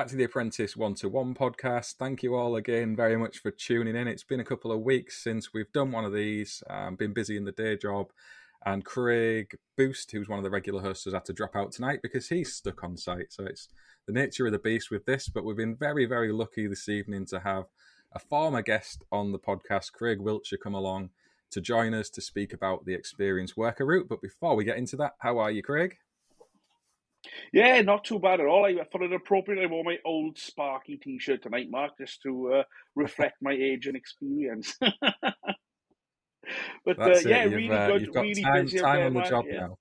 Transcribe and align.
back 0.00 0.08
to 0.08 0.16
the 0.16 0.24
Apprentice 0.24 0.78
One 0.78 0.94
to 0.94 1.10
One 1.10 1.34
podcast. 1.34 1.96
Thank 1.96 2.22
you 2.22 2.34
all 2.34 2.56
again 2.56 2.96
very 2.96 3.18
much 3.18 3.36
for 3.36 3.50
tuning 3.50 3.94
in. 3.94 4.08
It's 4.08 4.24
been 4.24 4.40
a 4.40 4.44
couple 4.44 4.72
of 4.72 4.80
weeks 4.80 5.22
since 5.22 5.52
we've 5.52 5.70
done 5.72 5.92
one 5.92 6.06
of 6.06 6.14
these. 6.14 6.62
Um, 6.70 6.96
been 6.96 7.12
busy 7.12 7.36
in 7.36 7.44
the 7.44 7.52
day 7.52 7.76
job, 7.76 8.10
and 8.64 8.82
Craig 8.82 9.58
Boost, 9.76 10.10
who's 10.10 10.26
one 10.26 10.38
of 10.38 10.42
the 10.42 10.48
regular 10.48 10.80
hosts, 10.80 11.04
has 11.04 11.12
had 11.12 11.26
to 11.26 11.34
drop 11.34 11.54
out 11.54 11.72
tonight 11.72 11.98
because 12.02 12.30
he's 12.30 12.50
stuck 12.50 12.82
on 12.82 12.96
site. 12.96 13.30
So 13.30 13.44
it's 13.44 13.68
the 14.06 14.14
nature 14.14 14.46
of 14.46 14.52
the 14.52 14.58
beast 14.58 14.90
with 14.90 15.04
this. 15.04 15.28
But 15.28 15.44
we've 15.44 15.54
been 15.54 15.76
very, 15.76 16.06
very 16.06 16.32
lucky 16.32 16.66
this 16.66 16.88
evening 16.88 17.26
to 17.26 17.40
have 17.40 17.66
a 18.14 18.18
former 18.18 18.62
guest 18.62 19.04
on 19.12 19.32
the 19.32 19.38
podcast, 19.38 19.92
Craig 19.92 20.18
Wiltshire, 20.18 20.56
come 20.56 20.74
along 20.74 21.10
to 21.50 21.60
join 21.60 21.92
us 21.92 22.08
to 22.08 22.22
speak 22.22 22.54
about 22.54 22.86
the 22.86 22.94
experience 22.94 23.54
worker 23.54 23.84
route. 23.84 24.08
But 24.08 24.22
before 24.22 24.56
we 24.56 24.64
get 24.64 24.78
into 24.78 24.96
that, 24.96 25.16
how 25.18 25.36
are 25.36 25.50
you, 25.50 25.62
Craig? 25.62 25.98
Yeah, 27.52 27.80
not 27.82 28.04
too 28.04 28.18
bad 28.18 28.40
at 28.40 28.46
all. 28.46 28.64
I 28.64 28.74
thought 28.84 29.02
it 29.02 29.12
appropriate. 29.12 29.62
I 29.62 29.66
wore 29.66 29.84
my 29.84 29.98
old 30.04 30.38
Sparky 30.38 30.96
T-shirt 30.96 31.42
tonight, 31.42 31.68
Mark, 31.70 31.92
just 31.98 32.22
to 32.22 32.54
uh, 32.54 32.62
reflect 32.94 33.36
my 33.42 33.52
age 33.52 33.86
and 33.86 33.96
experience. 33.96 34.76
but 34.80 34.98
uh, 36.98 37.20
yeah, 37.24 37.44
you've, 37.44 37.52
really 37.52 37.70
uh, 37.70 37.88
good. 37.88 38.14
Really 38.14 38.42
time, 38.42 38.64
busy 38.64 38.78
time 38.78 38.96
there, 38.96 39.06
on 39.06 39.14
the 39.14 39.22
job 39.22 39.44
yeah. 39.48 39.60
now. 39.60 39.78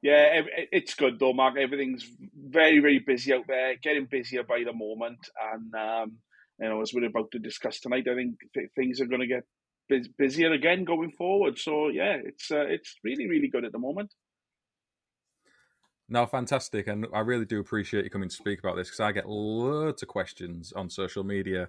Yeah, 0.00 0.42
it's 0.70 0.94
good 0.94 1.18
though, 1.18 1.32
Mark. 1.32 1.56
Everything's 1.58 2.08
very, 2.36 2.78
very 2.78 3.00
busy 3.00 3.32
out 3.32 3.46
there. 3.48 3.74
Getting 3.82 4.06
busier 4.06 4.44
by 4.44 4.62
the 4.64 4.72
moment, 4.72 5.18
and 5.52 5.74
um, 5.74 6.18
you 6.60 6.68
know, 6.68 6.82
as 6.82 6.92
we're 6.94 7.06
about 7.06 7.30
to 7.32 7.38
discuss 7.38 7.80
tonight, 7.80 8.06
I 8.08 8.14
think 8.14 8.36
th- 8.54 8.70
things 8.76 9.00
are 9.00 9.06
going 9.06 9.22
to 9.22 9.26
get 9.26 9.44
bus- 9.88 10.08
busier 10.16 10.52
again 10.52 10.84
going 10.84 11.12
forward. 11.12 11.58
So 11.58 11.88
yeah, 11.88 12.16
it's 12.22 12.50
uh, 12.50 12.66
it's 12.68 12.96
really, 13.02 13.26
really 13.26 13.48
good 13.48 13.64
at 13.64 13.72
the 13.72 13.78
moment. 13.78 14.12
No, 16.10 16.24
fantastic, 16.24 16.86
and 16.86 17.06
I 17.12 17.20
really 17.20 17.44
do 17.44 17.60
appreciate 17.60 18.04
you 18.04 18.10
coming 18.10 18.30
to 18.30 18.34
speak 18.34 18.60
about 18.60 18.76
this 18.76 18.88
because 18.88 19.00
I 19.00 19.12
get 19.12 19.28
loads 19.28 20.02
of 20.02 20.08
questions 20.08 20.72
on 20.72 20.88
social 20.88 21.22
media 21.22 21.68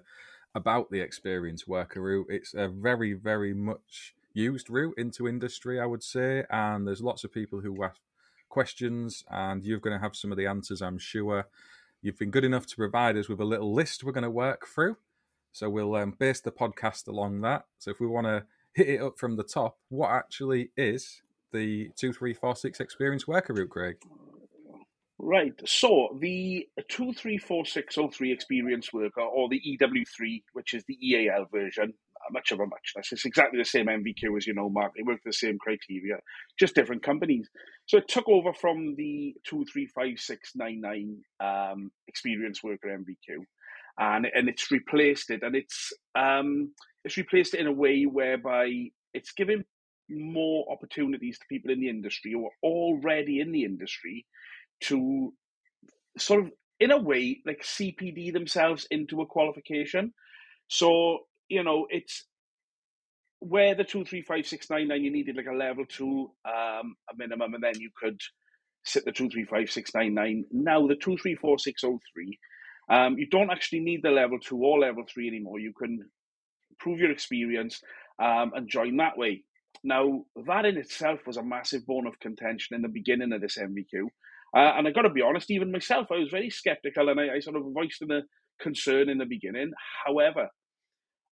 about 0.54 0.90
the 0.90 1.00
experience 1.00 1.68
worker 1.68 2.00
route. 2.00 2.26
It's 2.30 2.54
a 2.54 2.66
very, 2.66 3.12
very 3.12 3.52
much 3.52 4.14
used 4.32 4.70
route 4.70 4.94
into 4.96 5.28
industry, 5.28 5.78
I 5.78 5.84
would 5.84 6.02
say, 6.02 6.44
and 6.48 6.86
there's 6.86 7.02
lots 7.02 7.22
of 7.22 7.32
people 7.34 7.60
who 7.60 7.84
ask 7.84 8.00
questions, 8.48 9.24
and 9.30 9.62
you're 9.62 9.78
going 9.78 9.96
to 9.96 10.02
have 10.02 10.16
some 10.16 10.32
of 10.32 10.38
the 10.38 10.46
answers, 10.46 10.80
I'm 10.80 10.98
sure. 10.98 11.46
You've 12.00 12.18
been 12.18 12.30
good 12.30 12.44
enough 12.44 12.66
to 12.68 12.76
provide 12.76 13.18
us 13.18 13.28
with 13.28 13.40
a 13.40 13.44
little 13.44 13.74
list 13.74 14.02
we're 14.04 14.12
going 14.12 14.24
to 14.24 14.30
work 14.30 14.66
through, 14.66 14.96
so 15.52 15.68
we'll 15.68 15.94
um, 15.96 16.14
base 16.18 16.40
the 16.40 16.50
podcast 16.50 17.06
along 17.08 17.42
that. 17.42 17.66
So 17.78 17.90
if 17.90 18.00
we 18.00 18.06
want 18.06 18.26
to 18.26 18.44
hit 18.72 18.88
it 18.88 19.02
up 19.02 19.18
from 19.18 19.36
the 19.36 19.44
top, 19.44 19.76
what 19.90 20.10
actually 20.10 20.70
is 20.78 21.20
the 21.52 21.90
two, 21.94 22.14
three, 22.14 22.32
four, 22.32 22.56
six 22.56 22.80
experience 22.80 23.28
worker 23.28 23.52
route, 23.52 23.68
Craig? 23.68 23.96
Right. 25.22 25.52
So 25.66 26.16
the 26.18 26.66
234603 26.88 28.32
experience 28.32 28.90
worker, 28.92 29.20
or 29.20 29.50
the 29.50 29.60
EW3, 29.60 30.42
which 30.54 30.72
is 30.72 30.82
the 30.88 30.96
EAL 31.06 31.46
version, 31.52 31.92
much 32.30 32.52
of 32.52 32.60
a 32.60 32.66
muchness. 32.66 33.12
It's 33.12 33.26
exactly 33.26 33.58
the 33.58 33.64
same 33.64 33.86
NVQ 33.86 34.36
as 34.38 34.46
you 34.46 34.54
know, 34.54 34.70
Mark. 34.70 34.92
They 34.96 35.02
work 35.02 35.20
the 35.24 35.32
same 35.32 35.58
criteria, 35.58 36.16
just 36.58 36.74
different 36.74 37.02
companies. 37.02 37.50
So 37.86 37.98
it 37.98 38.08
took 38.08 38.28
over 38.28 38.54
from 38.54 38.94
the 38.96 39.34
235699 39.46 41.18
um, 41.40 41.90
experience 42.08 42.62
worker 42.62 42.88
NVQ. 42.88 43.40
And, 43.98 44.26
and 44.34 44.48
it's 44.48 44.70
replaced 44.70 45.30
it, 45.30 45.42
and 45.42 45.54
it's 45.54 45.92
um, 46.14 46.72
it's 47.04 47.18
replaced 47.18 47.52
it 47.52 47.60
in 47.60 47.66
a 47.66 47.72
way 47.72 48.04
whereby 48.04 48.90
it's 49.12 49.32
giving 49.32 49.64
more 50.08 50.64
opportunities 50.72 51.38
to 51.38 51.44
people 51.50 51.70
in 51.70 51.80
the 51.80 51.90
industry 51.90 52.32
who 52.32 52.46
are 52.46 52.56
already 52.62 53.40
in 53.40 53.52
the 53.52 53.64
industry 53.64 54.24
to 54.82 55.32
sort 56.18 56.40
of, 56.40 56.52
in 56.78 56.90
a 56.90 56.98
way, 56.98 57.40
like 57.46 57.62
CPD 57.62 58.32
themselves 58.32 58.86
into 58.90 59.20
a 59.20 59.26
qualification. 59.26 60.12
So, 60.68 61.20
you 61.48 61.62
know, 61.62 61.86
it's 61.90 62.24
where 63.40 63.74
the 63.74 63.84
235699 63.84 65.02
you 65.02 65.10
needed 65.10 65.36
like 65.36 65.46
a 65.46 65.56
level 65.56 65.84
two 65.86 66.30
um, 66.44 66.94
a 67.10 67.16
minimum, 67.16 67.54
and 67.54 67.62
then 67.62 67.78
you 67.78 67.90
could 67.96 68.20
sit 68.84 69.04
the 69.04 69.12
235699. 69.12 70.44
Now, 70.52 70.86
the 70.86 70.96
234603, 70.96 72.38
um, 72.90 73.18
you 73.18 73.26
don't 73.28 73.50
actually 73.50 73.80
need 73.80 74.02
the 74.02 74.10
level 74.10 74.38
two 74.38 74.62
or 74.62 74.78
level 74.78 75.04
three 75.12 75.28
anymore. 75.28 75.58
You 75.58 75.72
can 75.72 76.00
prove 76.78 76.98
your 76.98 77.10
experience 77.10 77.80
um, 78.22 78.52
and 78.54 78.68
join 78.68 78.96
that 78.98 79.18
way. 79.18 79.44
Now, 79.82 80.24
that 80.46 80.66
in 80.66 80.76
itself 80.76 81.20
was 81.26 81.36
a 81.36 81.42
massive 81.42 81.86
bone 81.86 82.06
of 82.06 82.18
contention 82.20 82.76
in 82.76 82.82
the 82.82 82.88
beginning 82.88 83.32
of 83.32 83.40
this 83.40 83.56
NVQ. 83.58 84.08
Uh, 84.56 84.72
and 84.76 84.88
I 84.88 84.90
got 84.90 85.02
to 85.02 85.10
be 85.10 85.22
honest, 85.22 85.50
even 85.50 85.72
myself, 85.72 86.08
I 86.10 86.18
was 86.18 86.30
very 86.30 86.50
skeptical 86.50 87.08
and 87.08 87.20
I, 87.20 87.36
I 87.36 87.40
sort 87.40 87.56
of 87.56 87.62
voiced 87.72 88.02
a 88.02 88.22
concern 88.60 89.08
in 89.08 89.18
the 89.18 89.26
beginning. 89.26 89.70
However, 90.04 90.48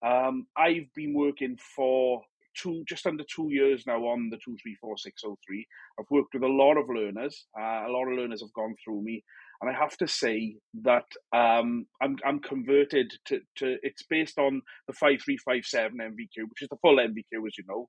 um, 0.05 0.47
I've 0.56 0.93
been 0.95 1.15
working 1.15 1.59
for 1.75 2.23
two, 2.57 2.84
just 2.89 3.07
under 3.07 3.25
two 3.25 3.49
years 3.51 3.84
now 3.87 3.99
on 4.05 4.31
the 4.31 4.37
234603. 4.37 5.67
I've 5.99 6.11
worked 6.11 6.34
with 6.34 6.43
a 6.43 6.47
lot 6.47 6.77
of 6.77 6.89
learners. 6.89 7.47
Uh, 7.59 7.87
a 7.87 7.91
lot 7.91 8.07
of 8.09 8.17
learners 8.17 8.41
have 8.41 8.53
gone 8.53 8.75
through 8.84 9.03
me. 9.03 9.25
And 9.61 9.69
I 9.69 9.77
have 9.77 9.97
to 9.97 10.07
say 10.07 10.57
that 10.84 11.07
um, 11.34 11.87
I'm, 12.01 12.17
I'm 12.25 12.39
converted 12.39 13.12
to, 13.27 13.41
to, 13.57 13.77
it's 13.83 14.05
based 14.09 14.39
on 14.39 14.62
the 14.87 14.93
5357 14.93 15.99
NVQ, 15.99 16.49
which 16.49 16.62
is 16.62 16.69
the 16.69 16.77
full 16.81 16.97
NVQ, 16.97 17.47
as 17.47 17.59
you 17.59 17.65
know. 17.67 17.89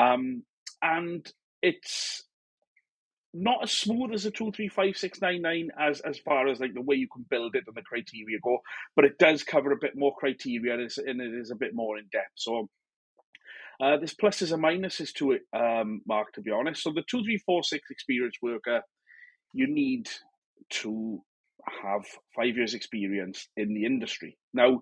Um, 0.00 0.44
and 0.80 1.26
it's 1.60 2.22
not 3.34 3.62
as 3.62 3.72
smooth 3.72 4.12
as 4.12 4.24
a 4.24 4.30
two 4.30 4.50
three 4.52 4.68
five 4.68 4.96
six 4.96 5.20
nine 5.20 5.42
nine 5.42 5.70
as 5.78 6.00
as 6.00 6.18
far 6.18 6.48
as 6.48 6.60
like 6.60 6.74
the 6.74 6.80
way 6.82 6.96
you 6.96 7.08
can 7.12 7.24
build 7.28 7.54
it 7.54 7.64
and 7.66 7.76
the 7.76 7.82
criteria 7.82 8.38
go, 8.42 8.58
but 8.96 9.04
it 9.04 9.18
does 9.18 9.42
cover 9.42 9.72
a 9.72 9.78
bit 9.80 9.96
more 9.96 10.14
criteria 10.16 10.74
and, 10.74 10.90
and 11.06 11.20
it 11.20 11.38
is 11.38 11.50
a 11.50 11.56
bit 11.56 11.74
more 11.74 11.98
in 11.98 12.04
depth. 12.10 12.32
So 12.36 12.68
uh, 13.80 13.96
there's 13.98 14.14
pluses 14.14 14.52
and 14.52 14.62
minuses 14.62 15.12
to 15.14 15.32
it, 15.32 15.42
um, 15.54 16.00
Mark. 16.06 16.32
To 16.34 16.40
be 16.40 16.50
honest, 16.50 16.82
so 16.82 16.92
the 16.92 17.04
two 17.08 17.22
three 17.22 17.38
four 17.38 17.62
six 17.62 17.90
experience 17.90 18.36
worker, 18.42 18.82
you 19.52 19.66
need 19.72 20.08
to 20.70 21.22
have 21.82 22.04
five 22.34 22.56
years 22.56 22.74
experience 22.74 23.48
in 23.56 23.74
the 23.74 23.84
industry. 23.84 24.38
Now, 24.54 24.80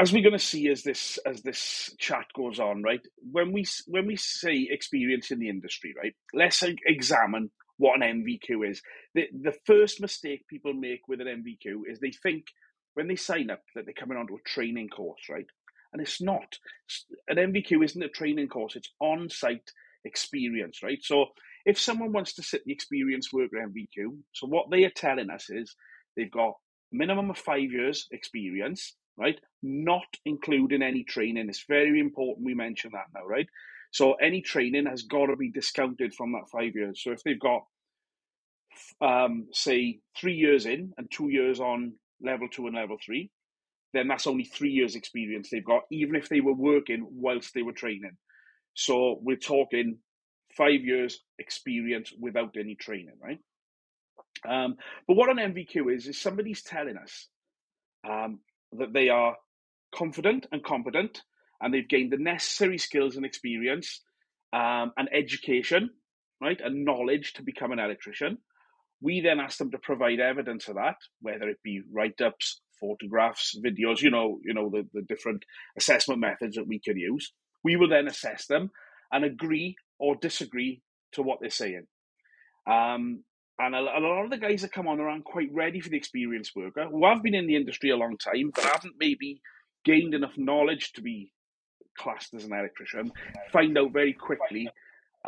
as 0.00 0.12
we're 0.14 0.22
going 0.22 0.38
to 0.38 0.40
see 0.44 0.68
as 0.70 0.82
this 0.82 1.18
as 1.26 1.42
this 1.42 1.94
chat 1.98 2.26
goes 2.34 2.60
on, 2.60 2.82
right? 2.82 3.02
When 3.32 3.52
we 3.52 3.66
when 3.88 4.06
we 4.06 4.16
say 4.16 4.68
experience 4.70 5.30
in 5.30 5.40
the 5.40 5.50
industry, 5.50 5.94
right? 5.96 6.14
Let's 6.34 6.64
examine 6.86 7.52
what 7.78 8.02
an 8.02 8.24
NVQ 8.24 8.70
is. 8.70 8.82
The 9.14 9.28
the 9.42 9.54
first 9.66 10.00
mistake 10.00 10.48
people 10.48 10.74
make 10.74 11.02
with 11.08 11.20
an 11.20 11.28
NVQ 11.28 11.82
is 11.92 12.00
they 12.00 12.12
think 12.12 12.46
when 12.94 13.08
they 13.08 13.16
sign 13.16 13.50
up 13.50 13.62
that 13.76 13.84
they're 13.84 13.94
coming 13.94 14.18
onto 14.18 14.36
a 14.36 14.48
training 14.48 14.88
course, 14.88 15.22
right? 15.30 15.46
And 15.92 16.02
it's 16.02 16.22
not. 16.22 16.58
An 17.28 17.36
NVQ 17.36 17.84
isn't 17.84 18.02
a 18.02 18.08
training 18.08 18.48
course; 18.48 18.76
it's 18.76 18.90
on-site 19.00 19.70
experience, 20.06 20.82
right? 20.82 21.00
So 21.02 21.26
if 21.66 21.78
someone 21.78 22.12
wants 22.12 22.34
to 22.36 22.42
sit 22.42 22.64
the 22.64 22.72
experience 22.72 23.32
worker 23.34 23.58
NVQ, 23.58 24.16
so 24.32 24.46
what 24.46 24.70
they 24.72 24.84
are 24.84 24.92
telling 24.96 25.30
us 25.30 25.50
is 25.50 25.76
they've 26.16 26.32
got 26.32 26.54
minimum 26.90 27.30
of 27.30 27.38
five 27.38 27.70
years 27.70 28.08
experience 28.12 28.94
right? 29.20 29.38
Not 29.62 30.06
including 30.24 30.82
any 30.82 31.04
training. 31.04 31.48
It's 31.48 31.64
very 31.68 32.00
important 32.00 32.46
we 32.46 32.54
mention 32.54 32.92
that 32.94 33.06
now, 33.14 33.26
right? 33.26 33.46
So 33.92 34.14
any 34.14 34.40
training 34.40 34.86
has 34.86 35.02
got 35.02 35.26
to 35.26 35.36
be 35.36 35.50
discounted 35.50 36.14
from 36.14 36.32
that 36.32 36.48
five 36.50 36.74
years. 36.74 37.02
So 37.02 37.12
if 37.12 37.22
they've 37.22 37.38
got, 37.38 37.62
um, 39.00 39.48
say, 39.52 40.00
three 40.16 40.34
years 40.34 40.64
in 40.64 40.92
and 40.96 41.10
two 41.10 41.28
years 41.28 41.60
on 41.60 41.94
level 42.22 42.48
two 42.50 42.66
and 42.66 42.76
level 42.76 42.96
three, 43.04 43.30
then 43.92 44.08
that's 44.08 44.26
only 44.26 44.44
three 44.44 44.70
years 44.70 44.94
experience 44.94 45.50
they've 45.50 45.64
got, 45.64 45.82
even 45.90 46.14
if 46.14 46.28
they 46.28 46.40
were 46.40 46.54
working 46.54 47.06
whilst 47.10 47.52
they 47.54 47.62
were 47.62 47.72
training. 47.72 48.16
So 48.74 49.18
we're 49.20 49.36
talking 49.36 49.98
five 50.56 50.82
years 50.82 51.20
experience 51.38 52.12
without 52.18 52.54
any 52.58 52.76
training, 52.76 53.18
right? 53.22 53.38
Um, 54.48 54.76
but 55.06 55.16
what 55.16 55.30
an 55.30 55.36
NVQ 55.36 55.94
is, 55.94 56.06
is 56.06 56.20
somebody's 56.20 56.62
telling 56.62 56.96
us 56.96 57.28
um, 58.08 58.38
that 58.72 58.92
they 58.92 59.08
are 59.08 59.36
confident 59.94 60.46
and 60.52 60.62
competent 60.62 61.22
and 61.60 61.72
they've 61.72 61.88
gained 61.88 62.12
the 62.12 62.16
necessary 62.16 62.78
skills 62.78 63.16
and 63.16 63.26
experience 63.26 64.00
um, 64.52 64.92
and 64.96 65.08
education, 65.12 65.90
right, 66.40 66.60
and 66.60 66.84
knowledge 66.84 67.34
to 67.34 67.42
become 67.42 67.72
an 67.72 67.78
electrician. 67.78 68.38
We 69.02 69.20
then 69.20 69.40
ask 69.40 69.58
them 69.58 69.70
to 69.70 69.78
provide 69.78 70.20
evidence 70.20 70.68
of 70.68 70.76
that, 70.76 70.96
whether 71.20 71.48
it 71.48 71.58
be 71.62 71.82
write-ups, 71.92 72.60
photographs, 72.80 73.56
videos, 73.64 74.00
you 74.00 74.10
know, 74.10 74.38
you 74.44 74.54
know, 74.54 74.70
the, 74.70 74.86
the 74.92 75.02
different 75.02 75.44
assessment 75.76 76.20
methods 76.20 76.56
that 76.56 76.66
we 76.66 76.80
can 76.80 76.96
use. 76.96 77.32
We 77.62 77.76
will 77.76 77.88
then 77.88 78.08
assess 78.08 78.46
them 78.46 78.70
and 79.12 79.24
agree 79.24 79.76
or 79.98 80.16
disagree 80.16 80.82
to 81.12 81.22
what 81.22 81.38
they're 81.40 81.50
saying. 81.50 81.86
Um, 82.66 83.24
and 83.60 83.74
a, 83.74 83.78
a, 83.78 84.00
lot 84.00 84.24
of 84.24 84.30
the 84.30 84.38
guys 84.38 84.62
that 84.62 84.72
come 84.72 84.88
on 84.88 85.00
aren't 85.00 85.24
quite 85.24 85.50
ready 85.52 85.80
for 85.80 85.88
the 85.88 85.96
experienced 85.96 86.52
worker 86.56 86.86
who 86.90 87.06
have 87.06 87.22
been 87.22 87.34
in 87.34 87.46
the 87.46 87.56
industry 87.56 87.90
a 87.90 87.96
long 87.96 88.16
time 88.16 88.50
but 88.54 88.64
haven't 88.64 88.94
maybe 88.98 89.40
gained 89.84 90.14
enough 90.14 90.36
knowledge 90.36 90.92
to 90.92 91.02
be 91.02 91.32
classed 91.98 92.32
as 92.34 92.44
an 92.44 92.52
electrician 92.52 93.10
find 93.52 93.76
out 93.76 93.92
very 93.92 94.12
quickly 94.12 94.68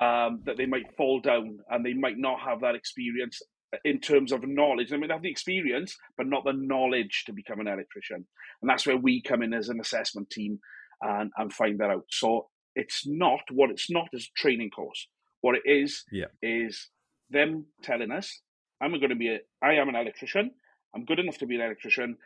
um, 0.00 0.40
that 0.44 0.56
they 0.56 0.66
might 0.66 0.96
fall 0.96 1.20
down 1.20 1.58
and 1.70 1.84
they 1.84 1.92
might 1.92 2.16
not 2.16 2.40
have 2.40 2.60
that 2.60 2.74
experience 2.74 3.42
in 3.84 4.00
terms 4.00 4.32
of 4.32 4.46
knowledge. 4.46 4.92
I 4.92 4.96
mean, 4.96 5.08
they 5.08 5.14
have 5.14 5.22
the 5.22 5.30
experience, 5.30 5.96
but 6.16 6.26
not 6.26 6.44
the 6.44 6.52
knowledge 6.52 7.24
to 7.26 7.32
become 7.32 7.60
an 7.60 7.66
electrician. 7.66 8.26
And 8.60 8.70
that's 8.70 8.86
where 8.86 8.96
we 8.96 9.22
come 9.22 9.42
in 9.42 9.54
as 9.54 9.68
an 9.68 9.80
assessment 9.80 10.30
team 10.30 10.60
and, 11.00 11.30
and 11.36 11.52
find 11.52 11.78
that 11.80 11.90
out. 11.90 12.04
So 12.10 12.48
it's 12.74 13.06
not 13.06 13.40
what 13.50 13.70
it's 13.70 13.90
not 13.90 14.08
is 14.12 14.28
a 14.34 14.40
training 14.40 14.70
course. 14.70 15.08
What 15.40 15.56
it 15.56 15.62
is 15.68 16.04
yeah. 16.12 16.26
is 16.42 16.88
them 17.32 17.66
telling 17.82 18.10
us, 18.10 18.40
I'm 18.80 18.92
going 18.92 19.10
to 19.10 19.16
be 19.16 19.28
a, 19.28 19.38
I 19.62 19.74
am 19.74 19.88
an 19.88 19.96
electrician. 19.96 20.50
I'm 20.94 21.04
good 21.04 21.18
enough 21.18 21.38
to 21.38 21.46
be 21.46 21.54
an 21.56 21.62
electrician, 21.62 22.16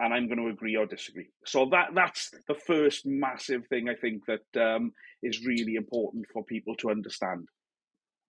and 0.00 0.14
I'm 0.14 0.26
going 0.26 0.38
to 0.38 0.48
agree 0.48 0.76
or 0.76 0.86
disagree. 0.86 1.28
So 1.44 1.66
that 1.66 1.90
that's 1.94 2.32
the 2.48 2.54
first 2.54 3.06
massive 3.06 3.66
thing 3.68 3.88
I 3.88 3.94
think 3.94 4.22
that 4.26 4.60
um, 4.60 4.92
is 5.22 5.44
really 5.46 5.76
important 5.76 6.26
for 6.32 6.44
people 6.44 6.74
to 6.76 6.90
understand. 6.90 7.48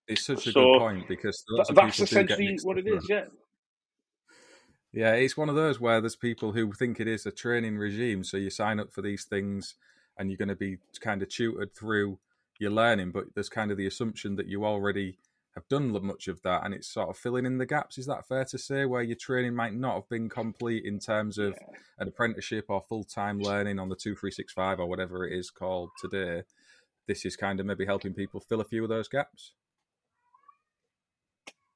It's 0.08 0.26
such 0.26 0.48
a 0.48 0.52
so 0.52 0.62
good 0.62 0.80
point 0.80 1.08
because 1.08 1.44
that's 1.74 2.00
essentially 2.00 2.58
what 2.64 2.78
it 2.78 2.88
is. 2.88 3.08
Yeah. 3.10 3.26
Yeah, 4.94 5.14
it's 5.14 5.38
one 5.38 5.48
of 5.48 5.56
those 5.56 5.80
where 5.80 6.02
there's 6.02 6.18
people 6.18 6.52
who 6.52 6.74
think 6.74 7.00
it 7.00 7.08
is 7.08 7.26
a 7.26 7.32
training 7.32 7.78
regime. 7.78 8.26
So 8.26 8.36
you 8.36 8.50
sign 8.50 8.78
up 8.78 8.92
for 8.92 9.02
these 9.02 9.24
things 9.24 9.76
and 10.18 10.30
you're 10.30 10.38
going 10.38 10.50
to 10.50 10.56
be 10.56 10.80
kind 11.00 11.22
of 11.22 11.30
tutored 11.30 11.74
through 11.74 12.20
your 12.60 12.72
learning, 12.72 13.12
but 13.12 13.34
there's 13.34 13.48
kind 13.48 13.72
of 13.72 13.78
the 13.78 13.88
assumption 13.88 14.36
that 14.36 14.48
you 14.48 14.66
already 14.66 15.18
have 15.56 15.68
done 15.68 15.92
much 16.06 16.28
of 16.28 16.42
that 16.44 16.64
and 16.64 16.74
it's 16.74 16.88
sort 16.88 17.10
of 17.10 17.18
filling 17.18 17.46
in 17.46 17.58
the 17.58 17.66
gaps. 17.66 17.98
Is 17.98 18.06
that 18.06 18.28
fair 18.28 18.46
to 18.46 18.58
say? 18.58 18.86
Where 18.86 19.02
your 19.02 19.18
training 19.20 19.56
might 19.56 19.74
not 19.74 19.96
have 19.96 20.10
been 20.10 20.30
complete 20.30 20.86
in 20.86 21.00
terms 21.00 21.38
of 21.38 21.54
yeah. 21.60 21.78
an 22.00 22.08
apprenticeship 22.08 22.66
or 22.70 22.82
full 22.82 23.04
time 23.04 23.40
learning 23.40 23.80
on 23.80 23.90
the 23.90 23.96
2365 23.96 24.80
or 24.80 24.88
whatever 24.88 25.28
it 25.28 25.38
is 25.38 25.50
called 25.50 25.90
today. 26.00 26.44
This 27.08 27.26
is 27.26 27.36
kind 27.36 27.60
of 27.60 27.66
maybe 27.66 27.86
helping 27.86 28.14
people 28.14 28.40
fill 28.40 28.62
a 28.62 28.66
few 28.66 28.84
of 28.84 28.90
those 28.90 29.08
gaps. 29.08 29.54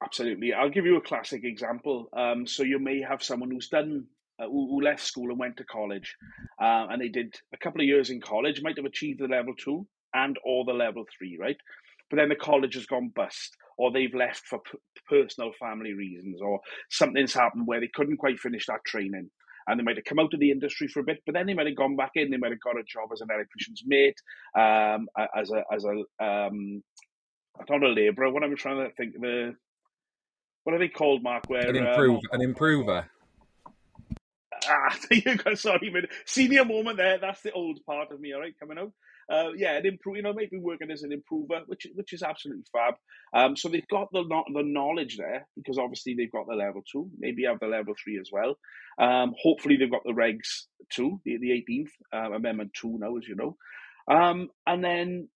Absolutely. 0.04 0.54
I'll 0.54 0.70
give 0.70 0.86
you 0.86 0.98
a 0.98 1.02
classic 1.02 1.44
example. 1.44 2.10
Um, 2.16 2.46
so 2.48 2.64
you 2.64 2.80
may 2.80 3.02
have 3.02 3.24
someone 3.24 3.52
who's 3.52 3.70
done 3.70 4.06
uh, 4.40 4.46
who, 4.46 4.68
who, 4.70 4.82
left 4.82 5.02
school 5.02 5.30
and 5.30 5.40
went 5.40 5.56
to 5.58 5.64
college, 5.64 6.16
uh, 6.62 6.88
and 6.90 7.02
they 7.02 7.08
did 7.08 7.34
a 7.54 7.58
couple 7.58 7.80
of 7.80 7.88
years 7.88 8.10
in 8.10 8.20
college, 8.20 8.62
might 8.62 8.76
have 8.76 8.86
achieved 8.86 9.22
the 9.22 9.28
level 9.28 9.54
two 9.58 9.88
and 10.14 10.38
or 10.44 10.66
the 10.66 10.74
level 10.74 11.06
three, 11.18 11.38
right? 11.40 11.56
But 12.10 12.18
then 12.18 12.30
the 12.30 12.36
college 12.36 12.76
has 12.76 12.86
gone 12.86 13.12
bust, 13.16 13.56
or 13.78 13.92
they've 13.92 14.14
left 14.14 14.46
for 14.46 14.60
p- 14.60 14.78
personal 15.08 15.52
family 15.60 15.94
reasons, 15.94 16.42
or 16.42 16.60
something's 16.90 17.34
happened 17.34 17.68
where 17.68 17.80
they 17.80 17.90
couldn't 17.94 18.18
quite 18.18 18.40
finish 18.40 18.66
that 18.68 18.86
training. 18.86 19.30
And 19.68 19.80
they 19.80 19.84
might 19.84 19.96
have 19.96 20.06
come 20.06 20.20
out 20.20 20.34
of 20.34 20.40
the 20.40 20.52
industry 20.52 20.88
for 20.88 21.00
a 21.00 21.04
bit, 21.04 21.24
but 21.26 21.34
then 21.34 21.48
they 21.48 21.56
might 21.56 21.66
have 21.66 21.76
gone 21.76 21.96
back 21.96 22.12
in. 22.16 22.30
They 22.30 22.38
might 22.38 22.52
have 22.52 22.62
got 22.62 22.78
a 22.78 22.84
job 22.84 23.10
as 23.12 23.22
an 23.22 23.30
electrician's 23.34 23.82
mate, 23.86 24.18
um, 24.56 25.08
as 25.36 25.50
a 25.50 25.64
as 25.74 25.86
a 25.86 26.24
um, 26.24 26.84
not 27.70 27.84
a 27.84 27.88
labourer. 27.88 28.32
What 28.32 28.44
I'm 28.44 28.56
trying 28.56 28.88
to 28.88 28.94
think 28.96 29.14
the 29.20 29.56
what 30.64 30.76
are 30.76 30.80
they 30.80 30.88
called, 30.88 31.24
Mark? 31.24 31.44
Where 31.48 31.70
an 31.70 31.76
improver, 31.76 32.18
um, 32.18 32.22
an 32.32 32.42
improver. 32.42 33.10
Ah, 34.68 34.98
you 35.12 35.36
go. 35.36 35.54
Sorry, 35.54 35.90
man. 35.90 36.08
Senior 36.26 36.66
moment 36.66 36.98
there. 36.98 37.20
That's 37.20 37.42
the 37.42 37.52
old 37.52 37.80
part 37.86 38.12
of 38.12 38.20
me. 38.20 38.34
All 38.34 38.42
right, 38.42 38.60
coming 38.60 38.78
out. 38.78 38.92
Uh, 39.32 39.52
yeah, 39.58 39.78
an 39.78 39.86
improve. 39.86 40.18
You 40.18 40.24
know, 40.24 40.34
maybe 40.34 40.58
working 40.58 40.92
as 40.92 41.04
an 41.04 41.12
improver, 41.12 41.62
which 41.68 41.88
which 41.96 42.14
is 42.14 42.22
absolutely 42.24 42.64
fab. 42.72 42.96
Um, 43.34 43.56
so 43.56 43.70
they've 43.70 43.88
got 43.88 44.10
the 44.12 44.24
the 44.54 44.64
knowledge 44.64 45.18
there 45.18 45.48
because 45.56 45.78
obviously 45.80 46.16
they've 46.16 46.32
got 46.32 46.48
the 46.48 46.56
level 46.56 46.84
two. 46.92 47.10
Maybe 47.18 47.46
have 47.46 47.60
the 47.60 47.68
level 47.68 47.96
three 48.04 48.20
as 48.20 48.30
well. 48.32 48.56
Um, 49.00 49.34
hopefully 49.42 49.78
they've 49.78 49.92
got 49.92 50.04
the 50.06 50.14
regs 50.14 50.66
too, 50.92 51.20
the 51.26 51.38
the 51.38 51.52
eighteenth 51.54 51.92
uh, 52.14 52.32
amendment 52.34 52.72
two 52.80 52.98
now, 53.00 53.18
as 53.18 53.28
you 53.28 53.36
know. 53.36 53.58
Um, 54.08 54.50
and 54.68 54.84
then 54.84 55.30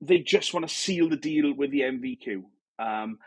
they 0.00 0.18
just 0.20 0.54
want 0.54 0.68
to 0.68 0.74
seal 0.74 1.08
the 1.08 1.16
deal 1.16 1.52
with 1.54 1.70
the 1.72 1.80
NVQ. 1.80 2.42
Um, 2.78 3.18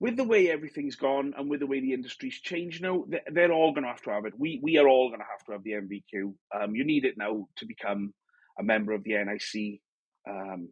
with 0.00 0.16
the 0.16 0.24
way 0.24 0.50
everything's 0.50 0.96
gone 0.96 1.34
and 1.36 1.50
with 1.50 1.60
the 1.60 1.66
way 1.66 1.80
the 1.80 1.92
industry's 1.94 2.40
changed 2.40 2.82
now, 2.82 3.04
they're 3.32 3.52
all 3.52 3.72
going 3.72 3.84
to 3.84 3.90
have 3.90 4.02
to 4.02 4.10
have 4.10 4.26
it. 4.26 4.34
We 4.38 4.60
we 4.62 4.78
are 4.78 4.88
all 4.88 5.08
going 5.08 5.20
to 5.20 5.26
have 5.30 5.44
to 5.46 5.52
have 5.52 5.62
the 5.64 5.72
NVQ. 5.72 6.34
Um, 6.54 6.74
you 6.74 6.84
need 6.84 7.04
it 7.04 7.18
now 7.18 7.48
to 7.56 7.66
become 7.66 8.12
a 8.60 8.62
member 8.62 8.92
of 8.92 9.02
the 9.02 9.14
NIC 9.14 9.80
um, 10.28 10.68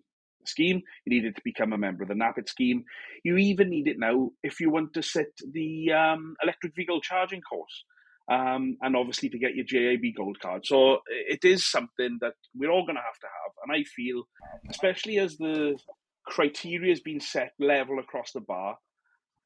scheme. 0.46 0.82
You 1.05 1.11
need 1.11 1.25
it 1.25 1.37
to 1.37 1.43
become 1.44 1.73
a 1.73 1.79
member 1.79 2.02
of 2.02 2.08
the 2.08 2.14
NAPIT 2.14 2.49
scheme. 2.49 2.85
You 3.25 3.37
even 3.37 3.70
need 3.70 3.88
it 3.88 3.99
now 3.99 4.31
if 4.43 4.61
you 4.61 4.70
want 4.70 4.94
to 4.94 5.02
sit 5.02 5.29
the 5.52 5.93
um, 5.93 6.37
electric 6.43 6.75
vehicle 6.75 7.00
charging 7.00 7.40
course. 7.40 7.85
Um, 8.31 8.76
and 8.82 8.94
obviously 8.94 9.31
to 9.31 9.38
get 9.38 9.55
your 9.55 9.64
JIB 9.64 10.14
gold 10.14 10.38
card. 10.38 10.67
So 10.67 10.99
it 11.08 11.46
is 11.46 11.70
something 11.70 12.19
that 12.20 12.35
we're 12.55 12.70
all 12.70 12.85
going 12.85 12.96
to 12.96 13.02
have 13.02 13.19
to 13.20 13.26
have. 13.26 13.52
And 13.64 13.73
I 13.75 13.85
feel, 13.85 14.25
especially 14.69 15.19
as 15.19 15.38
the 15.38 15.79
criteria 16.26 16.93
has 16.93 17.00
been 17.00 17.20
set 17.20 17.52
level 17.58 17.99
across 17.99 18.32
the 18.32 18.43
bar, 18.43 18.76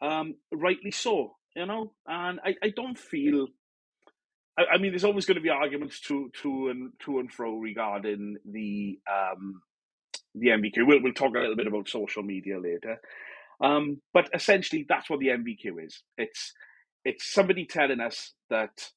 um, 0.00 0.34
rightly 0.52 0.90
so, 0.90 1.36
you 1.54 1.64
know. 1.64 1.92
And 2.08 2.40
I, 2.44 2.56
I 2.60 2.70
don't 2.74 2.98
feel. 2.98 3.46
I, 4.58 4.74
I, 4.74 4.78
mean, 4.78 4.92
there's 4.92 5.04
always 5.04 5.26
going 5.26 5.36
to 5.36 5.42
be 5.42 5.50
arguments 5.50 6.00
to 6.02 6.30
to 6.42 6.68
and 6.68 6.92
to 7.00 7.18
and 7.18 7.32
fro 7.32 7.56
regarding 7.56 8.36
the 8.44 8.98
um, 9.10 9.62
the 10.34 10.48
NVQ. 10.48 10.86
We'll 10.86 11.02
we'll 11.02 11.12
talk 11.12 11.34
a 11.34 11.40
little 11.40 11.56
bit 11.56 11.66
about 11.66 11.88
social 11.88 12.22
media 12.22 12.58
later. 12.58 13.00
Um, 13.60 14.00
but 14.12 14.28
essentially, 14.34 14.84
that's 14.88 15.08
what 15.08 15.20
the 15.20 15.28
NVQ 15.28 15.84
is. 15.86 16.02
It's 16.18 16.52
it's 17.04 17.32
somebody 17.32 17.66
telling 17.66 18.00
us 18.00 18.32
that 18.50 18.90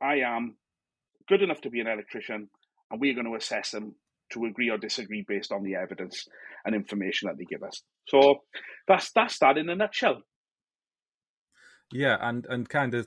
I 0.00 0.16
am 0.16 0.56
good 1.28 1.42
enough 1.42 1.60
to 1.62 1.70
be 1.70 1.80
an 1.80 1.86
electrician, 1.86 2.48
and 2.90 3.00
we're 3.00 3.14
going 3.14 3.26
to 3.26 3.36
assess 3.36 3.70
them 3.70 3.94
to 4.32 4.44
agree 4.46 4.70
or 4.70 4.78
disagree 4.78 5.24
based 5.26 5.52
on 5.52 5.62
the 5.62 5.74
evidence 5.74 6.26
and 6.64 6.74
information 6.74 7.28
that 7.28 7.38
they 7.38 7.44
give 7.44 7.62
us. 7.62 7.82
So 8.08 8.42
that's 8.88 9.10
that's 9.12 9.38
that 9.38 9.58
in 9.58 9.68
a 9.68 9.74
nutshell. 9.74 10.22
Yeah, 11.92 12.16
and 12.20 12.46
and 12.46 12.68
kind 12.68 12.94
of 12.94 13.06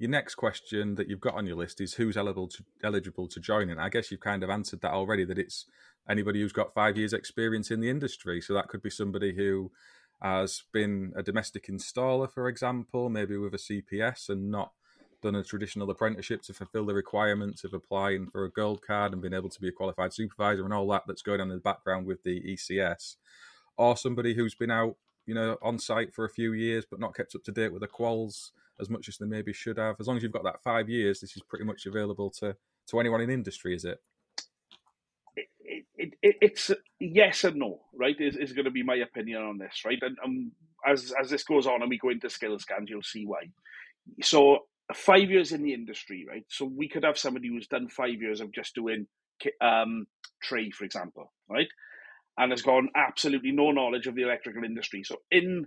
your 0.00 0.10
next 0.10 0.36
question 0.36 0.94
that 0.94 1.08
you've 1.08 1.20
got 1.20 1.34
on 1.34 1.46
your 1.46 1.56
list 1.56 1.78
is 1.78 1.94
who's 1.94 2.16
eligible 2.16 2.48
to 2.48 2.64
eligible 2.82 3.28
to 3.28 3.38
join 3.38 3.68
And 3.68 3.78
I 3.78 3.90
guess 3.90 4.10
you've 4.10 4.20
kind 4.20 4.42
of 4.42 4.48
answered 4.48 4.80
that 4.80 4.92
already. 4.92 5.26
That 5.26 5.38
it's 5.38 5.66
anybody 6.08 6.40
who's 6.40 6.54
got 6.54 6.72
five 6.72 6.96
years' 6.96 7.12
experience 7.12 7.70
in 7.70 7.80
the 7.80 7.90
industry. 7.90 8.40
So 8.40 8.54
that 8.54 8.68
could 8.68 8.82
be 8.82 8.88
somebody 8.88 9.36
who 9.36 9.70
has 10.22 10.62
been 10.72 11.12
a 11.16 11.22
domestic 11.22 11.66
installer, 11.66 12.32
for 12.32 12.48
example, 12.48 13.10
maybe 13.10 13.36
with 13.36 13.54
a 13.54 13.58
CPS 13.58 14.30
and 14.30 14.50
not 14.50 14.72
done 15.22 15.34
a 15.34 15.44
traditional 15.44 15.90
apprenticeship 15.90 16.40
to 16.42 16.54
fulfill 16.54 16.86
the 16.86 16.94
requirements 16.94 17.62
of 17.62 17.74
applying 17.74 18.26
for 18.26 18.46
a 18.46 18.50
gold 18.50 18.80
card 18.80 19.12
and 19.12 19.20
being 19.20 19.34
able 19.34 19.50
to 19.50 19.60
be 19.60 19.68
a 19.68 19.72
qualified 19.72 20.14
supervisor 20.14 20.64
and 20.64 20.72
all 20.72 20.88
that 20.88 21.02
that's 21.06 21.20
going 21.20 21.42
on 21.42 21.50
in 21.50 21.56
the 21.56 21.60
background 21.60 22.06
with 22.06 22.22
the 22.22 22.40
ECS, 22.40 23.16
or 23.76 23.98
somebody 23.98 24.34
who's 24.34 24.54
been 24.54 24.70
out 24.70 24.96
you 25.26 25.34
know, 25.34 25.58
on 25.62 25.78
site 25.78 26.14
for 26.14 26.24
a 26.24 26.30
few 26.30 26.52
years 26.52 26.84
but 26.90 26.98
not 26.98 27.14
kept 27.14 27.34
up 27.34 27.44
to 27.44 27.52
date 27.52 27.72
with 27.72 27.82
the 27.82 27.86
quals 27.86 28.50
as 28.80 28.90
much 28.90 29.08
as 29.08 29.18
they 29.18 29.26
maybe 29.26 29.52
should 29.52 29.78
have. 29.78 29.96
As 30.00 30.06
long 30.06 30.16
as 30.16 30.22
you've 30.22 30.32
got 30.32 30.44
that 30.44 30.62
five 30.62 30.88
years, 30.88 31.20
this 31.20 31.36
is 31.36 31.42
pretty 31.42 31.64
much 31.64 31.86
available 31.86 32.30
to 32.40 32.56
to 32.88 33.00
anyone 33.00 33.20
in 33.20 33.30
industry, 33.30 33.74
is 33.74 33.84
it? 33.84 33.98
It, 35.36 35.84
it, 35.96 36.14
it 36.22 36.36
it's 36.40 36.70
yes 37.00 37.44
and 37.44 37.56
no, 37.56 37.80
right? 37.94 38.16
Is, 38.20 38.36
is 38.36 38.52
going 38.52 38.64
to 38.64 38.70
be 38.70 38.82
my 38.82 38.96
opinion 38.96 39.42
on 39.42 39.58
this, 39.58 39.82
right? 39.84 39.98
And 40.02 40.16
um, 40.24 40.52
as 40.86 41.12
as 41.20 41.30
this 41.30 41.44
goes 41.44 41.66
on 41.66 41.82
and 41.82 41.90
we 41.90 41.98
go 41.98 42.10
into 42.10 42.30
skill 42.30 42.58
scans, 42.58 42.90
you'll 42.90 43.02
see 43.02 43.26
why. 43.26 43.50
So 44.22 44.60
five 44.94 45.30
years 45.30 45.52
in 45.52 45.62
the 45.62 45.74
industry, 45.74 46.26
right? 46.28 46.44
So 46.48 46.64
we 46.64 46.88
could 46.88 47.04
have 47.04 47.18
somebody 47.18 47.48
who's 47.48 47.68
done 47.68 47.88
five 47.88 48.20
years 48.20 48.40
of 48.40 48.52
just 48.52 48.74
doing 48.74 49.06
um, 49.60 50.06
trade, 50.42 50.74
for 50.74 50.84
example, 50.84 51.32
right? 51.48 51.68
and 52.38 52.52
has 52.52 52.62
got 52.62 52.84
absolutely 52.96 53.52
no 53.52 53.70
knowledge 53.70 54.06
of 54.06 54.14
the 54.14 54.22
electrical 54.22 54.64
industry. 54.64 55.04
So 55.04 55.16
in 55.30 55.66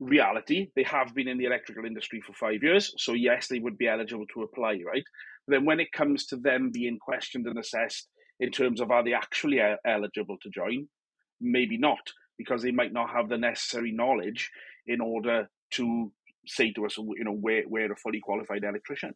reality, 0.00 0.70
they 0.76 0.84
have 0.84 1.14
been 1.14 1.28
in 1.28 1.38
the 1.38 1.44
electrical 1.44 1.84
industry 1.84 2.20
for 2.20 2.32
five 2.32 2.62
years. 2.62 2.92
So 2.98 3.14
yes, 3.14 3.48
they 3.48 3.58
would 3.58 3.78
be 3.78 3.88
eligible 3.88 4.26
to 4.34 4.42
apply, 4.42 4.80
right? 4.86 5.02
But 5.46 5.54
then 5.54 5.64
when 5.64 5.80
it 5.80 5.92
comes 5.92 6.26
to 6.26 6.36
them 6.36 6.70
being 6.72 6.98
questioned 6.98 7.46
and 7.46 7.58
assessed 7.58 8.08
in 8.40 8.50
terms 8.50 8.80
of 8.80 8.90
are 8.90 9.04
they 9.04 9.14
actually 9.14 9.60
eligible 9.84 10.36
to 10.42 10.50
join, 10.50 10.88
maybe 11.40 11.76
not, 11.76 11.98
because 12.36 12.62
they 12.62 12.70
might 12.70 12.92
not 12.92 13.10
have 13.10 13.28
the 13.28 13.38
necessary 13.38 13.92
knowledge 13.92 14.50
in 14.86 15.00
order 15.00 15.48
to 15.72 16.12
say 16.46 16.72
to 16.72 16.86
us, 16.86 16.96
you 16.96 17.24
know, 17.24 17.32
we're, 17.32 17.64
we're 17.68 17.92
a 17.92 17.96
fully 17.96 18.20
qualified 18.20 18.64
electrician. 18.64 19.14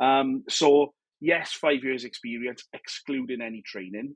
Um, 0.00 0.44
so 0.48 0.94
yes, 1.20 1.52
five 1.52 1.84
years 1.84 2.04
experience, 2.04 2.64
excluding 2.72 3.40
any 3.40 3.62
training. 3.64 4.14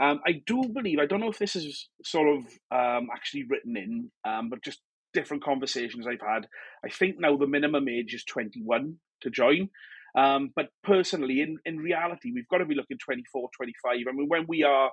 Um, 0.00 0.20
I 0.26 0.42
do 0.46 0.62
believe, 0.72 0.98
I 0.98 1.06
don't 1.06 1.20
know 1.20 1.28
if 1.28 1.38
this 1.38 1.56
is 1.56 1.88
sort 2.04 2.28
of 2.28 2.44
um, 2.70 3.08
actually 3.12 3.44
written 3.48 3.76
in, 3.76 4.10
um, 4.24 4.48
but 4.48 4.62
just 4.62 4.80
different 5.14 5.44
conversations 5.44 6.06
I've 6.06 6.20
had. 6.20 6.46
I 6.84 6.88
think 6.88 7.16
now 7.18 7.36
the 7.36 7.46
minimum 7.46 7.88
age 7.88 8.14
is 8.14 8.24
21 8.24 8.96
to 9.22 9.30
join. 9.30 9.68
Um, 10.16 10.50
but 10.54 10.68
personally, 10.82 11.40
in, 11.42 11.58
in 11.64 11.78
reality, 11.78 12.32
we've 12.32 12.48
got 12.48 12.58
to 12.58 12.66
be 12.66 12.74
looking 12.74 12.98
24, 12.98 13.50
25. 13.56 13.92
I 13.92 14.12
mean, 14.12 14.28
when 14.28 14.46
we 14.48 14.62
are 14.62 14.90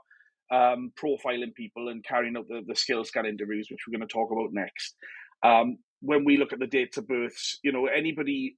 um, 0.51 0.91
profiling 1.01 1.53
people 1.55 1.89
and 1.89 2.03
carrying 2.03 2.37
out 2.37 2.47
the, 2.47 2.61
the 2.67 2.75
skill 2.75 3.03
scan 3.03 3.25
interviews, 3.25 3.67
which 3.71 3.81
we're 3.87 3.97
going 3.97 4.07
to 4.07 4.13
talk 4.13 4.31
about 4.31 4.51
next, 4.51 4.95
um, 5.43 5.77
when 6.01 6.25
we 6.25 6.37
look 6.37 6.53
at 6.53 6.59
the 6.59 6.67
dates 6.67 6.97
of 6.97 7.07
births, 7.07 7.59
you 7.63 7.71
know, 7.71 7.87
anybody 7.87 8.57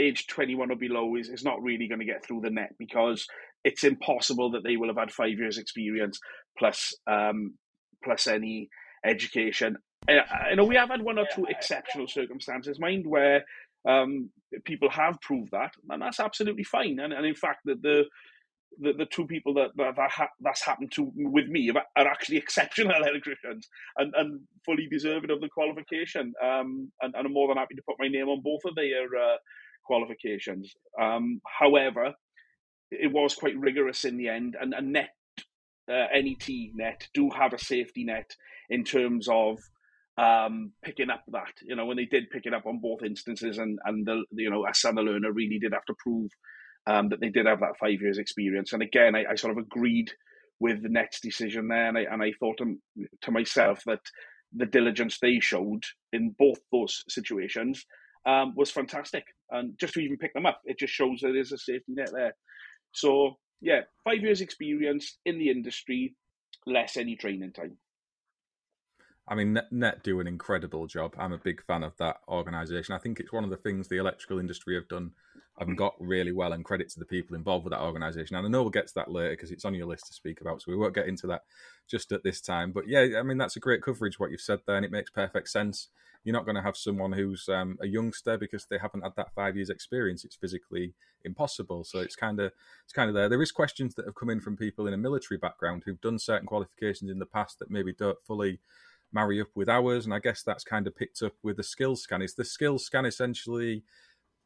age 0.00 0.26
21 0.26 0.70
or 0.70 0.76
below 0.76 1.16
is, 1.16 1.28
is 1.28 1.44
not 1.44 1.62
really 1.62 1.86
going 1.86 2.00
to 2.00 2.04
get 2.04 2.24
through 2.24 2.40
the 2.40 2.50
net 2.50 2.72
because 2.78 3.26
it's 3.62 3.84
impossible 3.84 4.50
that 4.50 4.64
they 4.64 4.76
will 4.76 4.88
have 4.88 4.98
had 4.98 5.12
five 5.12 5.38
years 5.38 5.56
experience 5.56 6.18
plus 6.58 6.92
um, 7.06 7.54
plus 8.02 8.26
any 8.26 8.68
education 9.04 9.76
I 10.08 10.54
know 10.54 10.64
we 10.64 10.76
have 10.76 10.90
had 10.90 11.02
one 11.02 11.18
or 11.18 11.26
two 11.34 11.46
exceptional 11.48 12.06
circumstances, 12.08 12.78
mind, 12.78 13.06
where 13.06 13.44
um, 13.88 14.30
people 14.64 14.90
have 14.90 15.20
proved 15.20 15.52
that, 15.52 15.72
and 15.88 16.02
that's 16.02 16.20
absolutely 16.20 16.64
fine. 16.64 16.98
And, 17.00 17.12
and 17.12 17.24
in 17.26 17.34
fact, 17.34 17.60
the, 17.64 17.74
the 17.74 18.04
the, 18.80 18.92
the 18.92 19.06
two 19.06 19.26
people 19.26 19.54
that 19.54 19.70
that, 19.76 19.96
that 19.96 20.10
ha- 20.10 20.28
that's 20.40 20.64
happened 20.64 20.92
to 20.92 21.12
with 21.14 21.46
me 21.48 21.70
are 21.70 22.06
actually 22.06 22.36
exceptional 22.44 22.96
electricians 22.96 23.68
and, 23.96 24.12
and 24.16 24.40
fully 24.64 24.88
deserving 24.90 25.30
of 25.30 25.40
the 25.40 25.48
qualification. 25.48 26.32
Um, 26.42 26.90
and, 27.00 27.14
and 27.14 27.26
I'm 27.26 27.32
more 27.32 27.48
than 27.48 27.56
happy 27.56 27.76
to 27.76 27.82
put 27.86 27.96
my 27.98 28.08
name 28.08 28.28
on 28.28 28.42
both 28.42 28.64
of 28.64 28.74
their 28.74 29.04
uh, 29.04 29.36
qualifications. 29.84 30.72
Um, 31.00 31.40
however, 31.46 32.14
it 32.90 33.12
was 33.12 33.34
quite 33.34 33.56
rigorous 33.58 34.04
in 34.04 34.16
the 34.16 34.28
end, 34.28 34.56
and, 34.60 34.74
and 34.74 34.92
net 34.92 35.10
uh, 35.88 36.06
NET 36.14 36.48
net 36.74 37.08
do 37.12 37.30
have 37.30 37.52
a 37.52 37.58
safety 37.58 38.04
net 38.04 38.36
in 38.70 38.84
terms 38.84 39.28
of 39.30 39.58
um, 40.16 40.72
picking 40.84 41.10
up 41.10 41.22
that. 41.28 41.52
You 41.62 41.76
know, 41.76 41.86
when 41.86 41.96
they 41.96 42.04
did 42.06 42.30
pick 42.30 42.46
it 42.46 42.54
up 42.54 42.66
on 42.66 42.80
both 42.80 43.02
instances, 43.02 43.58
and 43.58 43.78
and 43.84 44.06
the 44.06 44.24
you 44.32 44.50
know 44.50 44.66
us 44.66 44.84
and 44.84 44.96
learner 44.96 45.32
really 45.32 45.58
did 45.58 45.72
have 45.72 45.84
to 45.86 45.94
prove 45.98 46.30
um, 46.86 47.08
that 47.08 47.20
they 47.20 47.30
did 47.30 47.46
have 47.46 47.60
that 47.60 47.78
five 47.80 48.00
years 48.00 48.18
experience. 48.18 48.72
And 48.72 48.82
again, 48.82 49.14
I, 49.14 49.24
I 49.32 49.34
sort 49.36 49.56
of 49.56 49.64
agreed 49.64 50.10
with 50.60 50.82
the 50.82 50.88
Nets 50.88 51.20
decision 51.20 51.68
there, 51.68 51.88
and 51.88 51.98
I 51.98 52.02
and 52.02 52.22
I 52.22 52.32
thought 52.38 52.58
to, 52.58 52.76
to 53.22 53.30
myself 53.30 53.82
that 53.86 54.00
the 54.56 54.66
diligence 54.66 55.18
they 55.20 55.40
showed 55.40 55.82
in 56.12 56.34
both 56.38 56.58
those 56.70 57.02
situations 57.08 57.84
um, 58.26 58.54
was 58.56 58.70
fantastic. 58.70 59.24
And 59.50 59.78
just 59.78 59.94
to 59.94 60.00
even 60.00 60.16
pick 60.16 60.32
them 60.32 60.46
up, 60.46 60.60
it 60.64 60.78
just 60.78 60.92
shows 60.92 61.20
that 61.20 61.32
there's 61.32 61.52
a 61.52 61.58
safety 61.58 61.92
net 61.92 62.10
there. 62.12 62.34
So 62.92 63.36
yeah, 63.60 63.80
five 64.04 64.20
years 64.20 64.40
experience 64.40 65.18
in 65.24 65.38
the 65.38 65.50
industry, 65.50 66.14
less 66.66 66.96
any 66.96 67.16
training 67.16 67.52
time. 67.52 67.78
I 69.26 69.34
mean, 69.34 69.54
Net, 69.54 69.72
Net 69.72 70.02
do 70.02 70.20
an 70.20 70.26
incredible 70.26 70.86
job. 70.86 71.14
I'm 71.18 71.32
a 71.32 71.38
big 71.38 71.62
fan 71.64 71.82
of 71.82 71.96
that 71.98 72.18
organisation. 72.28 72.94
I 72.94 72.98
think 72.98 73.20
it's 73.20 73.32
one 73.32 73.44
of 73.44 73.50
the 73.50 73.56
things 73.56 73.88
the 73.88 73.96
electrical 73.96 74.38
industry 74.38 74.74
have 74.74 74.88
done 74.88 75.12
and 75.58 75.78
got 75.78 75.94
really 76.00 76.32
well, 76.32 76.52
and 76.52 76.64
credit 76.64 76.88
to 76.90 76.98
the 76.98 77.04
people 77.04 77.36
involved 77.36 77.64
with 77.64 77.72
that 77.72 77.80
organisation. 77.80 78.36
And 78.36 78.44
I 78.44 78.50
know 78.50 78.62
we'll 78.62 78.70
get 78.70 78.88
to 78.88 78.94
that 78.96 79.10
later 79.10 79.30
because 79.30 79.52
it's 79.52 79.64
on 79.64 79.74
your 79.74 79.86
list 79.86 80.08
to 80.08 80.12
speak 80.12 80.40
about, 80.40 80.60
so 80.60 80.72
we 80.72 80.76
won't 80.76 80.94
get 80.94 81.06
into 81.06 81.26
that 81.28 81.42
just 81.88 82.10
at 82.12 82.24
this 82.24 82.40
time. 82.40 82.72
But 82.72 82.88
yeah, 82.88 83.18
I 83.18 83.22
mean, 83.22 83.38
that's 83.38 83.56
a 83.56 83.60
great 83.60 83.82
coverage 83.82 84.18
what 84.18 84.30
you've 84.30 84.40
said 84.40 84.60
there, 84.66 84.76
and 84.76 84.84
it 84.84 84.90
makes 84.90 85.10
perfect 85.10 85.48
sense. 85.48 85.88
You're 86.24 86.32
not 86.32 86.44
going 86.44 86.56
to 86.56 86.62
have 86.62 86.76
someone 86.76 87.12
who's 87.12 87.48
um, 87.48 87.76
a 87.82 87.86
youngster 87.86 88.36
because 88.36 88.66
they 88.68 88.78
haven't 88.78 89.02
had 89.02 89.12
that 89.16 89.34
five 89.34 89.56
years 89.56 89.70
experience. 89.70 90.24
It's 90.24 90.36
physically 90.36 90.94
impossible. 91.22 91.84
So 91.84 92.00
it's 92.00 92.16
kind 92.16 92.40
of 92.40 92.50
it's 92.84 92.92
kind 92.94 93.08
of 93.08 93.14
there. 93.14 93.28
There 93.28 93.42
is 93.42 93.52
questions 93.52 93.94
that 93.94 94.06
have 94.06 94.14
come 94.14 94.30
in 94.30 94.40
from 94.40 94.56
people 94.56 94.86
in 94.86 94.94
a 94.94 94.98
military 94.98 95.38
background 95.38 95.82
who've 95.84 96.00
done 96.00 96.18
certain 96.18 96.46
qualifications 96.46 97.10
in 97.10 97.18
the 97.18 97.26
past 97.26 97.58
that 97.58 97.70
maybe 97.70 97.92
don't 97.92 98.18
fully 98.26 98.58
marry 99.14 99.40
up 99.40 99.48
with 99.54 99.68
ours. 99.68 100.04
And 100.04 100.14
I 100.14 100.18
guess 100.18 100.42
that's 100.42 100.64
kind 100.64 100.86
of 100.86 100.96
picked 100.96 101.22
up 101.22 101.32
with 101.42 101.56
the 101.56 101.62
skills 101.62 102.02
scan. 102.02 102.22
Is 102.22 102.34
the 102.34 102.44
skills 102.44 102.84
scan 102.84 103.06
essentially 103.06 103.84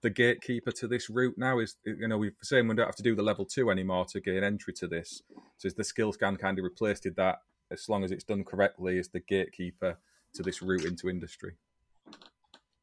the 0.02 0.10
gatekeeper 0.10 0.70
to 0.72 0.87
this 0.87 1.10
route 1.10 1.37
now? 1.37 1.58
Is 1.58 1.76
you 1.84 2.06
know 2.06 2.18
we're 2.18 2.34
saying 2.42 2.68
we 2.68 2.75
don't 2.75 2.87
have 2.87 2.96
to 2.96 3.02
do 3.02 3.16
the 3.16 3.22
level 3.22 3.44
two 3.44 3.70
anymore 3.70 4.04
to 4.06 4.20
gain 4.20 4.44
entry 4.44 4.72
to 4.75 4.87
this. 4.87 5.22
So 5.56 5.66
is 5.66 5.75
the 5.75 5.84
skill 5.84 6.12
scan 6.12 6.37
kind 6.37 6.58
of 6.58 6.64
replaced 6.64 7.06
that 7.16 7.38
as 7.70 7.88
long 7.88 8.04
as 8.04 8.12
it's 8.12 8.25
done 8.25 8.44
correctly 8.44 8.98
is 8.98 9.08
the 9.08 9.20
gatekeeper 9.20 9.98
to 10.34 10.42
this 10.42 10.62
route 10.62 10.84
into 10.84 11.08
industry? 11.08 11.54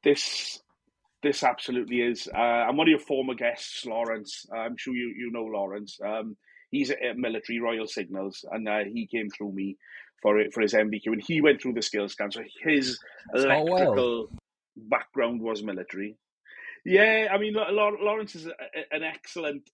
This 0.03 0.61
this 1.23 1.43
absolutely 1.43 2.01
is. 2.01 2.29
Uh, 2.33 2.37
I'm 2.37 2.77
one 2.77 2.87
of 2.87 2.91
your 2.91 2.99
former 2.99 3.33
guests, 3.33 3.85
Lawrence. 3.85 4.45
I'm 4.55 4.77
sure 4.77 4.93
you 4.93 5.13
you 5.17 5.31
know 5.31 5.45
Lawrence. 5.45 5.99
Um, 6.03 6.37
he's 6.71 6.91
at 6.91 7.17
military 7.17 7.59
Royal 7.59 7.87
Signals, 7.87 8.45
and 8.51 8.67
uh, 8.67 8.83
he 8.85 9.07
came 9.07 9.29
through 9.29 9.53
me 9.53 9.77
for 10.25 10.39
it 10.39 10.51
for 10.51 10.62
his 10.62 10.74
NVQ, 10.74 11.05
and 11.05 11.24
he 11.24 11.39
went 11.39 11.62
through 11.62 11.74
the 11.74 11.84
skills 11.84 12.13
scan. 12.13 12.32
So 12.32 12.41
his 12.63 12.98
electrical 13.32 14.27
well. 14.27 14.29
background 14.75 15.39
was 15.39 15.62
military. 15.62 16.17
Yeah, 16.84 17.27
I 17.32 17.38
mean, 17.38 17.53
Lawrence 17.53 18.34
is 18.34 18.48
an 18.48 19.03
excellent. 19.03 19.70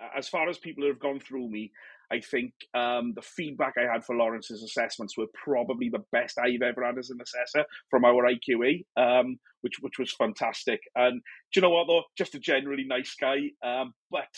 Um, 0.00 0.08
as 0.16 0.26
far 0.26 0.48
as 0.48 0.56
people 0.56 0.84
who 0.84 0.88
have 0.88 1.00
gone 1.00 1.20
through 1.20 1.50
me, 1.50 1.70
I 2.10 2.20
think 2.20 2.54
um, 2.74 3.12
the 3.14 3.20
feedback 3.20 3.74
I 3.76 3.92
had 3.92 4.06
for 4.06 4.16
Lawrence's 4.16 4.62
assessments 4.62 5.18
were 5.18 5.26
probably 5.44 5.90
the 5.90 6.04
best 6.10 6.38
I've 6.38 6.62
ever 6.62 6.86
had 6.86 6.96
as 6.96 7.10
an 7.10 7.18
assessor 7.20 7.66
from 7.90 8.06
our 8.06 8.24
IQA, 8.24 8.86
um, 8.96 9.36
which 9.60 9.74
which 9.82 9.98
was 9.98 10.14
fantastic. 10.14 10.80
And 10.94 11.20
do 11.52 11.60
you 11.60 11.62
know 11.62 11.70
what 11.70 11.86
though? 11.88 12.04
Just 12.16 12.34
a 12.34 12.40
generally 12.40 12.86
nice 12.88 13.14
guy, 13.20 13.50
um, 13.62 13.92
but 14.10 14.28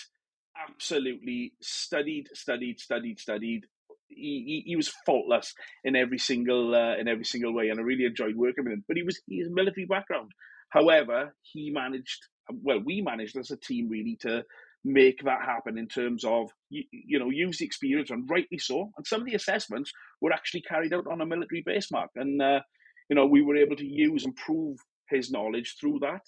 absolutely 0.57 1.53
studied, 1.61 2.29
studied, 2.35 2.81
studied, 2.81 3.19
studied. 3.19 3.67
He, 4.09 4.63
he, 4.65 4.71
he 4.71 4.77
was 4.77 4.93
faultless 5.07 5.55
in 5.85 5.95
every 5.95 6.19
single 6.19 6.75
uh, 6.75 6.97
in 6.97 7.07
every 7.09 7.25
single 7.25 7.55
way, 7.55 7.69
and 7.69 7.79
I 7.79 7.83
really 7.83 8.05
enjoyed 8.05 8.37
working 8.37 8.65
with 8.65 8.73
him. 8.73 8.85
But 8.89 8.97
he 8.97 9.03
was 9.03 9.19
a 9.19 9.51
military 9.51 9.87
background. 9.87 10.33
However, 10.71 11.35
he 11.43 11.71
managed 11.71 12.27
well. 12.51 12.81
We 12.85 13.03
managed 13.03 13.37
as 13.37 13.51
a 13.51 13.57
team 13.57 13.89
really 13.89 14.17
to 14.23 14.45
make 14.85 15.23
that 15.25 15.43
happen 15.45 15.77
in 15.77 15.87
terms 15.87 16.25
of 16.25 16.51
you, 16.71 16.85
you 16.91 17.19
know 17.19 17.31
use 17.31 17.59
the 17.59 17.65
experience 17.65 18.11
and 18.11 18.29
rightly 18.29 18.59
so. 18.59 18.91
And 18.97 19.07
some 19.07 19.21
of 19.21 19.27
the 19.27 19.35
assessments 19.35 19.93
were 20.21 20.33
actually 20.33 20.63
carried 20.63 20.93
out 20.93 21.07
on 21.07 21.21
a 21.21 21.27
military 21.27 21.63
base 21.65 21.91
mark, 21.93 22.11
and 22.17 22.41
uh, 22.43 22.61
you 23.09 23.17
know 23.17 23.27
we 23.27 23.43
were 23.43 23.57
able 23.57 23.77
to 23.77 23.87
use 23.87 24.25
and 24.25 24.35
prove 24.35 24.79
his 25.09 25.31
knowledge 25.31 25.77
through 25.79 26.01
that. 26.01 26.23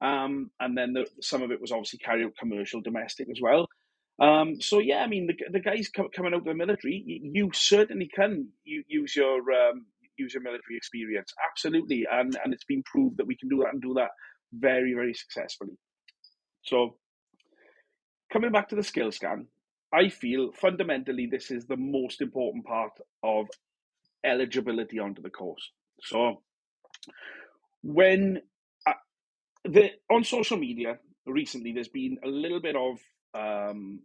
Um, 0.00 0.50
and 0.60 0.76
then 0.76 0.92
the, 0.92 1.06
some 1.20 1.42
of 1.42 1.50
it 1.50 1.60
was 1.60 1.72
obviously 1.72 1.98
carried 1.98 2.26
out 2.26 2.36
commercial, 2.38 2.80
domestic 2.80 3.28
as 3.30 3.40
well. 3.40 3.68
Um, 4.20 4.60
so 4.60 4.78
yeah, 4.78 4.98
I 4.98 5.08
mean 5.08 5.26
the 5.26 5.34
the 5.50 5.60
guys 5.60 5.90
coming 5.90 6.34
out 6.34 6.38
of 6.38 6.44
the 6.44 6.54
military, 6.54 7.02
you, 7.04 7.30
you 7.32 7.50
certainly 7.52 8.08
can 8.14 8.48
use 8.64 9.16
your 9.16 9.38
um, 9.38 9.86
use 10.16 10.34
your 10.34 10.42
military 10.42 10.76
experience 10.76 11.32
absolutely, 11.50 12.06
and 12.10 12.38
and 12.44 12.54
it's 12.54 12.64
been 12.64 12.84
proved 12.84 13.16
that 13.16 13.26
we 13.26 13.36
can 13.36 13.48
do 13.48 13.58
that 13.58 13.72
and 13.72 13.82
do 13.82 13.94
that 13.94 14.10
very 14.52 14.94
very 14.94 15.14
successfully. 15.14 15.76
So 16.62 16.96
coming 18.32 18.52
back 18.52 18.68
to 18.68 18.76
the 18.76 18.84
skill 18.84 19.10
scan, 19.10 19.48
I 19.92 20.10
feel 20.10 20.52
fundamentally 20.52 21.26
this 21.26 21.50
is 21.50 21.66
the 21.66 21.76
most 21.76 22.20
important 22.20 22.64
part 22.66 22.92
of 23.24 23.46
eligibility 24.24 25.00
onto 25.00 25.22
the 25.22 25.30
course. 25.30 25.70
So 26.00 26.42
when 27.82 28.42
the 29.64 29.90
on 30.10 30.24
social 30.24 30.56
media 30.56 30.98
recently, 31.26 31.72
there's 31.72 31.88
been 31.88 32.18
a 32.24 32.28
little 32.28 32.60
bit 32.60 32.76
of 32.76 32.98
um, 33.34 34.00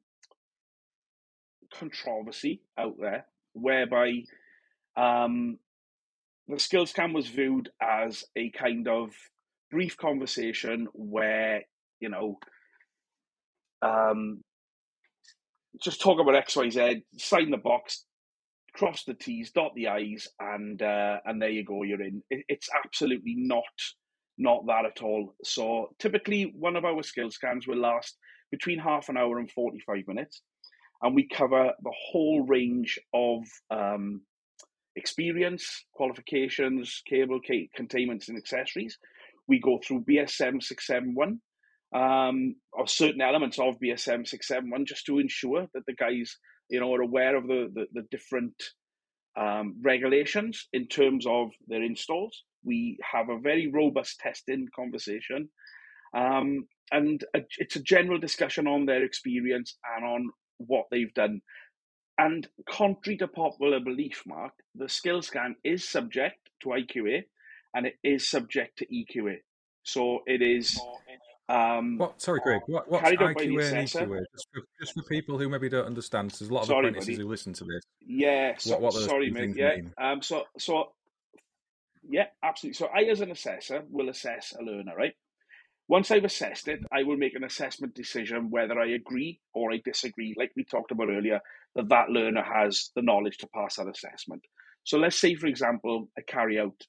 controversy 1.74 2.62
out 2.78 2.96
there 3.00 3.26
whereby 3.54 4.24
um, 4.98 5.58
the 6.48 6.60
skills 6.60 6.92
scan 6.92 7.14
was 7.14 7.28
viewed 7.28 7.70
as 7.82 8.24
a 8.36 8.50
kind 8.52 8.88
of 8.88 9.12
brief 9.72 9.98
conversation 9.98 10.88
where 10.94 11.64
you 12.00 12.10
know 12.10 12.40
um, 13.82 14.42
just 15.82 16.02
talk 16.02 16.20
about 16.20 16.36
X, 16.36 16.56
Y, 16.56 16.70
Z, 16.70 17.04
sign 17.18 17.52
the 17.52 17.58
box, 17.58 18.06
cross 18.76 19.04
the 19.06 19.14
T's, 19.14 19.52
dot 19.52 19.72
the 19.76 19.88
I's, 19.88 20.28
and 20.40 20.82
uh, 20.82 21.18
and 21.26 21.42
there 21.42 21.50
you 21.50 21.64
go, 21.64 21.84
you're 21.84 22.02
in. 22.02 22.24
It, 22.30 22.46
it's 22.48 22.70
absolutely 22.84 23.36
not 23.38 23.64
not 24.40 24.66
that 24.68 24.86
at 24.86 25.04
all. 25.04 25.36
So 25.44 25.90
typically, 26.00 26.54
one 26.58 26.76
of 26.76 26.86
our 26.86 27.04
skill 27.04 27.30
scans 27.30 27.68
will 27.68 27.78
last 27.78 28.18
between 28.52 28.80
half 28.80 29.10
an 29.10 29.18
hour 29.18 29.38
and 29.38 29.52
forty 29.52 29.80
five 29.86 30.08
minutes, 30.08 30.42
and 31.04 31.14
we 31.14 31.28
cover 31.28 31.72
the 31.84 31.94
whole 32.12 32.42
range 32.48 32.98
of 33.14 33.44
um, 33.70 34.22
experience, 34.96 35.86
qualifications, 35.94 37.02
cable, 37.08 37.40
containments, 37.76 38.30
and 38.30 38.38
accessories. 38.38 38.98
We 39.48 39.60
go 39.60 39.80
through 39.84 40.06
BS7 40.06 40.62
671, 40.62 41.40
um, 41.96 42.56
or 42.74 42.88
certain 42.88 43.22
elements 43.22 43.58
of 43.60 43.80
BS 43.80 44.02
7671 44.02 44.86
just 44.86 45.06
to 45.08 45.20
ensure 45.20 45.68
that 45.74 45.86
the 45.88 45.96
guys, 45.96 46.38
you 46.70 46.80
know, 46.80 46.94
are 46.94 47.02
aware 47.02 47.36
of 47.36 47.48
the, 47.48 47.70
the, 47.74 47.86
the 47.94 48.08
different 48.12 48.54
um, 49.40 49.76
regulations 49.82 50.68
in 50.74 50.88
terms 50.88 51.26
of 51.26 51.50
their 51.68 51.84
installs. 51.84 52.44
We 52.64 52.98
have 53.12 53.30
a 53.30 53.40
very 53.40 53.68
robust 53.72 54.20
testing 54.20 54.68
conversation. 54.76 55.50
Um, 56.14 56.68
and 56.92 57.24
a, 57.36 57.40
it's 57.58 57.76
a 57.76 57.82
general 57.82 58.20
discussion 58.20 58.68
on 58.68 58.86
their 58.86 59.04
experience 59.04 59.78
and 59.96 60.06
on 60.06 60.30
what 60.58 60.86
they've 60.92 61.14
done. 61.14 61.42
And 62.18 62.48
contrary 62.68 63.18
to 63.18 63.28
popular 63.28 63.80
belief, 63.80 64.24
Mark, 64.26 64.54
the 64.76 64.90
skill 64.90 65.22
scan 65.22 65.56
is 65.64 65.88
subject 65.88 66.50
to 66.64 66.70
IQA 66.70 67.24
and 67.74 67.86
it 67.86 67.96
is 68.04 68.30
subject 68.30 68.80
to 68.80 68.88
EQA. 68.88 69.38
So 69.84 70.20
it 70.26 70.42
is 70.42 70.80
um, 71.50 71.98
what? 71.98 72.22
Sorry, 72.22 72.40
Greg. 72.44 72.62
What, 72.68 72.90
what's 72.92 73.10
IQA 73.10 73.30
and 73.30 73.48
EQA? 73.48 73.82
Just 73.88 73.98
for, 73.98 74.62
just 74.80 74.94
for, 74.94 75.04
people 75.10 75.40
who 75.40 75.50
maybe 75.50 75.68
don't 75.68 75.88
understand, 75.88 76.30
there's 76.30 76.52
a 76.52 76.54
lot 76.54 76.62
of 76.62 76.68
sorry, 76.68 76.90
apprentices 76.90 77.16
buddy. 77.16 77.24
who 77.24 77.30
listen 77.30 77.54
to 77.54 77.64
this. 77.64 77.84
Yeah. 78.06 78.54
So, 78.60 78.78
what, 78.78 78.82
what 78.82 78.94
sorry, 78.94 79.32
mate. 79.32 79.56
Yeah. 79.56 79.76
Mean? 79.78 79.94
Um. 80.00 80.22
So, 80.22 80.44
so, 80.60 80.92
yeah, 82.10 82.26
absolutely. 82.44 82.76
So, 82.76 82.88
I, 82.88 83.04
as 83.04 83.22
an 83.22 83.32
assessor, 83.32 83.84
will 83.90 84.10
assess 84.10 84.54
a 84.60 84.64
learner, 84.64 84.96
right? 84.98 85.14
Once 85.88 86.12
I've 86.12 86.24
assessed 86.24 86.68
it, 86.68 86.80
I 86.92 87.02
will 87.02 87.18
make 87.18 87.36
an 87.36 87.44
assessment 87.44 87.96
decision 87.96 88.52
whether 88.52 88.80
I 88.80 88.92
agree 88.92 89.40
or 89.56 89.72
I 89.72 89.82
disagree, 89.84 90.36
like 90.38 90.52
we 90.56 90.64
talked 90.64 90.92
about 90.92 91.10
earlier, 91.10 91.40
that 91.76 91.90
that 91.90 92.10
learner 92.10 92.44
has 92.44 92.92
the 92.96 93.02
knowledge 93.02 93.38
to 93.40 93.48
pass 93.48 93.78
that 93.78 93.88
assessment. 93.88 94.44
So 94.84 95.00
let's 95.00 95.20
say, 95.20 95.34
for 95.34 95.48
example, 95.48 96.10
I 96.16 96.22
carry 96.22 96.60
out, 96.60 96.80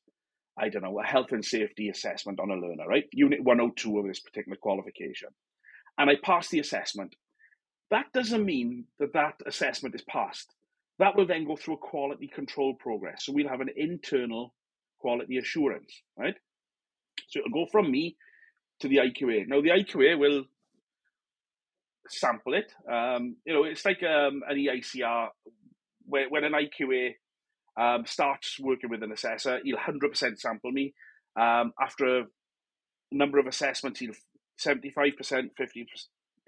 I 0.59 0.69
don't 0.69 0.83
know, 0.83 1.01
a 1.01 1.05
health 1.05 1.33
and 1.33 1.43
safety 1.43 1.89
assessment 1.89 2.41
on 2.41 2.51
a 2.51 2.55
learner, 2.55 2.87
right? 2.87 3.05
Unit 3.13 3.43
102 3.43 3.99
of 3.99 4.07
this 4.07 4.21
particular 4.21 4.57
qualification. 4.61 5.31
And 5.97 6.11
I 6.11 6.17
pass 6.23 6.49
the 6.49 6.61
assessment. 6.61 7.17
That 7.91 8.07
doesn't 8.13 8.45
mean 8.45 8.85
that 8.99 9.15
that 9.15 9.35
assessment 9.47 9.95
is 9.95 10.03
passed. 10.03 10.55
That 10.99 11.17
will 11.17 11.27
then 11.27 11.47
go 11.47 11.57
through 11.57 11.75
a 11.75 11.79
quality 11.79 12.29
control 12.29 12.75
progress. 12.75 13.25
So 13.25 13.33
we'll 13.33 13.49
have 13.49 13.63
an 13.63 13.71
internal 13.75 14.53
quality 15.01 15.39
assurance, 15.39 16.03
right? 16.17 16.35
So 17.29 17.41
it'll 17.41 17.65
go 17.65 17.71
from 17.71 17.91
me 17.91 18.17
to 18.81 18.89
the 18.89 18.97
IQA. 18.99 19.49
Now 19.49 19.61
the 19.61 19.71
IQA 19.71 20.19
will 20.19 20.45
sample 22.09 22.55
it. 22.55 22.73
Um, 22.91 23.37
you 23.45 23.55
know, 23.55 23.65
it's 23.65 23.85
like 23.85 24.03
um, 24.03 24.43
an 24.49 24.57
EICR 24.57 25.29
where 26.07 26.29
when 26.29 26.45
an 26.45 26.53
IQA 26.53 27.15
um, 27.77 28.05
starts 28.07 28.59
working 28.61 28.91
with 28.91 29.03
an 29.03 29.13
assessor, 29.13 29.61
he'll 29.65 29.77
100% 29.77 30.39
sample 30.39 30.73
me. 30.73 30.95
Um, 31.37 31.73
after 31.81 32.21
a 32.21 32.25
number 33.13 33.39
of 33.39 33.47
assessments, 33.47 34.01
he'll 34.01 34.13
75%, 34.59 35.15
50%, 35.59 35.87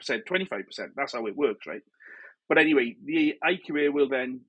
25%. 0.02 0.88
That's 0.96 1.12
how 1.12 1.26
it 1.26 1.36
works, 1.36 1.66
right? 1.66 1.82
But 2.48 2.58
anyway, 2.58 2.96
the 3.04 3.34
IQA 3.44 3.92
will 3.92 4.08
then 4.08 4.40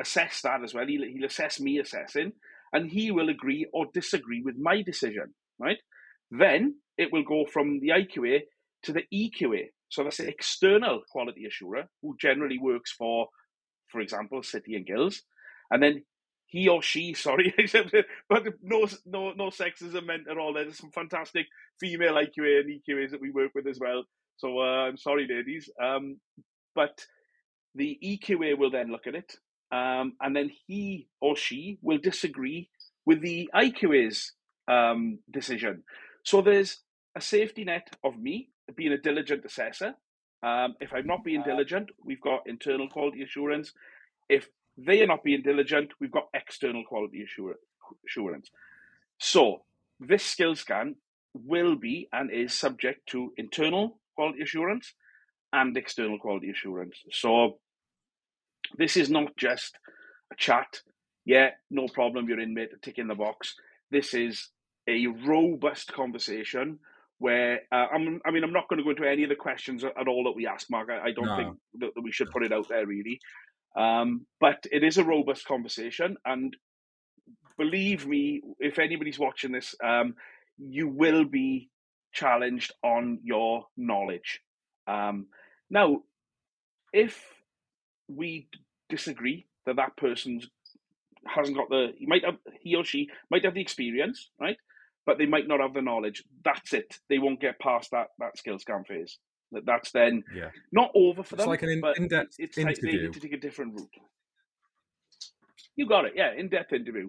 assess 0.00 0.40
that 0.42 0.62
as 0.62 0.72
well. 0.72 0.86
He'll, 0.86 1.06
he'll 1.06 1.26
assess 1.26 1.60
me 1.60 1.78
assessing, 1.78 2.32
and 2.72 2.90
he 2.90 3.10
will 3.10 3.28
agree 3.28 3.66
or 3.72 3.86
disagree 3.92 4.42
with 4.44 4.56
my 4.56 4.82
decision, 4.82 5.34
right? 5.58 5.78
Then 6.30 6.76
it 6.96 7.12
will 7.12 7.24
go 7.24 7.44
from 7.44 7.80
the 7.80 7.88
IQA 7.88 8.40
to 8.84 8.92
the 8.92 9.04
EQA. 9.12 9.66
So 9.88 10.04
that's 10.04 10.18
the 10.18 10.28
external 10.28 11.02
quality 11.10 11.46
assurer 11.46 11.84
who 12.02 12.16
generally 12.20 12.58
works 12.58 12.92
for, 12.92 13.28
for 13.88 14.00
example, 14.00 14.42
City 14.42 14.74
and 14.74 14.86
Guilds. 14.86 15.22
And 15.70 15.82
then 15.82 16.04
he 16.46 16.68
or 16.68 16.82
she, 16.82 17.14
sorry, 17.14 17.54
but 18.28 18.44
no, 18.62 18.86
no, 19.06 19.32
no 19.32 19.50
sexism 19.50 20.06
meant 20.06 20.28
at 20.30 20.38
all. 20.38 20.52
There's 20.54 20.78
some 20.78 20.90
fantastic 20.92 21.46
female 21.78 22.14
IQA 22.14 22.60
and 22.60 22.80
EQAs 22.80 23.10
that 23.10 23.20
we 23.20 23.30
work 23.30 23.52
with 23.54 23.66
as 23.66 23.78
well. 23.80 24.04
So 24.36 24.60
uh, 24.60 24.86
I'm 24.88 24.96
sorry, 24.96 25.26
ladies. 25.28 25.68
Um, 25.82 26.18
but 26.74 27.04
the 27.74 27.98
EQA 28.02 28.56
will 28.58 28.70
then 28.70 28.90
look 28.90 29.06
at 29.06 29.14
it, 29.14 29.34
um, 29.72 30.14
and 30.20 30.34
then 30.34 30.50
he 30.66 31.08
or 31.20 31.36
she 31.36 31.78
will 31.82 31.98
disagree 31.98 32.68
with 33.06 33.20
the 33.20 33.50
IQA's 33.54 34.32
um, 34.68 35.18
decision. 35.30 35.82
So 36.24 36.42
there's 36.42 36.78
a 37.16 37.20
safety 37.20 37.64
net 37.64 37.88
of 38.04 38.18
me 38.18 38.50
being 38.76 38.92
a 38.92 38.98
diligent 38.98 39.44
assessor. 39.44 39.94
Um, 40.42 40.74
if 40.80 40.92
I'm 40.92 41.06
not 41.06 41.24
being 41.24 41.42
diligent, 41.42 41.90
we've 42.04 42.20
got 42.20 42.42
internal 42.46 42.88
quality 42.88 43.22
assurance. 43.22 43.72
If 44.28 44.48
they 44.76 45.02
are 45.02 45.06
not 45.06 45.24
being 45.24 45.42
diligent, 45.42 45.90
we've 46.00 46.12
got 46.12 46.28
external 46.34 46.84
quality 46.84 47.24
assurance. 48.06 48.50
So 49.18 49.62
this 49.98 50.24
skill 50.24 50.54
scan 50.54 50.96
will 51.34 51.76
be 51.76 52.08
and 52.12 52.30
is 52.30 52.54
subject 52.54 53.08
to 53.10 53.32
internal 53.36 53.98
quality 54.14 54.42
assurance 54.42 54.94
and 55.52 55.76
external 55.76 56.18
quality 56.18 56.50
assurance. 56.50 56.96
So 57.12 57.58
this 58.76 58.96
is 58.96 59.10
not 59.10 59.36
just 59.36 59.78
a 60.32 60.36
chat. 60.36 60.80
Yeah, 61.24 61.50
no 61.70 61.86
problem, 61.88 62.28
you're 62.28 62.40
in, 62.40 62.54
mate, 62.54 62.70
tick 62.82 62.98
in 62.98 63.08
the 63.08 63.14
box. 63.14 63.54
This 63.90 64.14
is 64.14 64.48
a 64.88 65.06
robust 65.06 65.92
conversation 65.92 66.78
where 67.18 67.60
uh, 67.70 67.86
I'm, 67.92 68.20
I 68.24 68.30
mean, 68.30 68.42
I'm 68.42 68.52
not 68.52 68.68
going 68.68 68.78
to 68.78 68.84
go 68.84 68.90
into 68.90 69.08
any 69.08 69.24
of 69.24 69.28
the 69.28 69.36
questions 69.36 69.84
at 69.84 70.08
all 70.08 70.24
that 70.24 70.36
we 70.36 70.46
ask, 70.46 70.70
Mark. 70.70 70.88
I, 70.90 71.08
I 71.08 71.12
don't 71.12 71.26
no. 71.26 71.36
think 71.36 71.56
that, 71.80 71.94
that, 71.94 72.02
we 72.02 72.12
should 72.12 72.30
put 72.30 72.44
it 72.44 72.52
out 72.52 72.68
there 72.68 72.86
really. 72.86 73.20
Um, 73.76 74.26
but 74.40 74.64
it 74.72 74.82
is 74.82 74.96
a 74.98 75.04
robust 75.04 75.46
conversation, 75.46 76.16
and 76.24 76.56
believe 77.56 78.06
me, 78.06 78.40
if 78.58 78.80
anybody's 78.80 79.18
watching 79.18 79.52
this, 79.52 79.76
um, 79.84 80.14
you 80.58 80.88
will 80.88 81.24
be 81.24 81.68
challenged 82.12 82.72
on 82.82 83.20
your 83.22 83.66
knowledge. 83.76 84.40
Um, 84.88 85.26
now, 85.68 86.02
if 86.92 87.22
we 88.14 88.48
disagree 88.88 89.46
that 89.66 89.76
that 89.76 89.96
person 89.96 90.40
hasn't 91.26 91.56
got 91.56 91.68
the, 91.68 91.92
he 91.96 92.06
might 92.06 92.24
have, 92.24 92.36
he 92.60 92.74
or 92.74 92.84
she 92.84 93.08
might 93.30 93.44
have 93.44 93.54
the 93.54 93.60
experience, 93.60 94.30
right? 94.40 94.56
but 95.06 95.18
they 95.18 95.26
might 95.26 95.48
not 95.48 95.60
have 95.60 95.74
the 95.74 95.82
knowledge. 95.82 96.22
That's 96.44 96.72
it. 96.72 96.98
They 97.08 97.18
won't 97.18 97.40
get 97.40 97.58
past 97.58 97.90
that 97.90 98.08
that 98.18 98.38
skill 98.38 98.58
scan 98.58 98.84
phase. 98.84 99.18
That 99.52 99.66
that's 99.66 99.90
then 99.90 100.22
yeah. 100.34 100.50
not 100.70 100.92
over 100.94 101.22
for 101.22 101.34
it's 101.34 101.42
them. 101.42 101.50
like 101.50 101.62
an 101.62 101.70
in, 101.70 101.80
but 101.80 101.98
in-depth 101.98 102.36
it's 102.38 102.58
interview. 102.58 102.66
Like 102.66 102.80
they 102.80 103.02
need 103.06 103.12
to 103.14 103.20
take 103.20 103.32
a 103.32 103.40
different 103.40 103.74
route. 103.74 103.90
You 105.76 105.88
got 105.88 106.04
it. 106.04 106.12
Yeah, 106.14 106.32
in-depth 106.36 106.72
interview. 106.72 107.08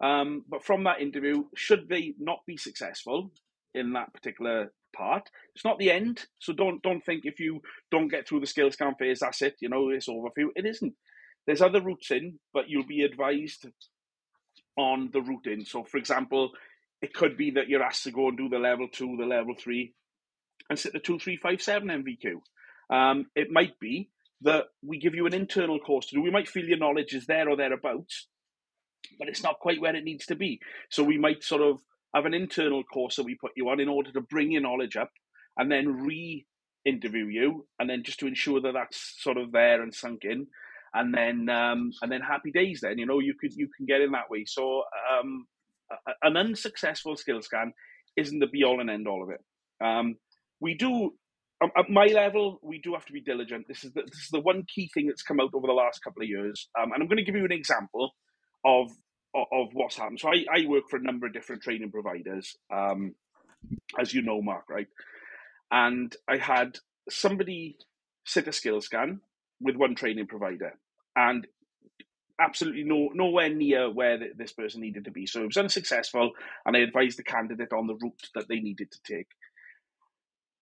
Um, 0.00 0.44
but 0.48 0.64
from 0.64 0.84
that 0.84 1.00
interview, 1.00 1.44
should 1.54 1.88
they 1.88 2.14
not 2.18 2.38
be 2.46 2.56
successful 2.56 3.30
in 3.74 3.92
that 3.94 4.12
particular 4.12 4.72
part, 4.94 5.30
it's 5.54 5.64
not 5.64 5.78
the 5.78 5.90
end. 5.90 6.24
So 6.38 6.52
don't 6.52 6.82
don't 6.82 7.04
think 7.04 7.22
if 7.24 7.40
you 7.40 7.60
don't 7.90 8.08
get 8.08 8.28
through 8.28 8.40
the 8.40 8.46
skills 8.46 8.74
scan 8.74 8.94
phase, 8.98 9.20
that's 9.20 9.42
it. 9.42 9.56
You 9.60 9.68
know, 9.68 9.90
it's 9.90 10.08
over 10.08 10.28
for 10.34 10.40
you. 10.40 10.52
It 10.54 10.66
isn't. 10.66 10.94
There's 11.46 11.62
other 11.62 11.80
routes 11.80 12.10
in, 12.10 12.38
but 12.52 12.68
you'll 12.68 12.86
be 12.86 13.02
advised 13.02 13.66
on 14.76 15.10
the 15.12 15.20
route 15.20 15.46
in. 15.46 15.64
So, 15.64 15.84
for 15.84 15.98
example, 15.98 16.50
it 17.00 17.12
could 17.12 17.36
be 17.36 17.52
that 17.52 17.68
you're 17.68 17.82
asked 17.82 18.04
to 18.04 18.12
go 18.12 18.28
and 18.28 18.38
do 18.38 18.48
the 18.48 18.58
level 18.58 18.88
two, 18.90 19.16
the 19.18 19.26
level 19.26 19.54
three, 19.58 19.94
and 20.70 20.78
sit 20.78 20.92
the 20.92 21.00
two, 21.00 21.18
three, 21.18 21.36
five, 21.36 21.60
seven 21.60 21.88
NVQ. 21.88 22.40
Um, 22.94 23.26
it 23.34 23.50
might 23.50 23.78
be 23.80 24.10
that 24.42 24.66
we 24.82 24.98
give 24.98 25.14
you 25.14 25.26
an 25.26 25.34
internal 25.34 25.78
course 25.78 26.06
to 26.06 26.16
do. 26.16 26.22
We 26.22 26.30
might 26.30 26.48
feel 26.48 26.64
your 26.64 26.78
knowledge 26.78 27.14
is 27.14 27.26
there 27.26 27.48
or 27.48 27.56
thereabouts, 27.56 28.28
but 29.18 29.28
it's 29.28 29.42
not 29.42 29.60
quite 29.60 29.80
where 29.80 29.96
it 29.96 30.04
needs 30.04 30.26
to 30.26 30.36
be. 30.36 30.60
So 30.90 31.02
we 31.02 31.18
might 31.18 31.42
sort 31.42 31.62
of 31.62 31.80
have 32.14 32.26
an 32.26 32.34
internal 32.34 32.82
course 32.84 33.16
that 33.16 33.24
we 33.24 33.36
put 33.40 33.52
you 33.56 33.68
on 33.68 33.80
in 33.80 33.88
order 33.88 34.12
to 34.12 34.20
bring 34.20 34.52
your 34.52 34.62
knowledge 34.62 34.96
up, 34.96 35.10
and 35.56 35.70
then 35.70 36.02
re-interview 36.04 37.26
you, 37.26 37.66
and 37.78 37.88
then 37.88 38.02
just 38.04 38.20
to 38.20 38.26
ensure 38.26 38.60
that 38.60 38.72
that's 38.74 39.16
sort 39.18 39.36
of 39.36 39.52
there 39.52 39.82
and 39.82 39.94
sunk 39.94 40.24
in 40.24 40.46
and 40.94 41.14
then 41.14 41.48
um, 41.48 41.90
and 42.02 42.10
then 42.10 42.20
happy 42.20 42.50
days. 42.50 42.80
Then 42.82 42.98
you 42.98 43.06
know 43.06 43.18
you 43.18 43.34
could 43.38 43.52
you 43.54 43.68
can 43.76 43.86
get 43.86 44.00
in 44.00 44.12
that 44.12 44.30
way. 44.30 44.44
So 44.46 44.82
um, 45.18 45.46
an 46.22 46.36
unsuccessful 46.36 47.16
skill 47.16 47.42
scan 47.42 47.72
isn't 48.16 48.38
the 48.38 48.46
be 48.46 48.64
all 48.64 48.80
and 48.80 48.90
end 48.90 49.08
all 49.08 49.22
of 49.22 49.30
it. 49.30 49.40
Um, 49.84 50.16
we 50.60 50.74
do 50.74 51.12
at 51.62 51.88
my 51.88 52.06
level, 52.06 52.58
we 52.60 52.80
do 52.80 52.92
have 52.92 53.06
to 53.06 53.12
be 53.12 53.20
diligent. 53.20 53.66
This 53.68 53.84
is 53.84 53.92
the, 53.92 54.02
this 54.02 54.18
is 54.18 54.30
the 54.32 54.40
one 54.40 54.64
key 54.74 54.90
thing 54.92 55.06
that's 55.06 55.22
come 55.22 55.38
out 55.38 55.50
over 55.54 55.68
the 55.68 55.72
last 55.72 56.02
couple 56.02 56.22
of 56.22 56.28
years, 56.28 56.68
um, 56.80 56.92
and 56.92 57.02
I'm 57.02 57.08
going 57.08 57.18
to 57.18 57.24
give 57.24 57.36
you 57.36 57.44
an 57.44 57.52
example 57.52 58.12
of 58.64 58.90
of, 59.34 59.68
what's 59.72 59.96
happened. 59.96 60.20
So 60.20 60.28
I, 60.28 60.44
I, 60.52 60.66
work 60.66 60.84
for 60.90 60.96
a 60.96 61.02
number 61.02 61.26
of 61.26 61.32
different 61.32 61.62
training 61.62 61.90
providers, 61.90 62.56
um, 62.72 63.14
as 63.98 64.12
you 64.12 64.22
know, 64.22 64.42
Mark, 64.42 64.64
right? 64.68 64.88
And 65.70 66.14
I 66.28 66.36
had 66.36 66.78
somebody 67.08 67.78
sit 68.24 68.48
a 68.48 68.52
skill 68.52 68.80
scan 68.80 69.20
with 69.60 69.76
one 69.76 69.94
training 69.94 70.26
provider, 70.26 70.74
and 71.16 71.46
absolutely 72.40 72.84
no 72.84 73.10
nowhere 73.14 73.48
near 73.48 73.90
where 73.90 74.18
this 74.36 74.52
person 74.52 74.80
needed 74.80 75.04
to 75.04 75.10
be. 75.10 75.26
So 75.26 75.42
it 75.42 75.46
was 75.46 75.56
unsuccessful, 75.56 76.32
and 76.66 76.76
I 76.76 76.80
advised 76.80 77.18
the 77.18 77.24
candidate 77.24 77.72
on 77.72 77.86
the 77.86 77.94
route 77.94 78.28
that 78.34 78.48
they 78.48 78.60
needed 78.60 78.90
to 78.92 78.98
take. 79.04 79.28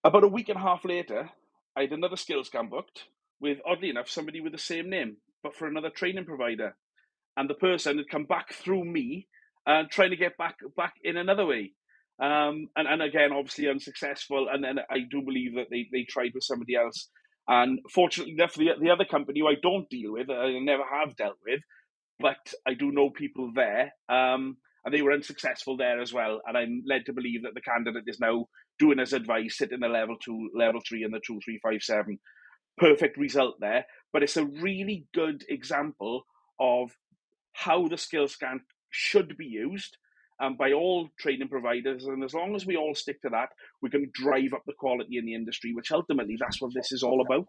About 0.05 0.25
a 0.25 0.29
week 0.29 0.49
and 0.49 0.59
a 0.59 0.63
half 0.63 0.85
later, 0.85 1.31
I 1.77 1.83
had 1.83 1.93
another 1.93 2.17
skill 2.17 2.45
scan 2.45 2.69
booked 2.69 3.05
with, 3.41 3.59
oddly 3.67 3.91
enough, 3.91 4.09
somebody 4.09 4.41
with 4.41 4.53
the 4.53 4.59
same 4.59 4.89
name, 4.89 5.17
but 5.43 5.55
for 5.55 5.67
another 5.67 5.91
training 5.91 6.25
provider, 6.25 6.77
and 7.41 7.49
the 7.49 7.55
person 7.55 7.97
had 7.97 8.11
come 8.11 8.25
back 8.25 8.53
through 8.53 8.85
me 8.85 9.27
and 9.67 9.87
uh, 9.87 9.89
trying 9.91 10.11
to 10.11 10.17
get 10.17 10.37
back 10.37 10.57
back 10.77 10.95
in 11.03 11.17
another 11.17 11.47
way. 11.47 11.73
Um, 12.23 12.69
and, 12.77 12.87
and 12.87 13.03
again, 13.03 13.33
obviously 13.33 13.69
unsuccessful. 13.69 14.49
And 14.53 14.63
then 14.63 14.79
I 14.91 14.99
do 15.11 15.23
believe 15.23 15.55
that 15.55 15.69
they, 15.71 15.89
they 15.91 16.05
tried 16.05 16.33
with 16.35 16.45
somebody 16.45 16.77
else 16.77 17.09
and 17.51 17.81
fortunately 17.93 18.35
enough, 18.35 18.55
the, 18.55 18.71
the 18.81 18.91
other 18.91 19.05
company 19.05 19.41
who 19.41 19.49
I 19.49 19.57
don't 19.61 19.91
deal 19.91 20.13
with, 20.13 20.31
I 20.31 20.59
never 20.61 20.85
have 20.85 21.17
dealt 21.17 21.39
with, 21.45 21.61
but 22.21 22.55
I 22.65 22.75
do 22.75 22.93
know 22.93 23.11
people 23.11 23.51
there, 23.55 23.93
um, 24.09 24.57
and 24.85 24.95
they 24.95 25.03
were 25.03 25.13
unsuccessful 25.13 25.77
there 25.77 26.01
as 26.01 26.13
well. 26.13 26.41
And 26.47 26.57
I'm 26.57 26.83
led 26.87 27.07
to 27.07 27.13
believe 27.13 27.43
that 27.43 27.55
the 27.55 27.61
candidate 27.61 28.05
is 28.07 28.21
now 28.21 28.47
doing 28.79 28.99
his 28.99 29.13
advice, 29.13 29.59
sitting 29.59 29.81
the 29.81 29.89
level 29.89 30.17
two, 30.23 30.51
level 30.55 30.81
three, 30.89 31.03
and 31.03 31.13
the 31.13 31.21
two, 31.27 31.41
three, 31.45 31.59
five, 31.61 31.83
seven. 31.83 32.19
Perfect 32.79 33.19
result 33.19 33.57
there, 33.59 33.85
but 34.13 34.23
it's 34.23 34.37
a 34.37 34.47
really 34.47 35.07
good 35.13 35.45
example 35.49 36.23
of 36.61 36.93
how 37.61 37.89
the 37.89 37.99
skill 37.99 38.27
scan 38.27 38.61
should 38.89 39.37
be 39.37 39.45
used 39.45 39.99
um, 40.43 40.57
by 40.57 40.73
all 40.73 41.11
training 41.19 41.49
providers. 41.49 42.07
And 42.07 42.25
as 42.25 42.33
long 42.33 42.57
as 42.57 42.65
we 42.65 42.77
all 42.77 42.95
stick 42.95 43.21
to 43.23 43.29
that, 43.31 43.51
we 43.83 43.91
can 43.91 44.11
drive 44.15 44.55
up 44.55 44.63
the 44.67 44.73
quality 44.73 45.19
in 45.19 45.27
the 45.27 45.35
industry, 45.35 45.75
which 45.75 45.93
ultimately 45.93 46.37
that's 46.41 46.61
what 46.61 46.73
this 46.75 46.91
is 46.91 47.03
all 47.03 47.21
about. 47.21 47.47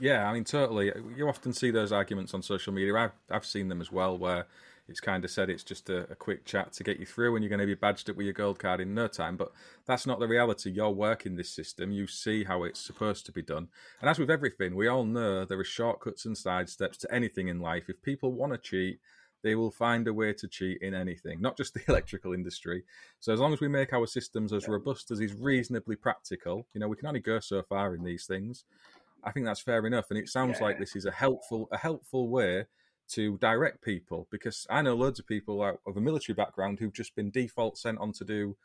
Yeah, 0.00 0.28
I 0.28 0.32
mean, 0.32 0.44
totally. 0.44 0.92
You 1.16 1.28
often 1.28 1.52
see 1.52 1.70
those 1.70 1.92
arguments 1.92 2.32
on 2.32 2.42
social 2.42 2.72
media. 2.72 2.94
I've, 2.96 3.12
I've 3.30 3.46
seen 3.46 3.68
them 3.68 3.80
as 3.80 3.90
well, 3.90 4.16
where 4.16 4.46
it's 4.88 5.00
kind 5.00 5.24
of 5.24 5.30
said 5.30 5.48
it's 5.48 5.64
just 5.64 5.88
a, 5.88 6.10
a, 6.10 6.14
quick 6.14 6.44
chat 6.44 6.72
to 6.74 6.84
get 6.84 7.00
you 7.00 7.06
through 7.06 7.34
and 7.34 7.42
you're 7.42 7.48
going 7.48 7.60
to 7.60 7.66
be 7.66 7.74
badged 7.74 8.10
up 8.10 8.16
with 8.16 8.26
your 8.26 8.34
gold 8.34 8.58
card 8.58 8.80
in 8.80 8.94
no 8.94 9.06
time. 9.06 9.36
But 9.36 9.50
that's 9.86 10.06
not 10.06 10.20
the 10.20 10.28
reality. 10.28 10.70
You're 10.70 10.90
working 10.90 11.36
this 11.36 11.50
system, 11.50 11.90
you 11.90 12.06
see 12.06 12.44
how 12.44 12.64
it's 12.64 12.80
supposed 12.80 13.24
to 13.26 13.32
be 13.32 13.42
done. 13.42 13.68
And 14.00 14.10
as 14.10 14.18
with 14.18 14.30
everything, 14.30 14.74
we 14.74 14.86
all 14.86 15.04
know 15.04 15.44
there 15.44 15.58
are 15.58 15.64
shortcuts 15.64 16.26
and 16.26 16.36
side 16.36 16.68
steps 16.68 16.98
to 16.98 17.14
anything 17.14 17.48
in 17.48 17.60
life. 17.60 17.84
If 17.88 18.02
people 18.02 18.32
want 18.32 18.52
to 18.52 18.58
cheat, 18.58 19.00
they 19.42 19.54
will 19.54 19.70
find 19.70 20.06
a 20.06 20.12
way 20.12 20.32
to 20.32 20.48
cheat 20.48 20.78
in 20.82 20.94
anything, 20.94 21.40
not 21.40 21.56
just 21.56 21.74
the 21.74 21.82
electrical 21.88 22.34
industry. 22.34 22.84
So 23.20 23.32
as 23.32 23.40
long 23.40 23.52
as 23.54 23.60
we 23.60 23.68
make 23.68 23.92
our 23.92 24.06
systems 24.06 24.52
as 24.52 24.68
robust 24.68 25.10
as 25.10 25.20
is 25.20 25.34
reasonably 25.34 25.96
practical, 25.96 26.66
you 26.74 26.80
know, 26.80 26.88
we 26.88 26.96
can 26.96 27.08
only 27.08 27.20
go 27.20 27.40
so 27.40 27.62
far 27.62 27.94
in 27.94 28.04
these 28.04 28.26
things. 28.26 28.64
I 29.22 29.32
think 29.32 29.46
that's 29.46 29.62
fair 29.62 29.86
enough, 29.86 30.06
and 30.10 30.18
it 30.18 30.28
sounds 30.28 30.58
yeah. 30.60 30.66
like 30.66 30.78
this 30.78 30.94
is 30.94 31.06
a 31.06 31.10
helpful 31.10 31.66
a 31.72 31.78
helpful 31.78 32.28
way 32.28 32.66
to 33.08 33.38
direct 33.38 33.82
people 33.82 34.26
because 34.30 34.66
I 34.70 34.82
know 34.82 34.94
loads 34.94 35.18
of 35.18 35.26
people 35.26 35.62
out 35.62 35.80
of 35.86 35.96
a 35.96 36.00
military 36.00 36.34
background 36.34 36.78
who've 36.78 36.92
just 36.92 37.14
been 37.14 37.30
default 37.30 37.78
sent 37.78 37.98
on 37.98 38.12
to 38.14 38.24
do, 38.24 38.56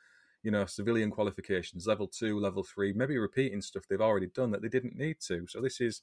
you 0.43 0.51
know, 0.51 0.65
civilian 0.65 1.11
qualifications, 1.11 1.87
level 1.87 2.07
two, 2.07 2.39
level 2.39 2.63
three, 2.63 2.93
maybe 2.93 3.17
repeating 3.17 3.61
stuff 3.61 3.83
they've 3.89 4.01
already 4.01 4.27
done 4.27 4.51
that 4.51 4.61
they 4.61 4.69
didn't 4.69 4.97
need 4.97 5.17
to. 5.27 5.45
So 5.47 5.61
this 5.61 5.81
is, 5.81 6.01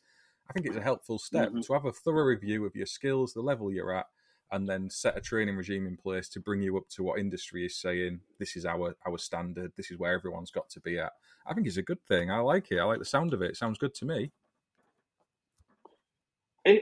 I 0.49 0.53
think, 0.53 0.67
it's 0.67 0.77
a 0.77 0.83
helpful 0.83 1.19
step 1.19 1.49
mm-hmm. 1.49 1.61
to 1.61 1.73
have 1.73 1.85
a 1.85 1.93
thorough 1.93 2.25
review 2.25 2.65
of 2.65 2.77
your 2.77 2.87
skills, 2.87 3.33
the 3.33 3.41
level 3.41 3.73
you're 3.73 3.95
at, 3.95 4.07
and 4.53 4.69
then 4.69 4.91
set 4.91 5.17
a 5.17 5.21
training 5.21 5.57
regime 5.57 5.87
in 5.87 5.97
place 5.97 6.29
to 6.29 6.41
bring 6.41 6.63
you 6.63 6.77
up 6.77 6.89
to 6.91 7.03
what 7.03 7.19
industry 7.19 7.67
is 7.67 7.81
saying. 7.81 8.21
This 8.39 8.55
is 8.55 8.65
our 8.65 8.95
our 9.05 9.19
standard. 9.19 9.73
This 9.77 9.91
is 9.91 9.99
where 9.99 10.13
everyone's 10.13 10.53
got 10.53 10.69
to 10.71 10.81
be 10.81 10.99
at. 10.99 11.13
I 11.47 11.55
think 11.55 11.67
it's 11.67 11.79
a 11.79 11.83
good 11.83 12.05
thing. 12.07 12.31
I 12.31 12.39
like 12.39 12.71
it. 12.71 12.79
I 12.79 12.85
like 12.85 13.01
the 13.01 13.05
sound 13.05 13.35
of 13.35 13.43
it. 13.43 13.51
It 13.51 13.57
sounds 13.57 13.79
good 13.79 13.95
to 13.95 14.05
me 14.05 14.31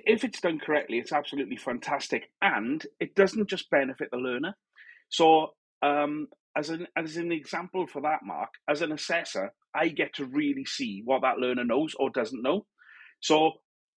if 0.06 0.24
it's 0.24 0.40
done 0.40 0.60
correctly, 0.60 0.98
it's 0.98 1.12
absolutely 1.12 1.56
fantastic, 1.56 2.30
and 2.42 2.84
it 3.00 3.14
doesn't 3.14 3.50
just 3.50 3.70
benefit 3.70 4.08
the 4.12 4.18
learner. 4.18 4.54
So, 5.10 5.48
um, 5.82 6.28
as 6.56 6.70
an 6.70 6.86
as 6.96 7.16
an 7.16 7.32
example 7.32 7.86
for 7.86 8.02
that, 8.02 8.20
Mark, 8.24 8.50
as 8.68 8.82
an 8.82 8.92
assessor, 8.92 9.52
I 9.74 9.88
get 9.88 10.14
to 10.16 10.26
really 10.26 10.64
see 10.66 11.02
what 11.04 11.22
that 11.22 11.38
learner 11.38 11.64
knows 11.64 11.94
or 11.98 12.10
doesn't 12.10 12.42
know. 12.42 12.66
So, 13.20 13.52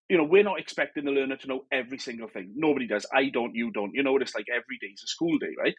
you 0.10 0.18
know, 0.18 0.26
we're 0.26 0.44
not 0.44 0.60
expecting 0.60 1.06
the 1.06 1.12
learner 1.12 1.38
to 1.38 1.48
know 1.48 1.66
every 1.72 2.00
single 2.00 2.30
thing. 2.30 2.54
Nobody 2.56 2.88
does. 2.88 3.06
I 3.14 3.30
don't. 3.30 3.56
You 3.56 3.72
don't. 3.72 3.94
You 3.94 4.04
know 4.04 4.14
what 4.14 4.24
it's 4.24 4.36
like. 4.36 4.48
Every 4.52 4.78
day 4.82 4.88
is 4.94 5.04
a 5.04 5.08
school 5.08 5.38
day, 5.40 5.56
right? 5.60 5.76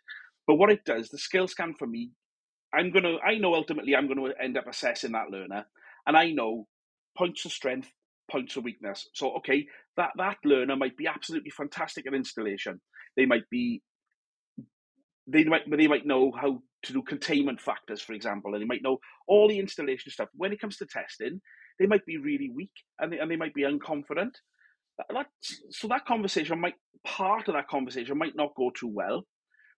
But 0.46 0.56
what 0.56 0.70
it 0.72 0.84
does, 0.84 1.10
the 1.10 1.18
skill 1.18 1.48
scan 1.48 1.74
for 1.78 1.86
me, 1.86 2.10
I'm 2.74 2.92
gonna. 2.92 3.16
I 3.26 3.38
know 3.38 3.54
ultimately 3.54 3.96
I'm 3.96 4.08
to 4.08 4.32
end 4.42 4.58
up 4.58 4.66
assessing 4.68 5.12
that 5.12 5.30
learner, 5.30 5.66
and 6.06 6.16
I 6.16 6.32
know 6.32 6.66
points 7.16 7.44
of 7.44 7.52
strength, 7.52 7.90
points 8.30 8.56
of 8.56 8.64
weakness. 8.64 9.08
So, 9.14 9.36
okay, 9.38 9.66
that 9.98 10.12
that 10.16 10.38
learner 10.44 10.76
might 10.76 10.96
be 10.96 11.06
absolutely 11.06 11.50
fantastic 11.50 12.06
at 12.06 12.14
installation. 12.14 12.80
They 13.16 13.26
might 13.26 13.48
be 13.50 13.82
they 15.26 15.44
might 15.44 15.70
they 15.70 15.88
might 15.88 16.06
know 16.06 16.32
how 16.32 16.62
to 16.84 16.92
do 16.92 17.02
containment 17.02 17.60
factors, 17.60 18.00
for 18.00 18.14
example, 18.14 18.54
and 18.54 18.62
they 18.62 18.66
might 18.66 18.82
know 18.82 18.98
all 19.26 19.48
the 19.48 19.58
installation 19.58 20.10
stuff. 20.10 20.28
When 20.34 20.52
it 20.52 20.60
comes 20.60 20.76
to 20.78 20.86
testing, 20.86 21.40
they 21.78 21.86
might 21.86 22.06
be 22.06 22.16
really 22.16 22.50
weak 22.54 22.70
and 22.98 23.12
they, 23.12 23.18
and 23.18 23.30
they 23.30 23.36
might 23.36 23.54
be 23.54 23.64
unconfident. 23.64 24.34
That, 25.12 25.26
so 25.70 25.88
that 25.88 26.06
conversation 26.06 26.60
might 26.60 26.74
part 27.06 27.48
of 27.48 27.54
that 27.54 27.68
conversation 27.68 28.18
might 28.18 28.36
not 28.36 28.54
go 28.56 28.70
too 28.70 28.88
well, 28.88 29.26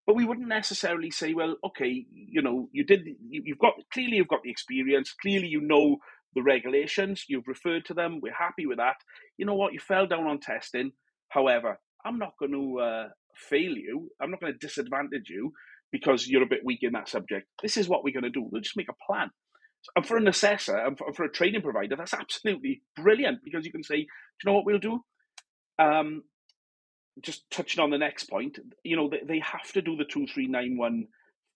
but 0.06 0.16
we 0.16 0.24
wouldn't 0.24 0.48
necessarily 0.48 1.10
say, 1.10 1.34
well, 1.34 1.56
okay, 1.64 2.06
you 2.12 2.42
know, 2.42 2.68
you 2.72 2.84
did, 2.84 3.02
you've 3.28 3.58
got 3.58 3.74
clearly 3.92 4.16
you've 4.16 4.28
got 4.28 4.42
the 4.44 4.50
experience, 4.50 5.14
clearly 5.20 5.48
you 5.48 5.60
know 5.62 5.98
the 6.34 6.42
regulations, 6.42 7.24
you've 7.28 7.48
referred 7.48 7.84
to 7.86 7.94
them, 7.94 8.20
we're 8.20 8.32
happy 8.32 8.66
with 8.66 8.78
that. 8.78 8.96
You 9.36 9.46
know 9.46 9.54
what, 9.54 9.72
you 9.72 9.80
fell 9.80 10.06
down 10.06 10.26
on 10.26 10.40
testing. 10.40 10.92
However, 11.28 11.78
I'm 12.04 12.18
not 12.18 12.34
going 12.38 12.52
to 12.52 12.80
uh, 12.80 13.08
fail 13.36 13.76
you, 13.76 14.10
I'm 14.20 14.30
not 14.30 14.40
going 14.40 14.52
to 14.52 14.58
disadvantage 14.58 15.28
you 15.28 15.52
because 15.92 16.28
you're 16.28 16.42
a 16.42 16.46
bit 16.46 16.64
weak 16.64 16.80
in 16.82 16.92
that 16.92 17.08
subject. 17.08 17.48
This 17.62 17.76
is 17.76 17.88
what 17.88 18.04
we're 18.04 18.14
going 18.14 18.24
to 18.24 18.30
do. 18.30 18.46
We'll 18.48 18.62
just 18.62 18.76
make 18.76 18.88
a 18.88 19.12
plan. 19.12 19.30
And 19.96 20.06
for 20.06 20.16
an 20.16 20.28
assessor 20.28 20.76
and 20.76 20.98
for, 20.98 21.24
a 21.24 21.30
training 21.30 21.62
provider, 21.62 21.96
that's 21.96 22.14
absolutely 22.14 22.82
brilliant 22.96 23.38
because 23.42 23.64
you 23.64 23.72
can 23.72 23.82
say, 23.82 23.96
do 23.96 24.02
you 24.02 24.46
know 24.46 24.52
what 24.52 24.66
we'll 24.66 24.78
do? 24.78 25.00
Um, 25.78 26.22
just 27.22 27.50
touching 27.50 27.82
on 27.82 27.90
the 27.90 27.98
next 27.98 28.24
point, 28.24 28.58
you 28.84 28.96
know, 28.96 29.08
they, 29.08 29.22
they 29.26 29.38
have 29.40 29.72
to 29.72 29.82
do 29.82 29.96
the 29.96 30.04
2391 30.04 31.06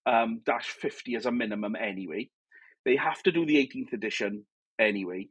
um, 0.05 0.41
dash 0.45 0.67
50 0.67 1.15
as 1.15 1.25
a 1.25 1.31
minimum 1.31 1.75
anyway. 1.75 2.29
They 2.83 2.95
have 2.95 3.21
to 3.23 3.31
do 3.31 3.45
the 3.45 3.55
18th 3.55 3.93
edition 3.93 4.45
anyway. 4.79 5.27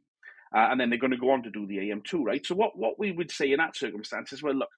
Uh, 0.55 0.67
and 0.71 0.79
then 0.79 0.89
they're 0.89 0.99
going 0.99 1.11
to 1.11 1.17
go 1.17 1.31
on 1.31 1.43
to 1.43 1.49
do 1.49 1.67
the 1.67 1.77
AM2, 1.77 2.23
right? 2.23 2.45
So 2.45 2.55
what, 2.55 2.77
what 2.77 2.97
we 2.97 3.11
would 3.11 3.31
say 3.31 3.51
in 3.51 3.57
that 3.57 3.75
circumstance 3.75 4.31
is, 4.31 4.41
well, 4.41 4.53
look, 4.53 4.69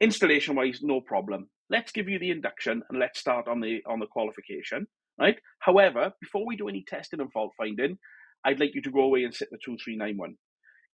installation 0.00 0.54
wise, 0.54 0.80
no 0.82 1.00
problem. 1.00 1.48
Let's 1.70 1.92
give 1.92 2.08
you 2.08 2.18
the 2.18 2.30
induction 2.30 2.82
and 2.88 2.98
let's 2.98 3.18
start 3.18 3.48
on 3.48 3.60
the 3.60 3.80
on 3.86 4.00
the 4.00 4.06
qualification, 4.06 4.86
right? 5.18 5.36
However, 5.60 6.12
before 6.20 6.46
we 6.46 6.56
do 6.56 6.68
any 6.68 6.84
testing 6.86 7.20
and 7.20 7.32
fault 7.32 7.52
finding, 7.56 7.98
I'd 8.44 8.60
like 8.60 8.74
you 8.74 8.82
to 8.82 8.90
go 8.90 9.02
away 9.02 9.24
and 9.24 9.34
sit 9.34 9.48
the 9.50 9.58
2391. 9.58 10.36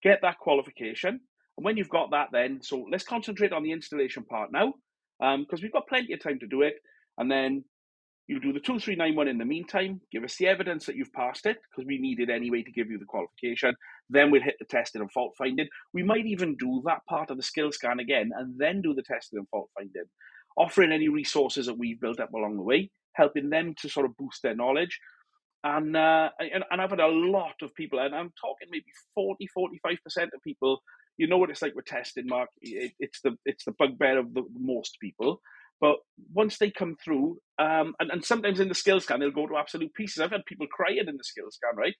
Get 0.02 0.20
that 0.22 0.38
qualification. 0.38 1.20
And 1.56 1.64
when 1.64 1.76
you've 1.76 1.88
got 1.88 2.10
that, 2.10 2.28
then, 2.32 2.60
so 2.62 2.86
let's 2.90 3.04
concentrate 3.04 3.52
on 3.52 3.62
the 3.62 3.72
installation 3.72 4.24
part 4.24 4.50
now, 4.52 4.74
because 5.20 5.60
um, 5.60 5.62
we've 5.62 5.72
got 5.72 5.88
plenty 5.88 6.12
of 6.12 6.20
time 6.20 6.38
to 6.40 6.46
do 6.46 6.62
it. 6.62 6.74
And 7.16 7.30
then 7.30 7.64
you 8.26 8.40
do 8.40 8.52
the 8.52 8.60
2391 8.60 9.28
in 9.28 9.38
the 9.38 9.44
meantime, 9.44 10.00
give 10.10 10.24
us 10.24 10.36
the 10.36 10.46
evidence 10.46 10.86
that 10.86 10.96
you've 10.96 11.12
passed 11.12 11.44
it, 11.44 11.58
because 11.70 11.86
we 11.86 11.98
need 11.98 12.20
it 12.20 12.30
anyway 12.30 12.62
to 12.62 12.72
give 12.72 12.90
you 12.90 12.98
the 12.98 13.04
qualification. 13.04 13.74
Then 14.08 14.30
we'll 14.30 14.42
hit 14.42 14.56
the 14.58 14.64
testing 14.64 15.02
and 15.02 15.12
fault 15.12 15.34
finding. 15.36 15.68
We 15.92 16.02
might 16.02 16.24
even 16.24 16.56
do 16.56 16.82
that 16.86 17.04
part 17.06 17.30
of 17.30 17.36
the 17.36 17.42
skill 17.42 17.70
scan 17.70 18.00
again 18.00 18.30
and 18.34 18.58
then 18.58 18.80
do 18.80 18.94
the 18.94 19.02
testing 19.02 19.38
and 19.38 19.48
fault 19.50 19.68
finding, 19.74 20.04
offering 20.56 20.92
any 20.92 21.08
resources 21.08 21.66
that 21.66 21.78
we've 21.78 22.00
built 22.00 22.18
up 22.18 22.32
along 22.32 22.56
the 22.56 22.62
way, 22.62 22.90
helping 23.12 23.50
them 23.50 23.74
to 23.80 23.90
sort 23.90 24.06
of 24.06 24.16
boost 24.16 24.42
their 24.42 24.56
knowledge. 24.56 24.98
And, 25.62 25.94
uh, 25.94 26.30
and, 26.38 26.64
and 26.70 26.80
I've 26.80 26.90
had 26.90 27.00
a 27.00 27.08
lot 27.08 27.56
of 27.62 27.74
people, 27.74 27.98
and 27.98 28.14
I'm 28.14 28.32
talking 28.40 28.68
maybe 28.70 28.86
40, 29.14 29.48
45% 29.56 29.96
of 30.34 30.42
people. 30.42 30.80
You 31.16 31.26
know 31.26 31.38
what 31.38 31.50
it's 31.50 31.62
like 31.62 31.74
with 31.74 31.86
testing, 31.86 32.26
Mark. 32.26 32.48
It, 32.60 32.92
it's 32.98 33.20
the 33.20 33.36
it's 33.44 33.64
the 33.64 33.72
bugbear 33.78 34.18
of 34.18 34.34
the 34.34 34.42
most 34.58 34.98
people 35.00 35.40
but 35.80 35.96
once 36.32 36.58
they 36.58 36.70
come 36.70 36.96
through, 37.02 37.38
um, 37.58 37.94
and, 38.00 38.10
and 38.10 38.24
sometimes 38.24 38.60
in 38.60 38.68
the 38.68 38.74
skill 38.74 39.00
scan, 39.00 39.20
they'll 39.20 39.30
go 39.30 39.46
to 39.46 39.56
absolute 39.56 39.92
pieces. 39.94 40.20
I've 40.20 40.30
had 40.30 40.46
people 40.46 40.66
crying 40.66 40.98
in 41.06 41.16
the 41.16 41.24
skill 41.24 41.50
scan, 41.50 41.76
right? 41.76 41.94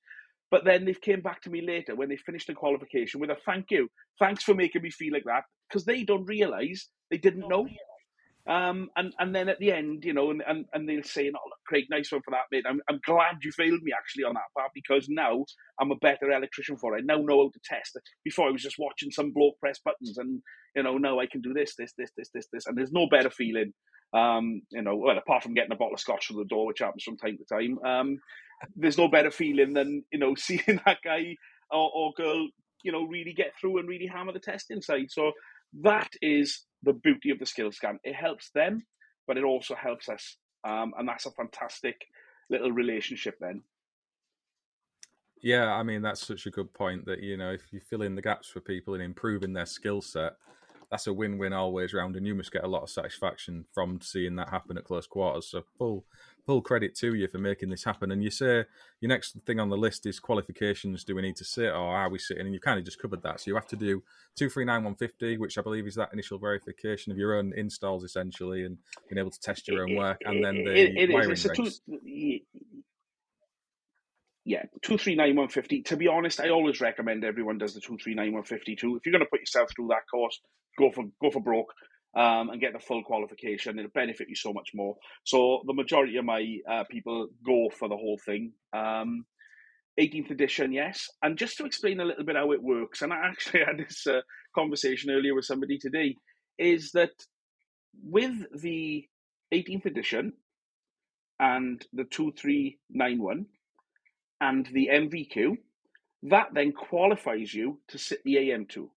But 0.50 0.64
then 0.64 0.84
they've 0.84 1.00
came 1.00 1.20
back 1.20 1.42
to 1.42 1.50
me 1.50 1.62
later 1.66 1.96
when 1.96 2.08
they 2.08 2.16
finished 2.16 2.46
the 2.46 2.54
qualification 2.54 3.20
with 3.20 3.30
a 3.30 3.36
thank 3.44 3.70
you. 3.70 3.88
Thanks 4.18 4.44
for 4.44 4.54
making 4.54 4.82
me 4.82 4.90
feel 4.90 5.12
like 5.12 5.24
that. 5.24 5.42
Because 5.68 5.84
they 5.84 6.04
don't 6.04 6.26
realise 6.26 6.88
they 7.10 7.18
didn't 7.18 7.48
know. 7.48 7.66
Um, 8.46 8.90
and, 8.94 9.14
and 9.18 9.34
then 9.34 9.48
at 9.48 9.58
the 9.58 9.72
end, 9.72 10.04
you 10.04 10.12
know, 10.12 10.30
and, 10.30 10.42
and, 10.46 10.66
and 10.72 10.88
they'll 10.88 11.02
say, 11.02 11.22
oh, 11.28 11.48
look, 11.48 11.58
Craig, 11.66 11.84
nice 11.90 12.12
one 12.12 12.20
for 12.22 12.30
that, 12.32 12.44
mate. 12.52 12.66
I'm, 12.68 12.80
I'm 12.90 13.00
glad 13.04 13.36
you 13.42 13.50
failed 13.52 13.82
me 13.82 13.92
actually 13.96 14.24
on 14.24 14.34
that 14.34 14.52
part 14.56 14.70
because 14.74 15.06
now 15.08 15.44
I'm 15.80 15.90
a 15.90 15.96
better 15.96 16.30
electrician 16.30 16.76
for 16.76 16.94
it. 16.94 17.00
I 17.00 17.04
now 17.04 17.22
know 17.22 17.44
how 17.44 17.50
to 17.50 17.60
test 17.64 17.92
it. 17.96 18.02
Before 18.22 18.46
I 18.46 18.52
was 18.52 18.62
just 18.62 18.78
watching 18.78 19.10
some 19.10 19.32
bloke 19.32 19.58
press 19.60 19.80
buttons 19.82 20.18
and, 20.18 20.42
you 20.74 20.82
know, 20.82 20.98
no, 20.98 21.20
I 21.20 21.26
can 21.26 21.40
do 21.40 21.52
this, 21.52 21.74
this, 21.76 21.92
this, 21.96 22.10
this, 22.16 22.28
this, 22.34 22.48
this. 22.52 22.66
And 22.66 22.76
there's 22.76 22.92
no 22.92 23.06
better 23.08 23.30
feeling, 23.30 23.72
um, 24.12 24.62
you 24.70 24.82
know, 24.82 24.96
well, 24.96 25.18
apart 25.18 25.42
from 25.42 25.54
getting 25.54 25.72
a 25.72 25.76
bottle 25.76 25.94
of 25.94 26.00
scotch 26.00 26.26
through 26.26 26.42
the 26.42 26.48
door, 26.48 26.66
which 26.66 26.80
happens 26.80 27.02
from 27.02 27.16
time 27.16 27.38
to 27.38 27.44
time, 27.44 27.78
um, 27.84 28.18
there's 28.76 28.98
no 28.98 29.08
better 29.08 29.30
feeling 29.30 29.74
than, 29.74 30.04
you 30.12 30.18
know, 30.18 30.34
seeing 30.38 30.80
that 30.84 30.98
guy 31.04 31.36
or, 31.70 31.90
or 31.94 32.12
girl, 32.16 32.48
you 32.82 32.92
know, 32.92 33.04
really 33.04 33.32
get 33.32 33.52
through 33.60 33.78
and 33.78 33.88
really 33.88 34.06
hammer 34.06 34.32
the 34.32 34.38
test 34.38 34.70
inside. 34.70 35.06
So 35.10 35.32
that 35.82 36.10
is 36.20 36.64
the 36.82 36.92
beauty 36.92 37.30
of 37.30 37.38
the 37.38 37.46
skill 37.46 37.72
scan. 37.72 37.98
It 38.04 38.14
helps 38.14 38.50
them, 38.54 38.84
but 39.26 39.38
it 39.38 39.44
also 39.44 39.74
helps 39.74 40.08
us. 40.08 40.36
Um, 40.64 40.92
and 40.98 41.08
that's 41.08 41.26
a 41.26 41.30
fantastic 41.30 41.96
little 42.50 42.72
relationship 42.72 43.36
then. 43.40 43.62
Yeah, 45.42 45.74
I 45.74 45.82
mean 45.82 46.00
that's 46.00 46.26
such 46.26 46.46
a 46.46 46.50
good 46.50 46.72
point 46.72 47.04
that 47.04 47.22
you 47.22 47.36
know 47.36 47.52
if 47.52 47.70
you 47.70 47.78
fill 47.78 48.00
in 48.00 48.14
the 48.14 48.22
gaps 48.22 48.48
for 48.48 48.60
people 48.60 48.94
and 48.94 49.02
improving 49.02 49.52
their 49.52 49.66
skill 49.66 50.00
set, 50.00 50.36
that's 50.94 51.08
a 51.08 51.12
win-win 51.12 51.52
always 51.52 51.92
round, 51.92 52.14
and 52.14 52.24
you 52.24 52.36
must 52.36 52.52
get 52.52 52.62
a 52.62 52.68
lot 52.68 52.84
of 52.84 52.88
satisfaction 52.88 53.64
from 53.72 54.00
seeing 54.00 54.36
that 54.36 54.48
happen 54.48 54.78
at 54.78 54.84
close 54.84 55.08
quarters. 55.08 55.48
So 55.48 55.64
full 55.76 56.04
full 56.46 56.62
credit 56.62 56.94
to 56.94 57.14
you 57.14 57.26
for 57.26 57.38
making 57.38 57.68
this 57.70 57.82
happen. 57.82 58.12
And 58.12 58.22
you 58.22 58.30
say 58.30 58.64
your 59.00 59.08
next 59.08 59.36
thing 59.44 59.58
on 59.58 59.70
the 59.70 59.76
list 59.76 60.06
is 60.06 60.20
qualifications. 60.20 61.02
Do 61.02 61.16
we 61.16 61.22
need 61.22 61.34
to 61.36 61.44
sit 61.44 61.70
or 61.70 61.96
are 61.96 62.08
we 62.08 62.20
sitting? 62.20 62.44
And 62.44 62.54
you 62.54 62.60
kind 62.60 62.78
of 62.78 62.84
just 62.84 63.02
covered 63.02 63.24
that. 63.24 63.40
So 63.40 63.50
you 63.50 63.56
have 63.56 63.66
to 63.68 63.76
do 63.76 64.04
two 64.36 64.48
three 64.48 64.64
nine 64.64 64.84
one 64.84 64.94
fifty, 64.94 65.36
which 65.36 65.58
I 65.58 65.62
believe 65.62 65.88
is 65.88 65.96
that 65.96 66.12
initial 66.12 66.38
verification 66.38 67.10
of 67.10 67.18
your 67.18 67.36
own 67.36 67.52
installs 67.56 68.04
essentially, 68.04 68.64
and 68.64 68.78
being 69.08 69.18
able 69.18 69.32
to 69.32 69.40
test 69.40 69.66
your 69.66 69.82
own 69.82 69.96
work, 69.96 70.20
and 70.24 70.44
then 70.44 70.62
the 70.62 70.70
it, 70.76 70.96
it 70.96 71.12
wiring 71.12 71.32
is. 71.32 71.50
Two, 71.56 72.38
yeah, 74.44 74.64
two 74.82 74.98
three 74.98 75.14
nine 75.14 75.36
one 75.36 75.48
fifty. 75.48 75.82
To 75.82 75.96
be 75.96 76.08
honest, 76.08 76.40
I 76.40 76.50
always 76.50 76.80
recommend 76.80 77.24
everyone 77.24 77.58
does 77.58 77.74
the 77.74 77.80
two 77.80 77.98
three 78.02 78.14
nine 78.14 78.32
one 78.32 78.44
fifty 78.44 78.76
too. 78.76 78.96
If 78.96 79.06
you're 79.06 79.12
going 79.12 79.24
to 79.24 79.30
put 79.30 79.40
yourself 79.40 79.70
through 79.74 79.88
that 79.88 80.08
course, 80.10 80.38
go 80.78 80.90
for 80.90 81.04
go 81.20 81.30
for 81.30 81.40
broke 81.40 81.72
um, 82.16 82.50
and 82.50 82.60
get 82.60 82.72
the 82.72 82.78
full 82.78 83.02
qualification. 83.02 83.78
It'll 83.78 83.90
benefit 83.90 84.28
you 84.28 84.36
so 84.36 84.52
much 84.52 84.70
more. 84.74 84.96
So 85.24 85.62
the 85.66 85.72
majority 85.72 86.16
of 86.18 86.24
my 86.24 86.58
uh, 86.70 86.84
people 86.90 87.28
go 87.44 87.70
for 87.78 87.88
the 87.88 87.96
whole 87.96 88.18
thing. 88.24 88.52
Um, 88.72 89.24
18th 89.98 90.30
edition, 90.30 90.72
yes. 90.72 91.08
And 91.22 91.38
just 91.38 91.56
to 91.58 91.64
explain 91.64 92.00
a 92.00 92.04
little 92.04 92.24
bit 92.24 92.36
how 92.36 92.52
it 92.52 92.62
works, 92.62 93.02
and 93.02 93.12
I 93.12 93.28
actually 93.28 93.60
had 93.66 93.78
this 93.78 94.06
uh, 94.06 94.20
conversation 94.54 95.10
earlier 95.10 95.34
with 95.34 95.44
somebody 95.44 95.78
today, 95.78 96.16
is 96.58 96.90
that 96.92 97.12
with 98.02 98.34
the 98.60 99.06
18th 99.52 99.86
edition 99.86 100.32
and 101.38 101.84
the 101.92 102.04
2391 102.04 103.46
and 104.44 104.66
the 104.72 104.88
NVQ. 104.92 105.56
that 106.24 106.48
then 106.52 106.72
qualifies 106.72 107.52
you 107.52 107.78
to 107.88 107.98
sit 107.98 108.22
the 108.24 108.36
AM2. 108.36 108.88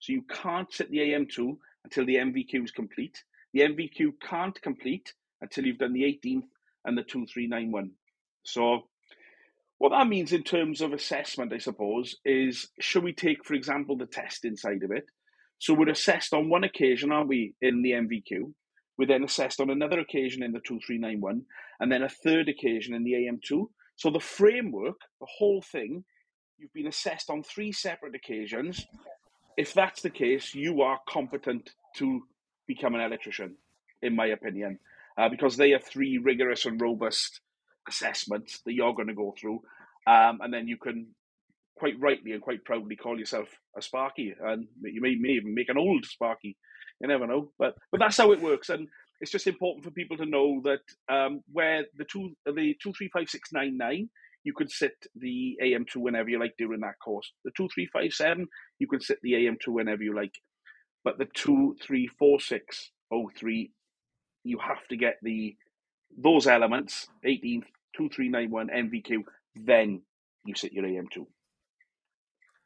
So 0.00 0.12
you 0.12 0.22
can't 0.22 0.72
sit 0.72 0.90
the 0.90 0.98
AM2 0.98 1.56
until 1.84 2.06
the 2.06 2.16
NVQ 2.16 2.64
is 2.64 2.70
complete. 2.70 3.22
the 3.52 3.60
NVQ 3.60 4.12
can't 4.20 4.60
complete 4.60 5.14
until 5.40 5.64
you've 5.64 5.78
done 5.78 5.92
the 5.92 6.02
18th 6.02 6.48
and 6.84 6.96
the 6.98 7.02
2391. 7.02 7.90
So, 8.42 8.88
what 9.78 9.90
that 9.90 10.08
means 10.08 10.32
in 10.32 10.42
terms 10.42 10.80
of 10.80 10.92
assessment, 10.92 11.52
I 11.52 11.58
suppose, 11.58 12.16
is 12.24 12.68
should 12.80 13.04
we 13.04 13.12
take, 13.12 13.44
for 13.44 13.54
example, 13.54 13.96
the 13.96 14.06
test 14.06 14.44
inside 14.44 14.82
of 14.82 14.90
it? 14.90 15.06
So, 15.58 15.74
we're 15.74 15.90
assessed 15.90 16.32
on 16.34 16.48
one 16.48 16.64
occasion, 16.64 17.12
aren't 17.12 17.28
we, 17.28 17.54
in 17.60 17.82
the 17.82 17.92
NVQ? 17.92 18.52
We're 18.96 19.06
then 19.06 19.24
assessed 19.24 19.60
on 19.60 19.70
another 19.70 20.00
occasion 20.00 20.42
in 20.42 20.52
the 20.52 20.60
2391, 20.60 21.42
and 21.80 21.92
then 21.92 22.02
a 22.02 22.08
third 22.08 22.48
occasion 22.48 22.94
in 22.94 23.04
the 23.04 23.12
AM2. 23.12 23.68
So, 23.98 24.10
the 24.10 24.20
framework, 24.20 24.96
the 25.20 25.26
whole 25.28 25.60
thing, 25.60 26.04
you've 26.56 26.72
been 26.72 26.86
assessed 26.86 27.30
on 27.30 27.42
three 27.42 27.72
separate 27.72 28.14
occasions. 28.14 28.86
If 29.56 29.74
that's 29.74 30.02
the 30.02 30.10
case, 30.10 30.54
you 30.54 30.82
are 30.82 31.00
competent 31.08 31.70
to 31.96 32.22
become 32.68 32.94
an 32.94 33.00
electrician, 33.00 33.56
in 34.00 34.14
my 34.14 34.26
opinion, 34.26 34.78
uh, 35.18 35.28
because 35.28 35.56
they 35.56 35.72
are 35.72 35.80
three 35.80 36.18
rigorous 36.18 36.64
and 36.64 36.80
robust 36.80 37.40
assessments 37.88 38.60
that 38.64 38.74
you're 38.74 38.94
going 38.94 39.08
to 39.08 39.14
go 39.14 39.34
through. 39.36 39.62
Um, 40.06 40.38
and 40.42 40.54
then 40.54 40.68
you 40.68 40.76
can 40.76 41.08
quite 41.76 41.98
rightly 41.98 42.32
and 42.32 42.42
quite 42.42 42.64
proudly 42.64 42.94
call 42.94 43.18
yourself 43.18 43.48
a 43.76 43.82
Sparky, 43.82 44.32
and 44.40 44.68
you 44.82 45.00
may, 45.00 45.16
may 45.16 45.30
even 45.30 45.54
make 45.54 45.68
an 45.70 45.78
old 45.78 46.04
Sparky. 46.04 46.56
You 47.00 47.08
never 47.08 47.26
know, 47.26 47.50
but 47.58 47.74
but 47.90 47.98
that's 47.98 48.16
how 48.16 48.30
it 48.30 48.40
works, 48.40 48.68
and 48.68 48.88
it's 49.20 49.32
just 49.32 49.46
important 49.46 49.84
for 49.84 49.90
people 49.90 50.16
to 50.16 50.26
know 50.26 50.62
that 50.64 51.14
um, 51.14 51.42
where 51.52 51.84
the 51.96 52.04
two 52.04 52.30
the 52.46 52.74
two 52.82 52.92
three 52.92 53.10
five 53.12 53.28
six 53.28 53.52
nine 53.52 53.76
nine, 53.76 54.08
you 54.44 54.52
could 54.54 54.70
sit 54.70 54.94
the 55.16 55.56
AM 55.62 55.84
two 55.90 56.00
whenever 56.00 56.28
you 56.28 56.38
like 56.38 56.54
during 56.56 56.80
that 56.80 56.98
course. 57.04 57.32
The 57.44 57.50
two 57.56 57.68
three 57.74 57.88
five 57.92 58.12
seven, 58.12 58.46
you 58.78 58.86
can 58.86 59.00
sit 59.00 59.18
the 59.22 59.34
AM 59.46 59.58
two 59.62 59.72
whenever 59.72 60.02
you 60.02 60.14
like. 60.14 60.34
But 61.04 61.18
the 61.18 61.28
two 61.34 61.76
three 61.82 62.08
four 62.18 62.40
six 62.40 62.90
oh 63.12 63.30
three, 63.36 63.72
you 64.44 64.58
have 64.58 64.86
to 64.88 64.96
get 64.96 65.16
the 65.22 65.56
those 66.16 66.46
elements 66.46 67.08
18th 67.26 67.66
2391 67.96 68.68
NVQ, 68.68 69.24
then 69.56 70.02
you 70.44 70.54
sit 70.54 70.72
your 70.72 70.84
AM2. 70.84 71.26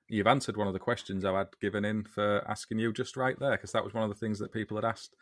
You've 0.08 0.26
answered 0.26 0.56
one 0.56 0.66
of 0.66 0.74
the 0.74 0.78
questions 0.78 1.24
I 1.24 1.36
had 1.36 1.48
given 1.60 1.84
in 1.84 2.04
for 2.04 2.44
asking 2.48 2.78
you 2.78 2.92
just 2.92 3.16
right 3.16 3.38
there, 3.38 3.52
because 3.52 3.72
that 3.72 3.84
was 3.84 3.94
one 3.94 4.04
of 4.04 4.10
the 4.10 4.16
things 4.16 4.38
that 4.40 4.52
people 4.52 4.76
had 4.76 4.84
asked. 4.84 5.16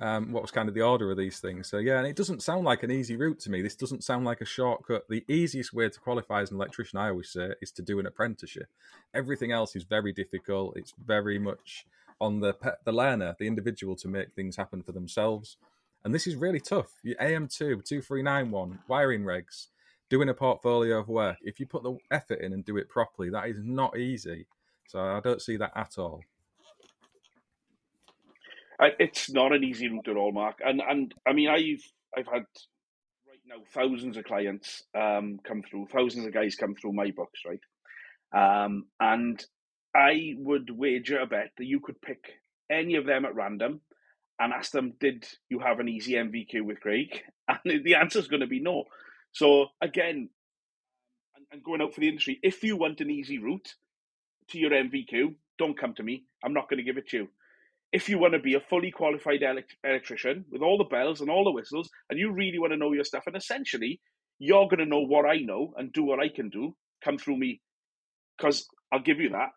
Um, 0.00 0.32
what 0.32 0.40
was 0.40 0.50
kind 0.50 0.68
of 0.68 0.74
the 0.74 0.80
order 0.80 1.10
of 1.10 1.18
these 1.18 1.40
things? 1.40 1.68
So 1.68 1.76
yeah, 1.76 1.98
and 1.98 2.06
it 2.06 2.16
doesn't 2.16 2.42
sound 2.42 2.64
like 2.64 2.82
an 2.82 2.90
easy 2.90 3.16
route 3.16 3.38
to 3.40 3.50
me. 3.50 3.60
This 3.60 3.76
doesn't 3.76 4.02
sound 4.02 4.24
like 4.24 4.40
a 4.40 4.46
shortcut. 4.46 5.08
The 5.08 5.24
easiest 5.28 5.74
way 5.74 5.90
to 5.90 6.00
qualify 6.00 6.40
as 6.40 6.50
an 6.50 6.56
electrician, 6.56 6.98
I 6.98 7.10
always 7.10 7.28
say, 7.30 7.50
is 7.60 7.70
to 7.72 7.82
do 7.82 7.98
an 7.98 8.06
apprenticeship. 8.06 8.68
Everything 9.12 9.52
else 9.52 9.76
is 9.76 9.84
very 9.84 10.12
difficult. 10.12 10.76
It's 10.76 10.94
very 11.04 11.38
much 11.38 11.86
on 12.18 12.40
the 12.40 12.54
the 12.84 12.92
learner, 12.92 13.36
the 13.38 13.46
individual, 13.46 13.94
to 13.96 14.08
make 14.08 14.32
things 14.32 14.56
happen 14.56 14.82
for 14.82 14.92
themselves. 14.92 15.58
And 16.02 16.14
this 16.14 16.26
is 16.26 16.36
really 16.36 16.60
tough. 16.60 16.92
Your 17.02 17.16
AM2, 17.16 17.58
2391, 17.58 18.78
wiring 18.88 19.22
regs, 19.22 19.66
doing 20.08 20.30
a 20.30 20.34
portfolio 20.34 20.98
of 20.98 21.08
work. 21.08 21.36
If 21.42 21.60
you 21.60 21.66
put 21.66 21.82
the 21.82 21.98
effort 22.10 22.40
in 22.40 22.54
and 22.54 22.64
do 22.64 22.78
it 22.78 22.88
properly, 22.88 23.28
that 23.30 23.48
is 23.48 23.62
not 23.62 23.98
easy. 23.98 24.46
So 24.88 24.98
I 24.98 25.20
don't 25.20 25.42
see 25.42 25.56
that 25.58 25.72
at 25.76 25.98
all. 25.98 26.22
It's 28.98 29.30
not 29.30 29.52
an 29.52 29.64
easy 29.64 29.88
route 29.88 30.08
at 30.08 30.16
all, 30.16 30.32
Mark. 30.32 30.58
And 30.64 30.82
and 30.86 31.14
I 31.26 31.32
mean, 31.32 31.48
I've 31.48 31.84
I've 32.16 32.26
had 32.32 32.44
right 33.28 33.40
now 33.46 33.62
thousands 33.74 34.16
of 34.16 34.24
clients 34.24 34.84
um, 34.98 35.38
come 35.46 35.62
through, 35.62 35.88
thousands 35.92 36.26
of 36.26 36.34
guys 36.34 36.56
come 36.56 36.74
through 36.74 36.92
my 36.94 37.12
books, 37.12 37.40
right? 37.46 37.60
Um, 38.34 38.86
and 39.00 39.44
I 39.94 40.34
would 40.38 40.70
wager 40.70 41.20
a 41.20 41.26
bet 41.26 41.50
that 41.58 41.66
you 41.66 41.80
could 41.80 42.00
pick 42.02 42.24
any 42.70 42.96
of 42.96 43.06
them 43.06 43.24
at 43.24 43.34
random 43.34 43.82
and 44.40 44.52
ask 44.52 44.72
them, 44.72 44.94
did 45.00 45.26
you 45.50 45.60
have 45.60 45.80
an 45.80 45.88
easy 45.88 46.14
NVQ 46.14 46.62
with 46.62 46.80
Craig? 46.80 47.22
And 47.64 47.84
the 47.84 47.96
answer 47.96 48.20
is 48.20 48.28
going 48.28 48.40
to 48.42 48.46
be 48.48 48.60
no. 48.60 48.84
So 49.32 49.66
again, 49.82 50.30
and 51.52 51.64
going 51.64 51.82
out 51.82 51.94
for 51.94 52.00
the 52.00 52.08
industry, 52.08 52.38
if 52.42 52.62
you 52.64 52.76
want 52.76 53.00
an 53.00 53.10
easy 53.10 53.38
route 53.38 53.74
to 54.50 54.58
your 54.58 54.70
NVQ, 54.70 55.34
don't 55.58 55.78
come 55.78 55.94
to 55.94 56.02
me. 56.02 56.24
I'm 56.44 56.54
not 56.54 56.70
going 56.70 56.78
to 56.78 56.84
give 56.84 56.98
it 56.98 57.08
to 57.10 57.16
you. 57.18 57.28
If 57.92 58.08
you 58.08 58.18
want 58.18 58.34
to 58.34 58.40
be 58.40 58.54
a 58.54 58.60
fully 58.60 58.90
qualified 58.90 59.42
elect- 59.42 59.76
electrician 59.84 60.44
with 60.50 60.62
all 60.62 60.78
the 60.78 60.84
bells 60.84 61.20
and 61.20 61.30
all 61.30 61.44
the 61.44 61.52
whistles, 61.52 61.90
and 62.10 62.18
you 62.18 62.32
really 62.32 62.58
want 62.58 62.72
to 62.72 62.78
know 62.78 62.92
your 62.92 63.04
stuff, 63.04 63.24
and 63.26 63.36
essentially 63.36 64.00
you're 64.38 64.68
going 64.68 64.78
to 64.78 64.86
know 64.86 65.00
what 65.00 65.26
I 65.26 65.38
know 65.38 65.74
and 65.76 65.92
do 65.92 66.04
what 66.04 66.20
I 66.20 66.28
can 66.28 66.50
do, 66.50 66.74
come 67.04 67.18
through 67.18 67.38
me 67.38 67.60
because 68.38 68.66
I'll 68.92 69.02
give 69.02 69.20
you 69.20 69.30
that 69.30 69.50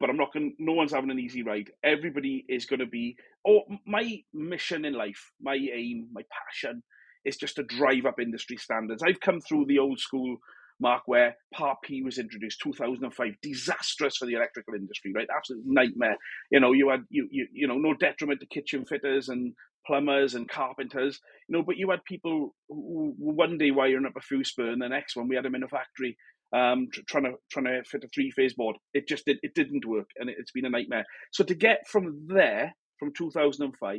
but 0.00 0.10
I'm 0.10 0.16
not 0.16 0.32
going. 0.32 0.54
No 0.58 0.72
one's 0.72 0.92
having 0.92 1.10
an 1.10 1.18
easy 1.18 1.42
ride. 1.42 1.70
Everybody 1.82 2.44
is 2.48 2.66
going 2.66 2.80
to 2.80 2.86
be. 2.86 3.16
Oh, 3.46 3.62
my 3.86 4.18
mission 4.32 4.84
in 4.84 4.94
life, 4.94 5.30
my 5.40 5.54
aim, 5.54 6.08
my 6.12 6.22
passion 6.30 6.82
is 7.24 7.36
just 7.36 7.56
to 7.56 7.62
drive 7.62 8.06
up 8.06 8.20
industry 8.20 8.56
standards. 8.56 9.02
I've 9.02 9.20
come 9.20 9.40
through 9.40 9.66
the 9.66 9.78
old 9.78 9.98
school 10.00 10.36
mark 10.84 11.02
where 11.06 11.36
Part 11.52 11.78
P 11.82 12.02
was 12.02 12.18
introduced 12.18 12.60
2005 12.62 13.32
disastrous 13.42 14.18
for 14.18 14.26
the 14.26 14.34
electrical 14.34 14.74
industry 14.74 15.12
right 15.14 15.26
absolute 15.34 15.64
nightmare 15.66 16.16
you 16.50 16.60
know 16.60 16.72
you 16.72 16.90
had 16.90 17.04
you, 17.08 17.26
you 17.30 17.48
you 17.52 17.66
know 17.66 17.78
no 17.78 17.94
detriment 17.94 18.40
to 18.40 18.46
kitchen 18.46 18.84
fitters 18.84 19.28
and 19.28 19.54
plumbers 19.86 20.34
and 20.34 20.48
carpenters 20.48 21.20
you 21.48 21.56
know 21.56 21.62
but 21.62 21.76
you 21.76 21.90
had 21.90 22.04
people 22.04 22.54
who 22.68 23.14
one 23.18 23.58
day 23.58 23.70
wiring 23.70 24.06
up 24.06 24.16
a 24.16 24.20
fuse 24.20 24.50
spur 24.50 24.70
and 24.70 24.82
the 24.82 24.88
next 24.88 25.16
one 25.16 25.26
we 25.26 25.36
had 25.36 25.44
them 25.44 25.54
in 25.54 25.62
a 25.62 25.68
factory 25.68 26.16
um, 26.54 26.88
trying 27.08 27.24
to 27.24 27.32
trying 27.50 27.64
to 27.64 27.82
fit 27.84 28.04
a 28.04 28.08
three 28.14 28.30
phase 28.30 28.54
board. 28.54 28.76
It 28.94 29.08
just 29.08 29.24
did, 29.26 29.38
it 29.42 29.54
didn't 29.54 29.86
work, 29.86 30.08
and 30.16 30.30
it, 30.30 30.36
has 30.38 30.52
been 30.54 30.64
a 30.64 30.70
nightmare. 30.70 31.04
So 31.32 31.42
to 31.44 31.54
get 31.54 31.88
from 31.88 32.26
there, 32.28 32.74
from 32.98 33.12
2005 33.12 33.98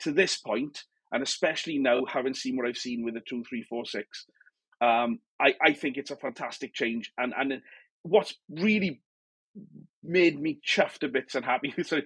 to 0.00 0.12
this 0.12 0.36
point, 0.36 0.84
and 1.12 1.22
especially 1.22 1.78
now 1.78 2.04
having 2.06 2.34
seen 2.34 2.56
what 2.56 2.66
I've 2.66 2.76
seen 2.76 3.04
with 3.04 3.14
the 3.14 3.22
two 3.26 3.42
three 3.48 3.62
four 3.62 3.86
six, 3.86 4.26
um, 4.84 5.18
I 5.40 5.54
I 5.60 5.72
think 5.72 5.96
it's 5.96 6.10
a 6.10 6.16
fantastic 6.16 6.74
change. 6.74 7.12
And 7.18 7.32
and 7.36 7.62
what's 8.02 8.34
really 8.50 9.00
made 10.02 10.40
me 10.40 10.60
chuffed 10.66 11.02
a 11.02 11.08
bit 11.08 11.34
and 11.34 11.44
happy. 11.44 11.72
so 11.82 12.00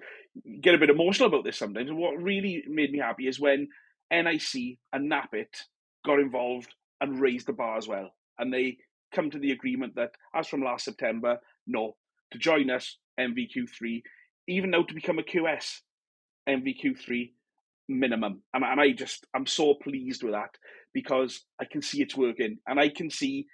get 0.61 0.75
a 0.75 0.79
bit 0.79 0.91
emotional 0.91 1.29
about 1.29 1.45
this 1.45 1.59
sometimes. 1.59 1.91
What 1.91 2.23
really 2.23 2.65
made 2.69 2.93
me 2.93 2.99
happy 2.99 3.27
is 3.27 3.41
when 3.41 3.69
NIC 4.13 4.79
and 4.93 5.11
NAPIT 5.11 5.65
got 6.05 6.21
involved 6.21 6.75
and 7.01 7.21
raised 7.21 7.47
the 7.47 7.53
bar 7.53 7.77
as 7.77 7.89
well, 7.89 8.11
and 8.39 8.53
they 8.53 8.79
come 9.15 9.31
to 9.31 9.39
the 9.39 9.53
agreement 9.53 9.95
that 9.97 10.13
as 10.35 10.47
from 10.47 10.63
last 10.63 10.85
September, 10.85 11.39
no, 11.67 11.97
to 12.31 12.39
join 12.39 12.71
us, 12.71 12.99
NVQ3, 13.19 14.03
even 14.47 14.71
now 14.71 14.83
to 14.83 14.95
become 14.95 15.19
a 15.19 15.23
QS, 15.23 15.81
NVQ3 16.49 17.33
minimum. 17.89 18.43
And, 18.53 18.65
and 18.65 18.81
I 18.81 18.93
just, 18.93 19.27
I'm 19.35 19.47
so 19.47 19.75
pleased 19.75 20.23
with 20.23 20.33
that 20.33 20.51
because 21.01 21.45
I 21.61 21.65
can 21.65 21.83
see 21.83 22.03
it's 22.03 22.17
working 22.17 22.59
and 22.67 22.81
I 22.81 22.89
can 22.89 23.11
see, 23.11 23.47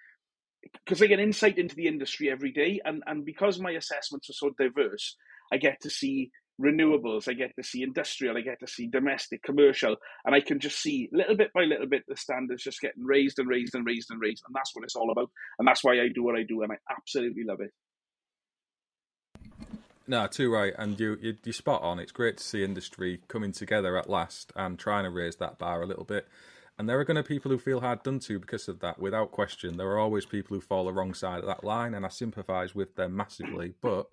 because 0.84 1.02
I 1.02 1.06
get 1.06 1.20
insight 1.20 1.58
into 1.58 1.74
the 1.74 1.86
industry 1.86 2.30
every 2.30 2.52
day 2.52 2.80
and, 2.84 3.02
and 3.06 3.24
because 3.24 3.60
my 3.60 3.72
assessments 3.72 4.30
are 4.30 4.34
so 4.34 4.50
diverse, 4.58 5.16
I 5.52 5.58
get 5.58 5.82
to 5.82 5.90
see 5.90 6.30
renewables, 6.60 7.28
I 7.28 7.34
get 7.34 7.52
to 7.56 7.64
see 7.64 7.82
industrial, 7.82 8.36
I 8.36 8.40
get 8.40 8.60
to 8.60 8.66
see 8.66 8.86
domestic, 8.86 9.42
commercial, 9.42 9.96
and 10.24 10.34
I 10.34 10.40
can 10.40 10.58
just 10.60 10.80
see 10.80 11.08
little 11.12 11.36
bit 11.36 11.52
by 11.52 11.62
little 11.62 11.86
bit 11.86 12.04
the 12.08 12.16
standards 12.16 12.62
just 12.62 12.80
getting 12.80 13.04
raised 13.04 13.38
and 13.38 13.48
raised 13.48 13.74
and 13.74 13.84
raised 13.84 14.10
and 14.10 14.20
raised, 14.20 14.42
and 14.46 14.54
that's 14.54 14.70
what 14.74 14.84
it's 14.84 14.96
all 14.96 15.10
about, 15.10 15.30
and 15.58 15.68
that's 15.68 15.84
why 15.84 15.94
I 16.00 16.08
do 16.14 16.22
what 16.22 16.36
I 16.36 16.44
do, 16.44 16.62
and 16.62 16.72
I 16.72 16.76
absolutely 16.90 17.42
love 17.44 17.60
it. 17.60 17.72
No, 20.06 20.26
too 20.26 20.52
right, 20.52 20.72
and 20.78 20.98
you, 21.00 21.18
you 21.20 21.36
you're 21.44 21.52
spot 21.52 21.82
on. 21.82 21.98
It's 21.98 22.12
great 22.12 22.36
to 22.36 22.44
see 22.44 22.62
industry 22.62 23.20
coming 23.26 23.52
together 23.52 23.96
at 23.96 24.08
last 24.08 24.52
and 24.54 24.78
trying 24.78 25.04
to 25.04 25.10
raise 25.10 25.36
that 25.36 25.58
bar 25.58 25.82
a 25.82 25.86
little 25.86 26.04
bit. 26.04 26.28
And 26.78 26.88
there 26.88 26.98
are 26.98 27.04
going 27.04 27.16
to 27.16 27.22
be 27.22 27.34
people 27.34 27.50
who 27.50 27.58
feel 27.58 27.80
hard 27.80 28.02
done 28.02 28.18
to 28.20 28.40
because 28.40 28.66
of 28.66 28.80
that, 28.80 28.98
without 28.98 29.30
question. 29.30 29.76
There 29.76 29.90
are 29.90 29.98
always 29.98 30.26
people 30.26 30.56
who 30.56 30.60
fall 30.60 30.84
the 30.84 30.92
wrong 30.92 31.14
side 31.14 31.38
of 31.38 31.46
that 31.46 31.62
line, 31.62 31.94
and 31.94 32.04
I 32.04 32.08
sympathise 32.08 32.74
with 32.74 32.96
them 32.96 33.16
massively. 33.16 33.74
But 33.80 34.08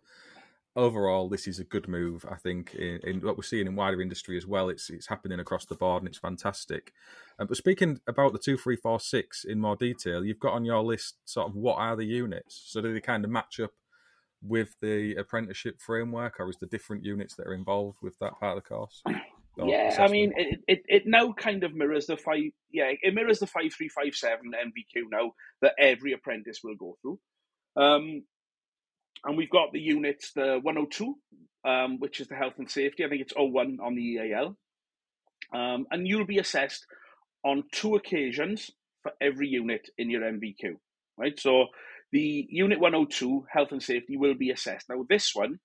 overall, 0.76 1.28
this 1.28 1.48
is 1.48 1.60
a 1.60 1.64
good 1.64 1.88
move. 1.88 2.26
I 2.30 2.36
think 2.36 2.76
in, 2.76 3.00
in, 3.04 3.22
what 3.22 3.36
we're 3.36 3.44
seeing 3.44 3.68
in 3.68 3.76
wider 3.76 4.02
industry 4.02 4.38
as 4.38 4.46
well. 4.46 4.70
It's 4.70 4.90
it's 4.90 5.08
happening 5.08 5.40
across 5.40 5.66
the 5.66 5.76
board 5.76 6.04
and 6.04 6.10
it's 6.10 6.18
fantastic. 6.18 6.94
Um, 7.40 7.48
but 7.48 7.58
speaking 7.58 8.00
about 8.08 8.34
the 8.34 8.40
two, 8.40 8.58
three, 8.58 8.76
four, 8.76 9.00
six 9.00 9.44
in 9.44 9.60
more 9.60 9.76
detail, 9.76 10.24
you've 10.24 10.40
got 10.40 10.54
on 10.54 10.66
your 10.66 10.84
list 10.84 11.18
sort 11.26 11.50
of 11.50 11.56
what 11.56 11.78
are 11.78 11.96
the 11.96 12.06
units. 12.06 12.62
So 12.68 12.82
do 12.82 12.94
they 12.94 13.02
kind 13.02 13.26
of 13.26 13.32
match 13.32 13.60
up 13.60 13.72
with 14.42 14.76
the 14.82 15.16
apprenticeship 15.16 15.80
framework, 15.80 16.40
or 16.40 16.50
is 16.50 16.58
the 16.58 16.66
different 16.66 17.06
units 17.06 17.36
that 17.36 17.48
are 17.48 17.54
involved 17.54 17.98
with 18.02 18.18
that 18.20 18.40
part 18.40 18.58
of 18.58 18.64
the 18.64 18.70
course? 18.70 19.04
Yeah, 19.58 19.88
assessment? 19.88 20.10
I 20.10 20.12
mean, 20.12 20.34
it, 20.36 20.60
it, 20.68 20.82
it 20.88 21.04
now 21.06 21.34
kind 21.34 21.64
of 21.64 21.74
mirrors 21.74 22.08
the 22.08 22.18
five. 22.18 22.52
Yeah, 22.72 22.92
it 23.02 23.14
mirrors 23.14 23.40
the 23.40 23.48
five 23.48 23.74
three 23.76 23.90
five 23.90 24.16
seven 24.16 24.52
NVQ 24.54 25.04
now 25.12 25.32
that 25.62 25.74
every 25.80 26.14
apprentice 26.14 26.60
will 26.64 26.76
go 26.76 26.98
through. 27.02 27.20
Um, 27.76 28.24
and 29.24 29.38
we've 29.38 29.50
got 29.50 29.72
the 29.72 29.80
units, 29.80 30.32
the 30.34 30.60
102, 30.62 31.16
um, 31.64 32.00
which 32.00 32.20
is 32.20 32.28
the 32.28 32.36
health 32.36 32.56
and 32.58 32.70
safety. 32.70 33.06
I 33.06 33.10
think 33.10 33.22
it's 33.22 33.34
01 33.38 33.78
on 33.84 33.96
the 33.96 34.02
EAL. 34.02 34.58
Um, 35.54 35.86
and 35.92 36.08
you'll 36.08 36.26
be 36.26 36.40
assessed 36.40 36.86
on 37.44 37.64
two 37.72 37.96
occasions 37.96 38.72
for 39.04 39.12
every 39.22 39.48
unit 39.48 39.90
in 39.98 40.10
your 40.10 40.22
NVQ, 40.22 40.76
right? 41.18 41.40
So 41.40 41.68
the 42.12 42.48
unit 42.50 42.80
102, 42.80 43.46
health 43.52 43.72
and 43.72 43.82
safety, 43.84 44.18
will 44.18 44.36
be 44.36 44.52
assessed. 44.52 44.88
Now, 44.90 45.06
this 45.08 45.32
one 45.34 45.60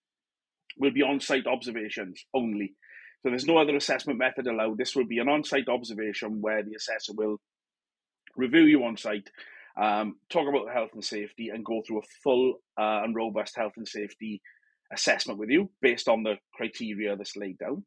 will 0.79 0.93
be 0.93 1.03
on 1.03 1.21
site 1.21 1.47
observations 1.47 2.25
only. 2.35 2.75
So 3.27 3.31
there's 3.31 3.45
no 3.45 3.59
other 3.59 3.75
assessment 3.75 4.21
method 4.21 4.47
allowed. 4.47 4.79
This 4.79 4.95
will 4.95 5.05
be 5.05 5.19
an 5.19 5.29
on-site 5.29 5.69
observation 5.69 6.41
where 6.41 6.63
the 6.63 6.77
assessor 6.77 7.13
will 7.13 7.41
review 8.37 8.63
you 8.63 8.85
on 8.85 8.97
site, 8.97 9.29
um, 9.77 10.19
talk 10.31 10.49
about 10.49 10.67
the 10.67 10.73
health 10.73 10.91
and 10.95 11.05
safety, 11.05 11.49
and 11.49 11.65
go 11.65 11.83
through 11.85 11.99
a 11.99 12.09
full 12.23 12.61
uh, 12.79 13.01
and 13.03 13.17
robust 13.17 13.57
health 13.57 13.73
and 13.77 13.89
safety 13.89 14.41
assessment 14.93 15.41
with 15.41 15.51
you 15.51 15.69
based 15.83 16.07
on 16.07 16.23
the 16.23 16.37
criteria 16.55 17.17
that's 17.17 17.37
laid 17.37 17.59
down. 17.59 17.85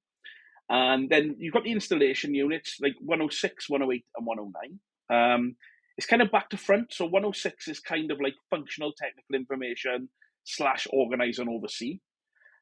And 0.67 1.09
then 1.09 1.37
you've 1.39 1.53
got 1.53 1.63
the 1.63 1.71
installation 1.71 2.35
units 2.35 2.75
like 2.81 2.95
106, 2.99 3.69
108, 3.69 4.05
and 4.17 4.27
109. 4.27 4.79
Um, 5.09 5.55
it's 5.95 6.05
kind 6.05 6.21
of 6.21 6.33
back 6.33 6.49
to 6.49 6.57
front. 6.57 6.91
So 6.91 7.05
106 7.05 7.69
is 7.69 7.79
kind 7.79 8.11
of 8.11 8.19
like 8.19 8.35
functional 8.49 8.91
technical 8.91 9.35
information 9.35 10.09
slash 10.43 10.85
organize 10.91 11.39
and 11.39 11.47
oversee. 11.47 12.01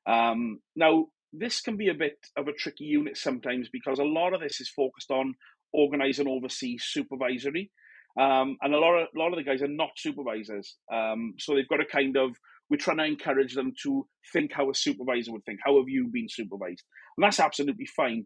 Um, 0.05 0.59
now, 0.75 1.07
this 1.33 1.61
can 1.61 1.77
be 1.77 1.89
a 1.89 1.93
bit 1.93 2.17
of 2.37 2.47
a 2.47 2.53
tricky 2.53 2.85
unit 2.85 3.17
sometimes 3.17 3.69
because 3.71 3.99
a 3.99 4.03
lot 4.03 4.33
of 4.33 4.41
this 4.41 4.61
is 4.61 4.69
focused 4.69 5.11
on 5.11 5.35
organize 5.73 6.19
and 6.19 6.27
oversee 6.27 6.77
supervisory. 6.79 7.71
Um, 8.19 8.57
and 8.61 8.73
a 8.73 8.79
lot 8.79 8.95
of 8.95 9.07
a 9.15 9.19
lot 9.19 9.31
of 9.31 9.37
the 9.37 9.43
guys 9.43 9.61
are 9.61 9.67
not 9.67 9.89
supervisors, 9.95 10.75
um, 10.91 11.35
so 11.37 11.53
they've 11.53 11.67
got 11.67 11.77
to 11.77 11.85
kind 11.85 12.17
of 12.17 12.31
we're 12.69 12.77
trying 12.77 12.97
to 12.97 13.05
encourage 13.05 13.53
them 13.53 13.73
to 13.83 14.07
think 14.33 14.51
how 14.53 14.69
a 14.69 14.75
supervisor 14.75 15.31
would 15.31 15.45
think. 15.45 15.59
How 15.63 15.77
have 15.77 15.87
you 15.87 16.09
been 16.11 16.27
supervised? 16.27 16.83
And 17.15 17.23
that's 17.23 17.39
absolutely 17.39 17.85
fine 17.85 18.25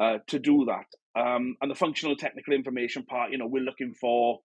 uh, 0.00 0.18
to 0.26 0.38
do 0.38 0.66
that. 0.66 1.20
Um, 1.20 1.56
and 1.60 1.70
the 1.70 1.76
functional 1.76 2.16
technical 2.16 2.54
information 2.54 3.04
part, 3.04 3.30
you 3.30 3.38
know, 3.38 3.46
we're 3.46 3.62
looking 3.62 3.94
for 4.00 4.40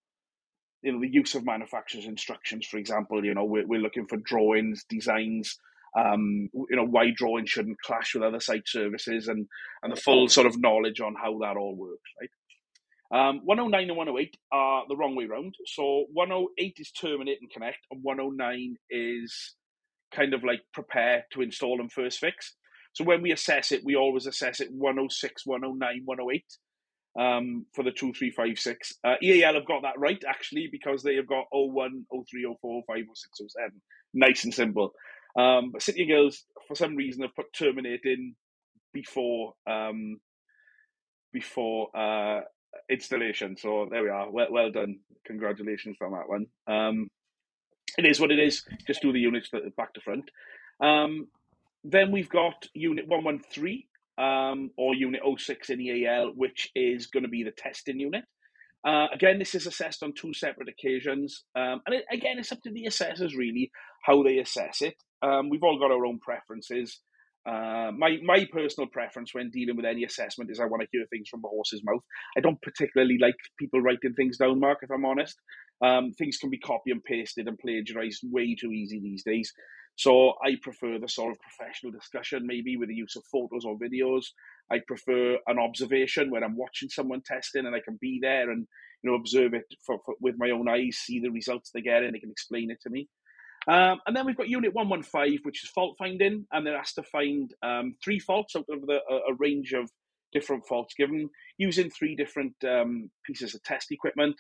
you 0.84 0.92
know 0.92 1.00
the 1.00 1.12
use 1.12 1.34
of 1.34 1.46
manufacturer's 1.46 2.06
instructions, 2.06 2.68
for 2.68 2.78
example. 2.78 3.26
You 3.26 3.34
know, 3.34 3.46
we're, 3.46 3.66
we're 3.66 3.82
looking 3.82 4.06
for 4.08 4.18
drawings, 4.18 4.86
designs. 4.88 5.58
Um, 5.98 6.50
you 6.54 6.76
know 6.76 6.86
why 6.86 7.12
drawing 7.16 7.46
shouldn't 7.46 7.82
clash 7.82 8.14
with 8.14 8.24
other 8.24 8.40
site 8.40 8.68
services, 8.68 9.28
and 9.28 9.48
and 9.84 9.96
the 9.96 10.02
full 10.02 10.28
sort 10.28 10.48
of 10.48 10.60
knowledge 10.60 11.00
on 11.00 11.16
how 11.16 11.38
that 11.40 11.58
all 11.58 11.76
works, 11.76 12.10
right? 12.20 12.30
Um, 13.12 13.42
109 13.46 13.90
and 13.90 13.98
108 13.98 14.38
are 14.52 14.84
the 14.90 14.96
wrong 14.98 15.16
way 15.16 15.26
round. 15.26 15.56
So 15.68 16.06
108 16.12 16.76
is 16.80 16.92
terminate 16.92 17.38
and 17.40 17.52
connect, 17.52 17.80
and 17.92 18.04
109 18.04 18.76
is 18.90 19.56
kind 20.14 20.34
of 20.34 20.44
like 20.44 20.62
prepare 20.74 21.26
to 21.34 21.42
install 21.42 21.80
and 21.80 21.92
first 21.92 22.20
fix. 22.20 22.56
So 22.94 23.04
when 23.04 23.22
we 23.22 23.32
assess 23.32 23.72
it, 23.72 23.84
we 23.84 23.96
always 23.96 24.26
assess 24.26 24.60
it 24.60 24.70
106, 24.72 25.46
109, 25.46 26.02
108 26.06 26.46
um, 27.20 27.66
for 27.74 27.84
the 27.84 27.92
2356. 27.92 28.94
Uh, 29.04 29.16
EAL 29.22 29.54
have 29.56 29.68
got 29.68 29.82
that 29.82 30.00
right, 30.00 30.24
actually, 30.28 30.70
because 30.72 31.04
they 31.04 31.16
have 31.16 31.28
got 31.28 31.46
01, 31.52 32.06
03, 32.10 32.56
04, 32.62 32.84
05, 32.88 33.04
06, 33.14 33.42
07. 33.54 33.72
Nice 34.14 34.44
and 34.46 34.54
simple. 34.54 34.94
Um, 35.38 35.74
City 35.80 36.06
Guilds, 36.06 36.46
for 36.68 36.76
some 36.76 36.96
reason, 36.96 37.24
have 37.24 37.36
put 37.36 37.54
terminate 37.54 38.02
in 38.06 38.36
before 38.94 39.54
um, 39.68 40.20
before 41.34 41.90
uh, 41.96 42.42
installation. 42.90 43.58
So 43.58 43.88
there 43.92 44.04
we 44.04 44.10
are. 44.10 44.32
Well, 44.32 44.48
well 44.52 44.72
done. 44.72 45.00
Congratulations 45.26 45.98
on 46.02 46.12
that 46.12 46.30
one. 46.30 46.46
Um, 46.68 47.10
it 47.98 48.06
is 48.06 48.20
what 48.20 48.32
it 48.32 48.40
is. 48.40 48.64
Just 48.88 49.02
do 49.02 49.14
the 49.14 49.20
units 49.20 49.50
back 49.78 49.94
to 49.94 50.02
front. 50.02 50.30
Um, 50.82 51.28
then 51.84 52.12
we've 52.12 52.30
got 52.30 52.68
Unit 52.74 53.08
113 53.08 53.84
um, 54.18 54.72
or 54.78 54.96
Unit 54.96 55.22
06 55.38 55.70
in 55.70 55.82
EAL, 55.82 56.32
which 56.36 56.70
is 56.76 57.08
going 57.08 57.24
to 57.24 57.30
be 57.30 57.44
the 57.44 57.52
testing 57.52 58.00
unit. 58.00 58.24
Uh, 58.86 59.08
again, 59.14 59.40
this 59.40 59.56
is 59.56 59.66
assessed 59.66 60.04
on 60.04 60.14
two 60.14 60.34
separate 60.34 60.70
occasions. 60.70 61.44
Um, 61.56 61.82
and 61.86 61.96
it, 61.96 62.06
again, 62.12 62.38
it's 62.38 62.52
up 62.52 62.62
to 62.64 62.72
the 62.72 62.86
assessors 62.86 63.36
really 63.36 63.72
how 64.04 64.24
they 64.24 64.38
assess 64.38 64.82
it. 64.82 64.96
Um, 65.26 65.50
we've 65.50 65.64
all 65.64 65.80
got 65.80 65.92
our 65.92 66.06
own 66.06 66.20
preferences. 66.20 67.00
Uh, 67.48 67.92
my 67.98 68.18
my 68.24 68.48
personal 68.52 68.90
preference 68.90 69.34
when 69.34 69.52
dealing 69.52 69.76
with 69.78 69.86
any 69.86 70.04
assessment 70.04 70.52
is 70.52 70.60
I 70.60 70.66
want 70.66 70.82
to 70.84 70.90
hear 70.92 71.06
things 71.12 71.30
from 71.30 71.42
the 71.42 71.50
horse's 71.50 71.84
mouth. 71.84 72.04
I 72.38 72.42
don't 72.42 72.62
particularly 72.62 73.18
like 73.22 73.36
people 73.60 73.82
writing 73.82 74.14
things 74.16 74.38
down, 74.38 74.60
Mark. 74.60 74.80
If 74.82 74.92
I'm 74.92 75.06
honest, 75.06 75.36
um, 75.84 76.12
things 76.14 76.38
can 76.38 76.50
be 76.52 76.60
copy 76.60 76.92
and 76.92 77.04
pasted 77.04 77.48
and 77.48 77.60
plagiarized 77.60 78.22
way 78.32 78.56
too 78.56 78.72
easy 78.72 79.00
these 79.00 79.24
days. 79.24 79.54
So 79.98 80.34
I 80.44 80.58
prefer 80.62 81.00
the 81.00 81.10
sort 81.10 81.34
of 81.34 81.40
professional 81.40 81.92
discussion, 81.92 82.48
maybe 82.48 82.78
with 82.78 82.90
the 82.90 82.96
use 82.96 83.16
of 83.16 83.24
photos 83.32 83.66
or 83.66 83.78
videos. 83.78 84.26
I 84.72 84.80
prefer 84.88 85.38
an 85.48 85.60
observation 85.60 86.32
when 86.32 86.44
I'm 86.44 86.58
watching 86.58 86.90
someone 86.90 87.22
testing 87.26 87.66
and 87.66 87.76
I 87.76 87.82
can 87.82 87.98
be 88.02 88.20
there 88.22 88.52
and 88.52 88.68
you 89.04 89.12
know 89.12 89.18
observe 89.18 89.54
it 89.54 89.66
for, 89.86 90.00
for, 90.06 90.16
with 90.22 90.36
my 90.38 90.52
own 90.52 90.70
eyes, 90.70 90.98
see 90.98 91.20
the 91.22 91.30
results 91.30 91.72
they 91.74 91.82
get, 91.82 92.04
and 92.04 92.16
they 92.16 92.20
can 92.20 92.32
explain 92.32 92.72
it 92.72 92.82
to 92.84 92.90
me. 92.90 93.08
Um, 93.68 94.00
and 94.06 94.16
then 94.16 94.26
we've 94.26 94.38
got 94.38 94.50
Unit 94.50 94.74
115, 94.74 95.40
which 95.44 95.64
is 95.64 95.70
fault 95.70 95.96
finding, 95.98 96.46
and 96.52 96.66
they're 96.66 96.78
asked 96.78 96.96
to 96.96 97.04
find 97.04 97.52
um, 97.64 97.96
three 98.04 98.20
faults 98.20 98.56
out 98.56 98.66
of 98.70 98.86
the, 98.86 99.00
a, 99.10 99.32
a, 99.32 99.36
range 99.40 99.74
of 99.74 99.90
different 100.32 100.68
faults 100.68 100.94
given 100.96 101.30
using 101.58 101.90
three 101.90 102.16
different 102.16 102.54
um, 102.64 103.10
pieces 103.26 103.56
of 103.56 103.64
test 103.64 103.92
equipment. 103.92 104.36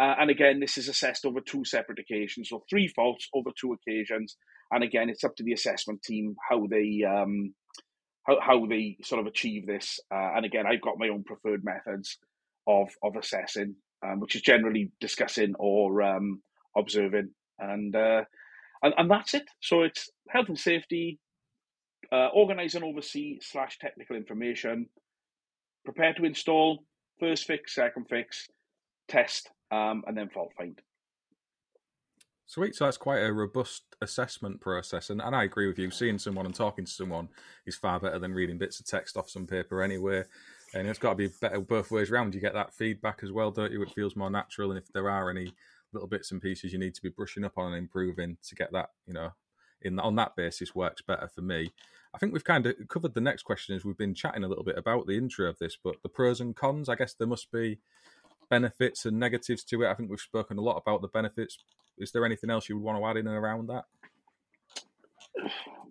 Uh, 0.00 0.14
and 0.18 0.30
again, 0.30 0.58
this 0.58 0.78
is 0.78 0.88
assessed 0.88 1.26
over 1.26 1.40
two 1.40 1.64
separate 1.64 1.98
occasions, 1.98 2.48
so 2.48 2.64
three 2.70 2.88
faults 2.88 3.28
over 3.34 3.50
two 3.60 3.74
occasions. 3.74 4.36
And 4.70 4.82
again, 4.82 5.10
it's 5.10 5.24
up 5.24 5.36
to 5.36 5.42
the 5.42 5.52
assessment 5.52 6.02
team 6.02 6.34
how 6.48 6.66
they 6.66 7.02
um, 7.06 7.54
how, 8.26 8.40
how 8.40 8.66
they 8.66 8.96
sort 9.02 9.20
of 9.20 9.26
achieve 9.26 9.66
this. 9.66 10.00
Uh, 10.10 10.30
and 10.36 10.46
again, 10.46 10.64
I've 10.66 10.80
got 10.80 10.98
my 10.98 11.08
own 11.08 11.24
preferred 11.24 11.62
methods 11.62 12.16
of 12.66 12.88
of 13.02 13.16
assessing, 13.16 13.76
um, 14.02 14.20
which 14.20 14.34
is 14.34 14.40
generally 14.40 14.92
discussing 14.98 15.54
or 15.58 16.00
um, 16.00 16.40
observing. 16.74 17.30
And 17.58 17.94
uh, 17.94 18.22
and, 18.82 18.94
and 18.96 19.10
that's 19.10 19.34
it. 19.34 19.44
So 19.60 19.82
it's 19.82 20.10
health 20.28 20.48
and 20.48 20.58
safety, 20.58 21.18
uh, 22.10 22.28
organize 22.28 22.74
and 22.74 22.84
oversee 22.84 23.38
slash 23.40 23.78
technical 23.78 24.16
information, 24.16 24.86
prepare 25.84 26.14
to 26.14 26.24
install, 26.24 26.84
first 27.20 27.46
fix, 27.46 27.74
second 27.74 28.06
fix, 28.08 28.48
test, 29.08 29.50
um, 29.70 30.02
and 30.06 30.16
then 30.16 30.28
fault 30.28 30.52
find. 30.56 30.80
Sweet. 32.46 32.74
So 32.74 32.84
that's 32.84 32.98
quite 32.98 33.20
a 33.20 33.32
robust 33.32 33.84
assessment 34.02 34.60
process. 34.60 35.08
And, 35.08 35.22
and 35.22 35.34
I 35.34 35.44
agree 35.44 35.68
with 35.68 35.78
you. 35.78 35.90
Seeing 35.90 36.18
someone 36.18 36.44
and 36.44 36.54
talking 36.54 36.84
to 36.84 36.90
someone 36.90 37.28
is 37.64 37.76
far 37.76 37.98
better 37.98 38.18
than 38.18 38.34
reading 38.34 38.58
bits 38.58 38.78
of 38.78 38.84
text 38.84 39.16
off 39.16 39.30
some 39.30 39.46
paper 39.46 39.80
anyway. 39.82 40.24
And 40.74 40.86
it's 40.86 40.98
got 40.98 41.10
to 41.10 41.16
be 41.16 41.30
better 41.40 41.60
both 41.60 41.90
ways 41.90 42.10
around. 42.10 42.34
You 42.34 42.42
get 42.42 42.52
that 42.52 42.74
feedback 42.74 43.20
as 43.22 43.32
well, 43.32 43.50
don't 43.50 43.72
you? 43.72 43.80
It 43.82 43.94
feels 43.94 44.16
more 44.16 44.30
natural. 44.30 44.70
And 44.70 44.78
if 44.78 44.92
there 44.92 45.08
are 45.08 45.30
any 45.30 45.54
little 45.92 46.08
bits 46.08 46.30
and 46.32 46.42
pieces 46.42 46.72
you 46.72 46.78
need 46.78 46.94
to 46.94 47.02
be 47.02 47.08
brushing 47.08 47.44
up 47.44 47.58
on 47.58 47.72
and 47.72 47.76
improving 47.76 48.36
to 48.48 48.54
get 48.54 48.72
that, 48.72 48.90
you 49.06 49.12
know, 49.12 49.30
in 49.80 49.98
on 49.98 50.16
that 50.16 50.36
basis 50.36 50.74
works 50.74 51.02
better 51.02 51.28
for 51.28 51.42
me. 51.42 51.72
I 52.14 52.18
think 52.18 52.32
we've 52.32 52.44
kind 52.44 52.66
of 52.66 52.74
covered 52.88 53.14
the 53.14 53.20
next 53.20 53.42
question 53.42 53.74
as 53.74 53.84
we've 53.84 53.96
been 53.96 54.14
chatting 54.14 54.44
a 54.44 54.48
little 54.48 54.64
bit 54.64 54.78
about 54.78 55.06
the 55.06 55.16
intro 55.16 55.48
of 55.48 55.58
this, 55.58 55.76
but 55.82 55.96
the 56.02 56.08
pros 56.08 56.40
and 56.40 56.54
cons, 56.54 56.88
I 56.88 56.94
guess 56.94 57.14
there 57.14 57.26
must 57.26 57.50
be 57.50 57.78
benefits 58.50 59.06
and 59.06 59.18
negatives 59.18 59.64
to 59.64 59.82
it. 59.82 59.88
I 59.88 59.94
think 59.94 60.10
we've 60.10 60.20
spoken 60.20 60.58
a 60.58 60.62
lot 60.62 60.76
about 60.76 61.00
the 61.00 61.08
benefits. 61.08 61.58
Is 61.98 62.12
there 62.12 62.24
anything 62.26 62.50
else 62.50 62.68
you 62.68 62.76
would 62.76 62.84
want 62.84 62.98
to 62.98 63.06
add 63.06 63.16
in 63.16 63.26
and 63.26 63.36
around 63.36 63.68
that? 63.68 63.84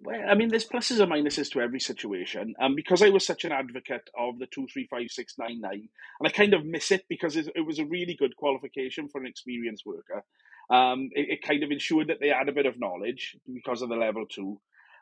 Well, 0.03 0.21
I 0.27 0.35
mean, 0.35 0.49
there's 0.49 0.67
pluses 0.67 0.99
and 0.99 1.11
minuses 1.11 1.51
to 1.51 1.61
every 1.61 1.79
situation. 1.79 2.55
And 2.57 2.71
um, 2.71 2.75
because 2.75 3.01
I 3.01 3.09
was 3.09 3.25
such 3.25 3.45
an 3.45 3.51
advocate 3.51 4.09
of 4.17 4.39
the 4.39 4.47
235699, 4.47 5.71
and 5.71 5.89
I 6.23 6.29
kind 6.29 6.53
of 6.53 6.65
miss 6.65 6.91
it 6.91 7.05
because 7.07 7.35
it, 7.35 7.47
it 7.55 7.65
was 7.65 7.79
a 7.79 7.85
really 7.85 8.15
good 8.17 8.35
qualification 8.35 9.09
for 9.09 9.21
an 9.21 9.27
experienced 9.27 9.85
worker. 9.85 10.23
Um, 10.69 11.09
it, 11.11 11.29
it, 11.29 11.47
kind 11.47 11.63
of 11.63 11.71
ensured 11.71 12.07
that 12.07 12.17
they 12.19 12.29
had 12.29 12.49
a 12.49 12.53
bit 12.53 12.65
of 12.65 12.79
knowledge 12.79 13.35
because 13.51 13.81
of 13.81 13.89
the 13.89 13.95
level 13.95 14.25
two. 14.25 14.59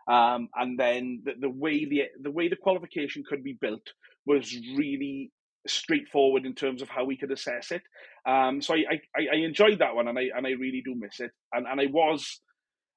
Um, 0.08 0.50
and 0.56 0.78
then 0.80 1.22
the, 1.24 1.34
the 1.40 1.50
way 1.50 1.86
the 1.86 2.04
the 2.20 2.32
way 2.32 2.50
the 2.50 2.56
qualification 2.56 3.24
could 3.30 3.44
be 3.44 3.54
built 3.54 3.94
was 4.26 4.52
really 4.76 5.32
straightforward 5.68 6.46
in 6.46 6.56
terms 6.56 6.82
of 6.82 6.90
how 6.90 7.06
we 7.06 7.18
could 7.18 7.32
assess 7.32 7.72
it. 7.72 7.84
Um, 8.26 8.62
so 8.62 8.74
I, 8.74 9.00
I, 9.16 9.28
I 9.34 9.36
enjoyed 9.38 9.80
that 9.80 9.96
one, 9.96 10.08
and 10.08 10.18
I 10.18 10.30
and 10.36 10.48
I 10.48 10.52
really 10.52 10.82
do 10.84 10.96
miss 10.96 11.20
it. 11.20 11.32
And 11.54 11.68
and 11.68 11.80
I 11.80 11.86
was 11.86 12.40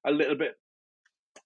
a 0.06 0.10
little 0.10 0.36
bit 0.36 0.56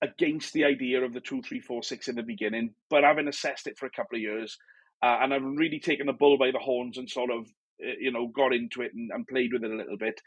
against 0.02 0.52
the 0.52 0.64
idea 0.64 1.02
of 1.02 1.12
the 1.12 1.20
two, 1.20 1.42
three, 1.42 1.60
four, 1.60 1.82
six 1.82 2.08
in 2.08 2.16
the 2.16 2.22
beginning, 2.22 2.74
but 2.90 3.04
having 3.04 3.28
assessed 3.28 3.66
it 3.66 3.78
for 3.78 3.86
a 3.86 3.90
couple 3.90 4.16
of 4.16 4.22
years, 4.22 4.56
uh, 5.02 5.18
and 5.20 5.32
I've 5.32 5.42
really 5.42 5.80
taken 5.80 6.06
the 6.06 6.12
bull 6.12 6.38
by 6.38 6.50
the 6.50 6.58
horns 6.58 6.98
and 6.98 7.08
sort 7.08 7.30
of, 7.30 7.46
uh, 7.84 7.96
you 7.98 8.12
know, 8.12 8.28
got 8.28 8.54
into 8.54 8.82
it 8.82 8.92
and, 8.94 9.10
and 9.12 9.26
played 9.26 9.52
with 9.52 9.64
it 9.64 9.70
a 9.70 9.76
little 9.76 9.96
bit. 9.98 10.20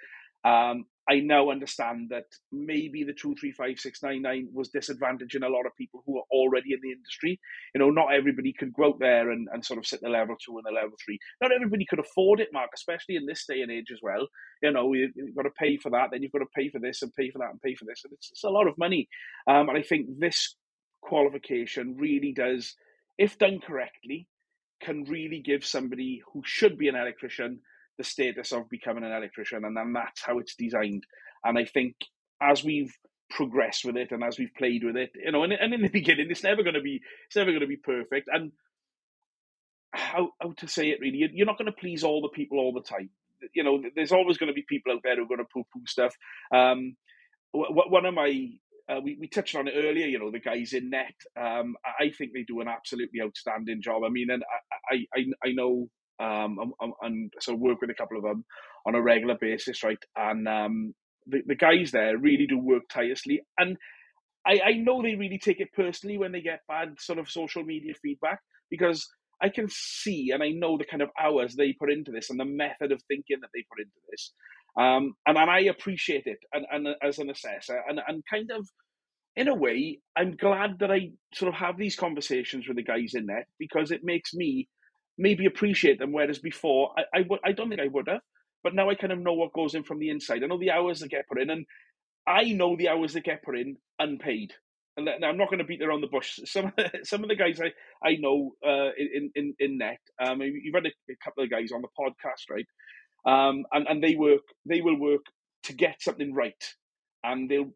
Um, 0.44 0.86
I 1.10 1.22
now 1.22 1.50
understand 1.50 2.10
that 2.12 2.26
maybe 2.52 3.04
the 3.04 3.14
two 3.14 3.36
three 3.40 3.52
five 3.52 3.80
six 3.80 4.04
nine 4.04 4.22
nine 4.22 4.48
was 4.54 4.70
disadvantaging 4.70 5.44
a 5.44 5.50
lot 5.50 5.66
of 5.66 5.76
people 5.76 6.04
who 6.06 6.20
are 6.20 6.26
already 6.32 6.74
in 6.74 6.80
the 6.84 6.92
industry. 6.92 7.40
You 7.74 7.80
know, 7.80 7.90
not 7.90 8.14
everybody 8.14 8.54
could 8.54 8.74
go 8.74 8.90
out 8.90 9.00
there 9.00 9.32
and, 9.32 9.48
and 9.52 9.66
sort 9.66 9.80
of 9.80 9.88
sit 9.88 10.02
the 10.02 10.10
level 10.10 10.36
two 10.44 10.58
and 10.58 10.66
the 10.66 10.72
level 10.72 10.96
three. 11.04 11.18
Not 11.42 11.52
everybody 11.52 11.86
could 11.90 12.00
afford 12.00 12.40
it, 12.40 12.50
Mark, 12.54 12.70
especially 12.76 13.16
in 13.16 13.26
this 13.26 13.46
day 13.46 13.62
and 13.62 13.72
age 13.72 13.88
as 13.92 14.00
well. 14.04 14.28
You 14.62 14.72
know, 14.72 14.94
you, 14.94 15.12
have 15.26 15.36
got 15.36 15.44
to 15.44 15.52
pay 15.60 15.78
for 15.78 15.90
that, 15.92 16.10
then 16.12 16.22
you've 16.22 16.32
got 16.32 16.40
to 16.40 16.56
pay 16.56 16.70
for 16.70 16.80
this 16.80 17.02
and 17.02 17.14
pay 17.16 17.32
for 17.32 17.40
that 17.40 17.50
and 17.52 17.62
pay 17.62 17.74
for 17.74 17.86
this, 17.86 18.02
and 18.04 18.14
it's, 18.14 18.30
it's 18.32 18.44
a 18.44 18.50
lot 18.50 18.68
of 18.68 18.78
money. 18.78 19.08
Um, 19.48 19.70
and 19.70 19.78
I 19.78 19.82
think 19.82 20.08
this 20.20 20.56
qualification 21.02 21.96
really 21.98 22.34
does, 22.34 22.76
if 23.18 23.38
done 23.38 23.60
correctly, 23.66 24.28
can 24.82 25.04
really 25.06 25.42
give 25.44 25.66
somebody 25.66 26.22
who 26.32 26.42
should 26.46 26.78
be 26.78 26.88
an 26.88 26.96
electrician 26.96 27.62
the 28.00 28.04
status 28.04 28.52
of 28.52 28.70
becoming 28.70 29.04
an 29.04 29.12
electrician, 29.12 29.64
and 29.64 29.78
then 29.78 29.94
that's 29.94 30.24
how 30.24 30.40
it's 30.40 30.56
designed. 30.56 31.04
And 31.44 31.60
I 31.60 31.66
think 31.66 31.96
as 32.42 32.64
we've 32.64 32.96
progressed 33.30 33.86
with 33.86 33.96
it 33.96 34.12
and 34.12 34.24
as 34.24 34.40
we've 34.40 34.56
played 34.58 34.84
with 34.84 34.96
it, 34.96 35.12
you 35.14 35.32
know, 35.32 35.44
and, 35.44 35.54
and 35.54 35.74
in 35.74 35.84
the 35.84 35.90
beginning, 35.94 36.32
it's 36.32 36.44
never 36.44 36.64
going 36.64 36.74
to 36.76 36.82
be 36.82 37.02
it's 37.28 37.36
never 37.36 37.52
going 37.52 37.62
to 37.62 37.68
be 37.68 37.78
perfect. 37.78 38.28
And 38.32 38.54
how 39.92 40.30
how 40.42 40.54
to 40.58 40.68
say 40.68 40.90
it 40.90 41.00
really. 41.02 41.30
You're 41.34 41.46
not 41.46 41.58
going 41.58 41.72
to 41.72 41.80
please 41.80 42.04
all 42.04 42.22
the 42.22 42.30
people 42.30 42.60
all 42.60 42.74
the 42.74 42.82
time. 42.82 43.10
You 43.54 43.64
know, 43.64 43.82
there's 43.96 44.12
always 44.12 44.38
going 44.38 44.50
to 44.50 44.54
be 44.54 44.66
people 44.68 44.94
out 44.94 45.02
there 45.04 45.16
who 45.16 45.24
are 45.24 45.28
going 45.28 45.40
to 45.40 45.46
poo 45.54 45.64
poo 45.74 45.86
stuff. 45.86 46.16
Um, 46.54 46.96
one 47.52 48.06
of 48.06 48.14
my 48.14 48.50
uh, 48.90 49.00
we, 49.04 49.18
we 49.20 49.28
touched 49.28 49.56
on 49.56 49.68
it 49.68 49.76
earlier, 49.76 50.08
you 50.08 50.18
know, 50.18 50.32
the 50.32 50.40
guys 50.40 50.74
in 50.74 50.90
NET. 50.90 51.14
Um, 51.40 51.76
I 51.86 52.10
think 52.10 52.32
they 52.34 52.44
do 52.44 52.62
an 52.62 52.68
absolutely 52.68 53.22
outstanding 53.22 53.82
job. 53.82 54.04
I 54.04 54.10
mean, 54.10 54.30
and 54.32 54.44
I 54.92 55.06
I, 55.16 55.26
I 55.46 55.52
know 55.52 55.90
um, 56.20 56.74
and, 56.80 56.94
and 57.02 57.34
so 57.40 57.54
work 57.56 57.82
with 57.82 57.90
a 57.90 57.96
couple 57.96 58.18
of 58.18 58.24
them 58.24 58.46
on 58.86 58.96
a 58.96 59.02
regular 59.02 59.36
basis, 59.40 59.84
right? 59.84 60.00
And 60.16 60.48
um, 60.48 60.94
the, 61.28 61.42
the 61.46 61.56
guys 61.56 61.92
there 61.92 62.18
really 62.18 62.48
do 62.48 62.58
work 62.58 62.84
tirelessly. 62.90 63.42
And 63.58 63.78
I, 64.46 64.60
I 64.66 64.74
know 64.74 65.02
they 65.02 65.16
really 65.16 65.40
take 65.40 65.60
it 65.60 65.74
personally 65.74 66.18
when 66.18 66.32
they 66.32 66.42
get 66.42 66.62
bad 66.68 66.96
sort 67.00 67.20
of 67.20 67.30
social 67.30 67.64
media 67.64 67.94
feedback 68.02 68.40
because 68.70 69.08
I 69.42 69.50
can 69.50 69.68
see 69.70 70.32
and 70.34 70.44
I 70.44 70.50
know 70.50 70.78
the 70.78 70.86
kind 70.86 71.02
of 71.02 71.10
hours 71.20 71.56
they 71.56 71.74
put 71.74 71.92
into 71.92 72.12
this 72.12 72.30
and 72.30 72.40
the 72.40 72.46
method 72.46 72.92
of 72.92 73.02
thinking 73.04 73.38
that 73.42 73.50
they 73.54 73.64
put 73.72 73.80
into 73.80 74.00
this. 74.12 74.34
Um, 74.78 75.14
and, 75.26 75.38
and 75.38 75.50
I 75.50 75.62
appreciate 75.62 76.24
it 76.26 76.40
and, 76.54 76.66
and 76.72 76.96
as 77.02 77.20
an 77.20 77.30
assessor 77.30 77.82
and, 77.88 78.00
and 78.08 78.24
kind 78.30 78.52
of 78.52 78.68
in 79.36 79.48
a 79.48 79.56
way, 79.56 80.00
I'm 80.18 80.36
glad 80.36 80.80
that 80.80 80.92
I 80.92 81.12
sort 81.34 81.50
of 81.50 81.56
have 81.56 81.78
these 81.78 81.96
conversations 81.96 82.68
with 82.68 82.78
the 82.78 82.84
guys 82.84 83.14
in 83.14 83.26
there 83.26 83.48
because 83.58 83.92
it 83.92 84.02
makes 84.04 84.34
me 84.34 84.68
maybe 85.20 85.46
appreciate 85.46 86.00
them. 86.00 86.14
Whereas 86.14 86.40
before, 86.40 86.94
I, 86.98 87.20
I, 87.20 87.22
w- 87.24 87.42
I 87.46 87.52
don't 87.52 87.70
think 87.70 87.82
I 87.82 87.88
would 87.88 88.08
have, 88.08 88.22
but 88.64 88.74
now 88.74 88.90
I 88.90 88.96
kind 88.96 89.14
of 89.14 89.20
know 89.20 89.34
what 89.34 89.54
goes 89.54 89.76
in 89.76 89.84
from 89.84 90.00
the 90.00 90.10
inside. 90.10 90.44
I 90.44 90.48
know 90.48 90.58
the 90.58 90.72
hours 90.72 91.02
that 91.02 91.12
get 91.12 91.28
put 91.28 91.42
in, 91.42 91.50
and 91.52 91.66
I 92.26 92.46
know 92.46 92.76
the 92.76 92.90
hours 92.90 93.14
that 93.14 93.26
get 93.26 93.44
put 93.44 93.60
in 93.60 93.78
unpaid. 94.00 94.54
And 94.98 95.10
I'm 95.24 95.38
not 95.38 95.50
going 95.50 95.60
to 95.60 95.66
beat 95.66 95.82
around 95.82 96.02
the 96.02 96.08
bush. 96.08 96.40
Some 96.46 96.66
of 96.66 96.74
the, 96.78 96.92
some 97.04 97.24
of 97.24 97.30
the 97.30 97.36
guys 97.36 97.62
I 97.62 97.72
I 98.08 98.16
know 98.16 98.54
uh, 98.66 98.90
in 98.98 99.32
in 99.36 99.54
in 99.60 99.78
NET. 99.78 100.00
Um, 100.22 100.42
you've 100.42 100.76
had 100.76 100.86
a, 100.88 100.90
a 101.12 101.16
couple 101.24 101.44
of 101.44 101.50
guys 101.50 101.72
on 101.72 101.82
the 101.82 101.88
podcast, 102.00 102.50
right? 102.50 102.66
Um, 103.26 103.66
and 103.72 103.88
and 103.88 104.04
they 104.04 104.16
work. 104.16 104.42
They 104.66 104.82
will 104.82 105.00
work 105.00 105.26
to 105.64 105.74
get 105.74 106.02
something 106.02 106.34
right, 106.34 106.64
and 107.24 107.50
they'll 107.50 107.72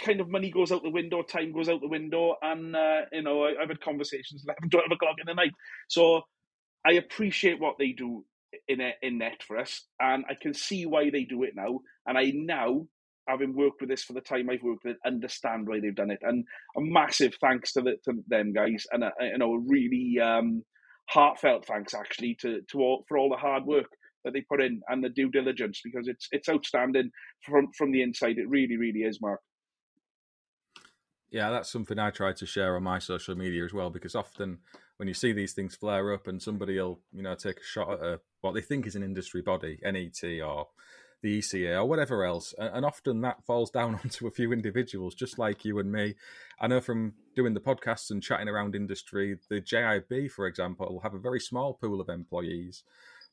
kind 0.00 0.20
of 0.20 0.28
money 0.28 0.50
goes 0.50 0.72
out 0.72 0.82
the 0.82 0.90
window, 0.90 1.22
time 1.22 1.52
goes 1.52 1.68
out 1.68 1.80
the 1.80 1.88
window, 1.88 2.36
and 2.42 2.74
uh, 2.74 3.02
you 3.12 3.22
know 3.22 3.44
I, 3.44 3.54
have 3.60 3.68
had 3.68 3.80
conversations 3.80 4.44
11, 4.46 4.70
12 4.70 4.86
o'clock 4.92 5.16
in 5.20 5.26
the 5.26 5.34
night. 5.34 5.52
So 5.88 6.22
I 6.86 6.92
appreciate 6.92 7.60
what 7.60 7.76
they 7.78 7.92
do 7.92 8.24
in 8.66 8.80
a, 8.80 8.92
in 9.02 9.18
NET 9.18 9.42
for 9.42 9.58
us, 9.58 9.84
and 10.00 10.24
I 10.28 10.34
can 10.40 10.54
see 10.54 10.86
why 10.86 11.10
they 11.10 11.24
do 11.24 11.42
it 11.42 11.54
now. 11.54 11.80
And 12.06 12.16
I 12.16 12.32
now, 12.34 12.86
having 13.28 13.54
worked 13.54 13.80
with 13.80 13.90
this 13.90 14.04
for 14.04 14.14
the 14.14 14.20
time 14.20 14.48
I've 14.48 14.62
worked 14.62 14.84
with, 14.84 14.96
it, 14.96 15.06
understand 15.06 15.68
why 15.68 15.80
they've 15.80 15.94
done 15.94 16.10
it. 16.10 16.20
And 16.22 16.44
a 16.76 16.80
massive 16.80 17.34
thanks 17.40 17.72
to, 17.72 17.82
the, 17.82 17.96
to 18.04 18.24
them 18.28 18.52
guys, 18.52 18.86
and 18.92 19.04
a, 19.04 19.12
you 19.20 19.38
know, 19.38 19.54
a 19.54 19.60
really 19.60 20.18
um, 20.20 20.64
heartfelt 21.08 21.66
thanks 21.66 21.94
actually 21.94 22.36
to 22.40 22.60
to 22.70 22.80
all 22.80 23.04
for 23.08 23.18
all 23.18 23.30
the 23.30 23.36
hard 23.36 23.64
work 23.64 23.88
that 24.24 24.32
they 24.32 24.42
put 24.42 24.60
in 24.60 24.80
and 24.88 25.02
the 25.02 25.08
due 25.08 25.30
diligence 25.30 25.80
because 25.82 26.06
it's 26.08 26.28
it's 26.32 26.48
outstanding 26.48 27.10
from 27.42 27.68
from 27.76 27.92
the 27.92 28.02
inside. 28.02 28.38
It 28.38 28.48
really, 28.48 28.76
really 28.76 29.00
is, 29.00 29.20
Mark. 29.20 29.40
Yeah, 31.30 31.50
that's 31.50 31.70
something 31.70 31.98
I 31.98 32.10
try 32.10 32.32
to 32.32 32.46
share 32.46 32.76
on 32.76 32.82
my 32.84 32.98
social 32.98 33.34
media 33.34 33.64
as 33.64 33.74
well, 33.74 33.90
because 33.90 34.14
often 34.14 34.58
when 34.96 35.08
you 35.08 35.14
see 35.14 35.32
these 35.32 35.52
things 35.52 35.76
flare 35.76 36.12
up 36.12 36.26
and 36.26 36.40
somebody 36.40 36.78
will, 36.78 37.00
you 37.12 37.22
know, 37.22 37.34
take 37.34 37.60
a 37.60 37.64
shot 37.64 37.92
at 37.92 38.00
a, 38.00 38.20
what 38.40 38.54
they 38.54 38.62
think 38.62 38.86
is 38.86 38.96
an 38.96 39.02
industry 39.02 39.42
body, 39.42 39.78
NET 39.82 40.22
or 40.42 40.68
the 41.20 41.38
ECA 41.38 41.76
or 41.76 41.84
whatever 41.84 42.24
else, 42.24 42.54
and 42.56 42.84
often 42.84 43.20
that 43.20 43.44
falls 43.44 43.70
down 43.78 43.96
onto 43.96 44.26
a 44.26 44.30
few 44.30 44.52
individuals, 44.52 45.14
just 45.14 45.38
like 45.38 45.64
you 45.64 45.78
and 45.78 45.92
me. 45.92 46.14
I 46.60 46.66
know 46.66 46.80
from 46.80 47.14
doing 47.36 47.54
the 47.54 47.60
podcasts 47.60 48.10
and 48.10 48.22
chatting 48.22 48.48
around 48.48 48.74
industry, 48.74 49.38
the 49.50 49.60
JIB, 49.60 50.30
for 50.30 50.46
example, 50.46 50.88
will 50.90 51.00
have 51.00 51.14
a 51.14 51.18
very 51.18 51.40
small 51.40 51.74
pool 51.74 52.00
of 52.00 52.08
employees. 52.08 52.84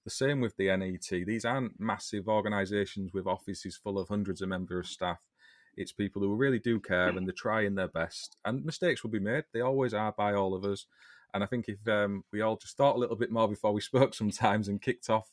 The 0.03 0.11
same 0.11 0.41
with 0.41 0.57
the 0.57 0.75
NET. 0.75 1.25
These 1.25 1.45
aren't 1.45 1.79
massive 1.79 2.27
organisations 2.27 3.13
with 3.13 3.25
offices 3.25 3.77
full 3.77 3.97
of 3.97 4.09
hundreds 4.09 4.41
of 4.41 4.49
members 4.49 4.85
of 4.85 4.91
staff 4.91 5.19
it's 5.77 5.91
people 5.91 6.21
who 6.21 6.33
really 6.35 6.59
do 6.59 6.79
care 6.79 7.09
and 7.09 7.27
they're 7.27 7.33
trying 7.35 7.75
their 7.75 7.87
best. 7.87 8.37
And 8.45 8.65
mistakes 8.65 9.03
will 9.03 9.11
be 9.11 9.19
made. 9.19 9.45
They 9.53 9.61
always 9.61 9.93
are 9.93 10.11
by 10.11 10.33
all 10.33 10.53
of 10.53 10.63
us. 10.63 10.85
And 11.33 11.43
I 11.43 11.47
think 11.47 11.65
if 11.67 11.85
um, 11.87 12.23
we 12.31 12.41
all 12.41 12.55
just 12.55 12.77
thought 12.77 12.95
a 12.95 12.99
little 12.99 13.15
bit 13.15 13.31
more 13.31 13.47
before 13.47 13.73
we 13.73 13.81
spoke 13.89 14.13
sometimes 14.13 14.67
and 14.67 14.81
kicked 14.81 15.09
off 15.09 15.29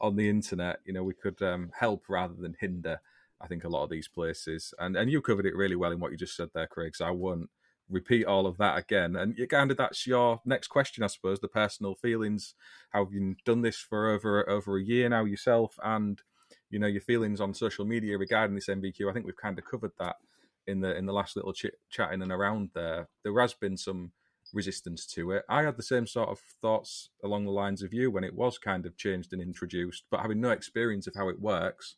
on 0.00 0.16
the 0.16 0.28
internet, 0.28 0.78
you 0.84 0.92
know, 0.92 1.02
we 1.02 1.14
could 1.14 1.42
um, 1.42 1.70
help 1.78 2.04
rather 2.08 2.34
than 2.34 2.56
hinder. 2.60 3.00
I 3.40 3.46
think 3.46 3.64
a 3.64 3.68
lot 3.68 3.84
of 3.84 3.90
these 3.90 4.06
places, 4.06 4.74
and 4.78 4.96
and 4.96 5.10
you 5.10 5.22
covered 5.22 5.46
it 5.46 5.56
really 5.56 5.74
well 5.74 5.92
in 5.92 5.98
what 5.98 6.10
you 6.10 6.18
just 6.18 6.36
said 6.36 6.50
there, 6.54 6.66
Craig. 6.66 6.94
So 6.94 7.06
I 7.06 7.10
won't 7.10 7.48
repeat 7.88 8.26
all 8.26 8.46
of 8.46 8.58
that 8.58 8.78
again. 8.78 9.16
And 9.16 9.36
you 9.36 9.46
kind 9.46 9.70
of 9.70 9.76
that's 9.76 10.06
your 10.06 10.40
next 10.44 10.68
question, 10.68 11.02
I 11.02 11.08
suppose, 11.08 11.40
the 11.40 11.48
personal 11.48 11.94
feelings. 11.94 12.54
How 12.90 13.04
have 13.04 13.12
you 13.12 13.34
done 13.44 13.62
this 13.62 13.78
for 13.78 14.10
over 14.10 14.48
over 14.48 14.76
a 14.76 14.82
year 14.82 15.08
now 15.08 15.24
yourself, 15.24 15.78
and 15.82 16.20
you 16.70 16.78
know 16.78 16.86
your 16.86 17.00
feelings 17.00 17.40
on 17.40 17.52
social 17.52 17.84
media 17.84 18.16
regarding 18.16 18.54
this 18.54 18.68
NVQ. 18.68 19.10
I 19.10 19.12
think 19.12 19.26
we've 19.26 19.36
kind 19.36 19.58
of 19.58 19.64
covered 19.64 19.92
that 19.98 20.16
in 20.66 20.80
the 20.80 20.96
in 20.96 21.06
the 21.06 21.12
last 21.12 21.36
little 21.36 21.52
chit 21.52 21.74
chatting 21.90 22.22
and 22.22 22.32
around 22.32 22.70
there. 22.74 23.08
There 23.22 23.38
has 23.40 23.54
been 23.54 23.76
some 23.76 24.12
resistance 24.52 25.06
to 25.06 25.32
it. 25.32 25.44
I 25.48 25.62
had 25.62 25.76
the 25.76 25.82
same 25.82 26.06
sort 26.06 26.28
of 26.28 26.40
thoughts 26.60 27.10
along 27.22 27.44
the 27.44 27.50
lines 27.50 27.82
of 27.82 27.92
you 27.92 28.10
when 28.10 28.24
it 28.24 28.34
was 28.34 28.58
kind 28.58 28.86
of 28.86 28.96
changed 28.96 29.32
and 29.32 29.42
introduced, 29.42 30.04
but 30.10 30.20
having 30.20 30.40
no 30.40 30.50
experience 30.50 31.06
of 31.06 31.14
how 31.14 31.28
it 31.28 31.40
works, 31.40 31.96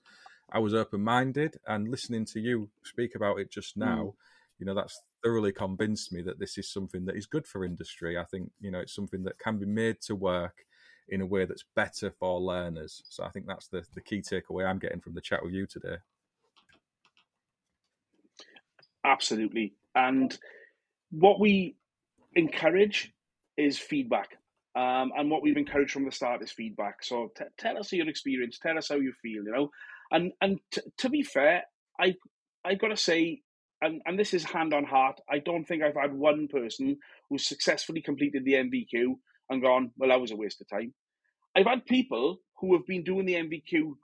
I 0.51 0.59
was 0.59 0.75
open 0.75 1.03
minded 1.03 1.57
and 1.66 1.89
listening 1.89 2.27
to 2.27 2.41
you 2.41 2.68
speak 2.85 3.14
about 3.14 3.39
it 3.39 3.51
just 3.51 3.77
now. 3.77 4.03
Mm. 4.03 4.14
You 4.59 4.66
know, 4.66 4.75
that's 4.75 5.01
thoroughly 5.25 5.53
convinced 5.53 6.12
me 6.12 6.23
that 6.23 6.39
this 6.39 6.59
is 6.59 6.70
something 6.70 7.05
that 7.07 7.16
is 7.16 7.27
good 7.27 7.47
for 7.47 7.64
industry. 7.64 8.18
I 8.18 8.25
think, 8.25 8.51
you 8.61 8.70
know, 8.70 8.81
it's 8.81 8.95
something 8.95 9.25
that 9.25 9.39
can 9.39 9.59
be 9.59 9.66
made 9.66 10.01
to 10.03 10.14
work 10.14 10.66
in 11.12 11.20
a 11.20 11.26
way 11.26 11.44
that's 11.44 11.64
better 11.76 12.10
for 12.18 12.40
learners. 12.40 13.02
So 13.04 13.22
I 13.22 13.28
think 13.28 13.46
that's 13.46 13.68
the, 13.68 13.84
the 13.94 14.00
key 14.00 14.22
takeaway 14.22 14.66
I'm 14.66 14.78
getting 14.78 15.00
from 15.00 15.12
the 15.12 15.20
chat 15.20 15.44
with 15.44 15.52
you 15.52 15.66
today. 15.66 15.96
Absolutely. 19.04 19.74
And 19.94 20.36
what 21.10 21.38
we 21.38 21.76
encourage 22.34 23.12
is 23.58 23.78
feedback. 23.78 24.38
Um, 24.74 25.12
and 25.14 25.30
what 25.30 25.42
we've 25.42 25.58
encouraged 25.58 25.92
from 25.92 26.06
the 26.06 26.12
start 26.12 26.42
is 26.42 26.50
feedback. 26.50 27.04
So 27.04 27.30
t- 27.36 27.44
tell 27.58 27.76
us 27.76 27.92
your 27.92 28.08
experience, 28.08 28.58
tell 28.58 28.78
us 28.78 28.88
how 28.88 28.96
you 28.96 29.12
feel, 29.22 29.44
you 29.44 29.52
know. 29.52 29.68
And 30.10 30.32
and 30.40 30.60
t- 30.70 30.80
to 30.98 31.10
be 31.10 31.22
fair, 31.22 31.64
I 32.00 32.14
I 32.64 32.76
got 32.76 32.88
to 32.88 32.96
say, 32.96 33.42
and 33.82 34.00
and 34.06 34.18
this 34.18 34.32
is 34.32 34.44
hand 34.44 34.72
on 34.72 34.84
heart, 34.84 35.20
I 35.30 35.40
don't 35.40 35.66
think 35.66 35.82
I've 35.82 36.00
had 36.00 36.14
one 36.14 36.48
person 36.48 36.96
who 37.28 37.36
successfully 37.36 38.00
completed 38.00 38.46
the 38.46 38.54
NVQ 38.54 39.16
and 39.50 39.60
gone, 39.60 39.90
well, 39.98 40.08
that 40.08 40.20
was 40.22 40.30
a 40.30 40.36
waste 40.36 40.62
of 40.62 40.68
time. 40.70 40.94
I've 41.57 41.66
had 41.66 41.86
people 41.86 42.40
who 42.61 42.74
have 42.74 42.86
been 42.86 43.05
doing 43.05 43.26
the 43.26 43.34
NVQ 43.34 43.94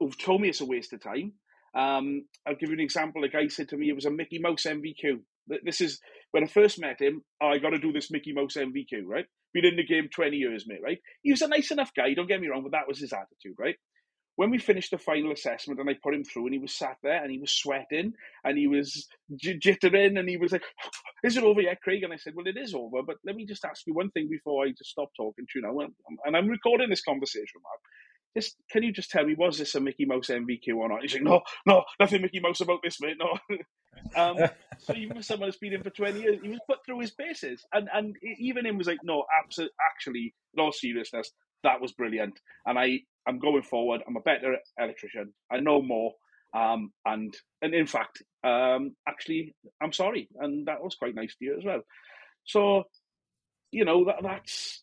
who've 0.00 0.18
told 0.18 0.40
me 0.40 0.48
it's 0.48 0.60
a 0.60 0.66
waste 0.66 0.92
of 0.92 1.02
time. 1.02 1.32
Um, 1.74 2.26
I'll 2.46 2.56
give 2.56 2.70
you 2.70 2.74
an 2.74 2.80
example. 2.80 3.22
A 3.24 3.28
guy 3.28 3.48
said 3.48 3.68
to 3.70 3.76
me 3.76 3.88
it 3.88 3.94
was 3.94 4.06
a 4.06 4.10
Mickey 4.10 4.38
Mouse 4.38 4.64
NVQ. 4.64 5.20
This 5.62 5.80
is 5.80 6.00
when 6.32 6.44
I 6.44 6.46
first 6.46 6.80
met 6.80 7.00
him. 7.00 7.22
Oh, 7.40 7.48
I 7.48 7.58
got 7.58 7.70
to 7.70 7.78
do 7.78 7.92
this 7.92 8.10
Mickey 8.10 8.32
Mouse 8.32 8.54
NVQ, 8.56 9.04
right? 9.06 9.26
Been 9.52 9.64
in 9.64 9.76
the 9.76 9.86
game 9.86 10.08
20 10.12 10.36
years, 10.36 10.64
mate, 10.66 10.80
right? 10.82 10.98
He 11.22 11.30
was 11.30 11.42
a 11.42 11.48
nice 11.48 11.70
enough 11.70 11.92
guy, 11.96 12.14
don't 12.14 12.26
get 12.26 12.40
me 12.40 12.48
wrong, 12.48 12.62
but 12.62 12.72
that 12.72 12.88
was 12.88 12.98
his 12.98 13.12
attitude, 13.12 13.56
right? 13.58 13.76
When 14.36 14.50
we 14.50 14.58
finished 14.58 14.92
the 14.92 14.98
final 14.98 15.32
assessment 15.32 15.80
and 15.80 15.90
I 15.90 15.94
put 16.02 16.14
him 16.14 16.24
through 16.24 16.46
and 16.46 16.54
he 16.54 16.60
was 16.60 16.74
sat 16.74 16.98
there 17.02 17.22
and 17.22 17.32
he 17.32 17.38
was 17.38 17.52
sweating 17.52 18.14
and 18.44 18.58
he 18.58 18.68
was 18.68 19.08
j- 19.36 19.58
jittering 19.58 20.18
and 20.18 20.28
he 20.28 20.38
was 20.38 20.52
like, 20.52 20.64
oh, 20.84 20.90
is 21.24 21.36
it 21.38 21.44
over 21.44 21.62
yet, 21.62 21.82
Craig? 21.82 22.04
And 22.04 22.12
I 22.12 22.16
said, 22.18 22.34
well, 22.36 22.48
it 22.48 22.58
is 22.58 22.74
over, 22.74 23.02
but 23.06 23.18
let 23.26 23.36
me 23.36 23.46
just 23.46 23.64
ask 23.64 23.86
you 23.86 23.94
one 23.94 24.10
thing 24.12 24.28
before 24.30 24.64
I 24.66 24.70
just 24.70 24.90
stop 24.90 25.10
talking 25.16 25.46
to 25.46 25.60
you 25.60 25.62
now. 25.62 25.78
And 26.26 26.36
I'm 26.36 26.48
recording 26.48 26.90
this 26.90 27.02
conversation, 27.02 27.60
Mark. 27.62 27.80
Just, 28.34 28.56
can 28.70 28.82
you 28.82 28.92
just 28.92 29.10
tell 29.10 29.24
me, 29.24 29.34
was 29.34 29.58
this 29.58 29.74
a 29.74 29.80
Mickey 29.80 30.04
Mouse 30.04 30.28
NVQ 30.28 30.76
or 30.76 30.88
not? 30.88 31.02
He's 31.02 31.14
like, 31.14 31.22
no, 31.22 31.40
no, 31.66 31.84
nothing 31.98 32.22
Mickey 32.22 32.40
Mouse 32.40 32.60
about 32.60 32.80
this, 32.82 33.00
mate, 33.00 33.16
no. 33.18 33.38
um, 34.16 34.48
so 34.78 34.94
even 34.94 35.22
someone 35.22 35.48
that's 35.48 35.58
been 35.58 35.72
in 35.72 35.82
for 35.82 35.90
20 35.90 36.20
years, 36.20 36.38
he 36.42 36.48
was 36.48 36.60
put 36.68 36.84
through 36.84 37.00
his 37.00 37.12
paces. 37.12 37.64
And 37.72 37.88
and 37.92 38.14
even 38.38 38.66
him 38.66 38.76
was 38.76 38.86
like, 38.86 38.98
no, 39.02 39.24
absolutely, 39.42 39.74
actually, 39.90 40.34
no 40.54 40.70
seriousness, 40.70 41.32
that 41.62 41.80
was 41.80 41.92
brilliant. 41.92 42.38
And 42.64 42.78
I, 42.78 43.00
I'm 43.26 43.38
going 43.38 43.62
forward. 43.62 44.02
I'm 44.06 44.16
a 44.16 44.20
better 44.20 44.56
electrician. 44.78 45.32
I 45.50 45.60
know 45.60 45.82
more. 45.82 46.12
Um, 46.54 46.92
and 47.04 47.36
and 47.60 47.74
in 47.74 47.86
fact, 47.86 48.22
um, 48.44 48.94
actually, 49.06 49.54
I'm 49.82 49.92
sorry, 49.92 50.28
and 50.38 50.66
that 50.68 50.82
was 50.82 50.94
quite 50.94 51.14
nice 51.14 51.34
to 51.36 51.44
you 51.44 51.56
as 51.58 51.64
well. 51.64 51.82
So, 52.44 52.84
you 53.72 53.84
know, 53.84 54.04
that, 54.06 54.22
that's 54.22 54.82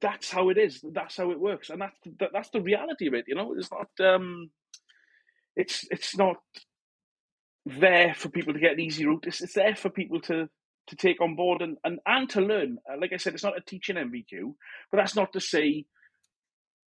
that's 0.00 0.30
how 0.30 0.48
it 0.50 0.58
is. 0.58 0.80
That's 0.92 1.16
how 1.16 1.30
it 1.30 1.40
works, 1.40 1.70
and 1.70 1.80
that's 1.80 1.96
that, 2.20 2.30
that's 2.32 2.50
the 2.50 2.60
reality 2.60 3.08
of 3.08 3.14
it. 3.14 3.24
You 3.28 3.34
know, 3.34 3.54
it's 3.56 3.70
not 3.70 4.14
um, 4.14 4.50
it's 5.56 5.86
it's 5.90 6.16
not 6.16 6.36
there 7.66 8.14
for 8.14 8.28
people 8.28 8.54
to 8.54 8.60
get 8.60 8.72
an 8.72 8.80
easy 8.80 9.06
route. 9.06 9.24
It's, 9.26 9.42
it's 9.42 9.54
there 9.54 9.76
for 9.76 9.90
people 9.90 10.20
to 10.22 10.48
to 10.88 10.96
take 10.96 11.20
on 11.20 11.36
board 11.36 11.62
and, 11.62 11.76
and, 11.84 12.00
and 12.06 12.30
to 12.30 12.40
learn. 12.40 12.78
Uh, 12.90 12.96
like 13.00 13.12
I 13.12 13.18
said, 13.18 13.34
it's 13.34 13.44
not 13.44 13.58
a 13.58 13.60
teaching 13.60 13.96
NVQ, 13.96 14.54
but 14.90 14.96
that's 14.96 15.14
not 15.14 15.34
to 15.34 15.40
say 15.40 15.84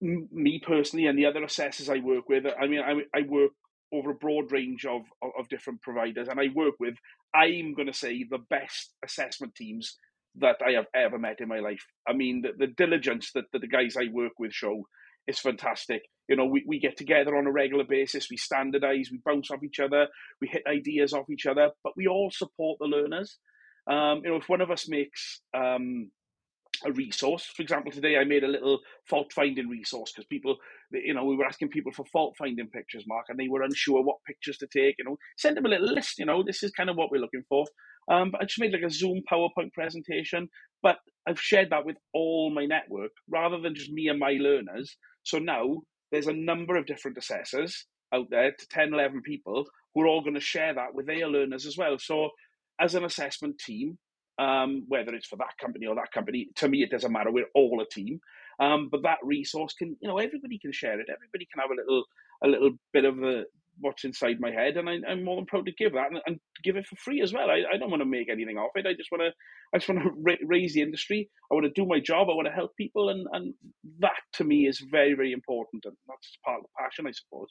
me 0.00 0.61
personally 0.66 1.06
and 1.06 1.18
the 1.18 1.26
other 1.26 1.44
assessors 1.44 1.90
I 1.90 1.98
work 1.98 2.28
with. 2.28 2.44
I 2.46 2.66
mean, 2.66 2.80
I, 2.80 3.18
I 3.18 3.22
work 3.28 3.52
over 3.92 4.11
a 4.12 4.14
broad 4.14 4.52
range 4.52 4.86
of, 4.86 5.02
of, 5.22 5.30
of 5.38 5.48
different 5.50 5.82
providers, 5.82 6.28
and 6.28 6.40
I 6.40 6.48
work 6.54 6.74
with, 6.80 6.94
I'm 7.34 7.74
going 7.74 7.88
to 7.88 7.92
say, 7.92 8.24
the 8.24 8.38
best 8.38 8.94
assessment 9.04 9.54
teams 9.54 9.98
that 10.36 10.56
I 10.66 10.72
have 10.72 10.86
ever 10.94 11.18
met 11.18 11.40
in 11.40 11.48
my 11.48 11.58
life. 11.58 11.84
I 12.08 12.12
mean, 12.12 12.42
the, 12.42 12.66
the 12.66 12.72
diligence 12.72 13.32
that, 13.34 13.44
that 13.52 13.60
the 13.60 13.68
guys 13.68 13.96
I 13.96 14.08
work 14.12 14.32
with 14.38 14.52
show 14.52 14.84
is 15.26 15.38
fantastic. 15.38 16.02
You 16.28 16.36
know, 16.36 16.46
we, 16.46 16.64
we 16.66 16.78
get 16.78 16.96
together 16.96 17.36
on 17.36 17.46
a 17.46 17.52
regular 17.52 17.84
basis, 17.84 18.28
we 18.30 18.36
standardize, 18.36 19.08
we 19.10 19.20
bounce 19.24 19.50
off 19.50 19.64
each 19.64 19.80
other, 19.80 20.06
we 20.40 20.48
hit 20.48 20.62
ideas 20.68 21.12
off 21.12 21.30
each 21.30 21.46
other, 21.46 21.70
but 21.82 21.94
we 21.96 22.06
all 22.06 22.30
support 22.30 22.78
the 22.80 22.86
learners. 22.86 23.38
Um, 23.90 24.20
you 24.22 24.30
know, 24.30 24.36
if 24.36 24.48
one 24.48 24.60
of 24.60 24.70
us 24.70 24.88
makes 24.88 25.40
um, 25.56 26.10
a 26.84 26.92
resource. 26.92 27.44
For 27.54 27.62
example, 27.62 27.92
today 27.92 28.16
I 28.16 28.24
made 28.24 28.44
a 28.44 28.48
little 28.48 28.80
fault 29.08 29.32
finding 29.32 29.68
resource 29.68 30.12
because 30.12 30.26
people, 30.26 30.56
you 30.92 31.14
know, 31.14 31.24
we 31.24 31.36
were 31.36 31.44
asking 31.44 31.68
people 31.68 31.92
for 31.92 32.04
fault 32.06 32.36
finding 32.38 32.68
pictures, 32.68 33.04
Mark, 33.06 33.26
and 33.28 33.38
they 33.38 33.48
were 33.48 33.62
unsure 33.62 34.02
what 34.02 34.24
pictures 34.26 34.58
to 34.58 34.66
take. 34.66 34.96
You 34.98 35.04
know, 35.04 35.16
send 35.36 35.56
them 35.56 35.66
a 35.66 35.68
little 35.68 35.92
list. 35.92 36.18
You 36.18 36.26
know, 36.26 36.42
this 36.42 36.62
is 36.62 36.70
kind 36.70 36.90
of 36.90 36.96
what 36.96 37.10
we're 37.10 37.20
looking 37.20 37.44
for. 37.48 37.66
Um, 38.10 38.30
but 38.30 38.40
I 38.40 38.44
just 38.44 38.60
made 38.60 38.72
like 38.72 38.82
a 38.82 38.90
Zoom 38.90 39.22
PowerPoint 39.30 39.72
presentation, 39.72 40.48
but 40.82 40.96
I've 41.28 41.40
shared 41.40 41.70
that 41.70 41.84
with 41.84 41.96
all 42.14 42.50
my 42.52 42.66
network 42.66 43.12
rather 43.28 43.60
than 43.60 43.74
just 43.74 43.92
me 43.92 44.08
and 44.08 44.18
my 44.18 44.36
learners. 44.40 44.96
So 45.22 45.38
now 45.38 45.82
there's 46.10 46.26
a 46.26 46.32
number 46.32 46.76
of 46.76 46.86
different 46.86 47.18
assessors 47.18 47.86
out 48.12 48.26
there 48.30 48.50
to 48.50 48.68
10, 48.68 48.94
11 48.94 49.22
people 49.22 49.66
who 49.94 50.02
are 50.02 50.06
all 50.06 50.22
going 50.22 50.34
to 50.34 50.40
share 50.40 50.74
that 50.74 50.94
with 50.94 51.06
their 51.06 51.28
learners 51.28 51.66
as 51.66 51.76
well. 51.76 51.98
So 51.98 52.30
as 52.80 52.94
an 52.94 53.04
assessment 53.04 53.58
team, 53.58 53.98
um, 54.41 54.84
whether 54.88 55.14
it's 55.14 55.26
for 55.26 55.36
that 55.36 55.57
company 55.61 55.86
or 55.86 55.95
that 55.95 56.12
company. 56.12 56.49
To 56.57 56.68
me, 56.68 56.82
it 56.82 56.91
doesn't 56.91 57.12
matter. 57.12 57.30
We're 57.30 57.55
all 57.55 57.82
a 57.82 57.95
team. 57.95 58.20
Um, 58.59 58.88
but 58.91 59.03
that 59.03 59.18
resource 59.22 59.74
can, 59.74 59.97
you 60.01 60.09
know, 60.09 60.18
everybody 60.18 60.59
can 60.59 60.72
share 60.72 60.99
it. 61.01 61.07
Everybody 61.12 61.47
can 61.53 61.61
have 61.61 61.70
a 61.70 61.80
little, 61.80 62.05
a 62.45 62.49
little 62.49 62.70
bit 62.93 63.05
of 63.05 63.22
a, 63.22 63.45
what's 63.80 64.05
inside 64.05 64.41
my 64.41 64.51
head, 64.51 64.76
and 64.76 64.88
I, 64.88 64.99
am 65.09 65.24
more 65.24 65.36
than 65.36 65.47
proud 65.47 65.66
to 65.66 65.72
give 65.72 65.93
that 65.93 66.09
and, 66.11 66.20
and 66.26 66.38
give 66.62 66.76
it 66.76 66.86
for 66.86 66.97
free 66.97 67.22
as 67.22 67.32
well. 67.32 67.51
I, 67.51 67.62
I 67.72 67.78
don't 67.78 67.91
want 67.91 68.03
to 68.03 68.07
make 68.07 68.28
anything 68.30 68.59
off 68.59 68.72
it. 68.74 68.86
I 68.86 68.93
just 68.93 69.11
want 69.11 69.22
to, 69.22 69.30
I 69.74 69.78
just 69.78 69.88
want 69.88 70.03
to 70.03 70.11
ra- 70.18 70.47
raise 70.47 70.74
the 70.74 70.82
industry. 70.82 71.30
I 71.51 71.55
want 71.55 71.64
to 71.64 71.80
do 71.80 71.86
my 71.86 72.01
job. 72.01 72.28
I 72.28 72.34
want 72.34 72.49
to 72.49 72.53
help 72.55 72.76
people, 72.76 73.09
and 73.09 73.26
and 73.32 73.55
that 74.01 74.20
to 74.34 74.45
me 74.45 74.66
is 74.66 74.82
very 74.91 75.14
very 75.14 75.32
important, 75.32 75.84
and 75.86 75.97
that's 76.09 76.38
part 76.45 76.59
of 76.59 76.64
the 76.64 76.68
passion, 76.78 77.07
I 77.07 77.12
suppose. 77.12 77.49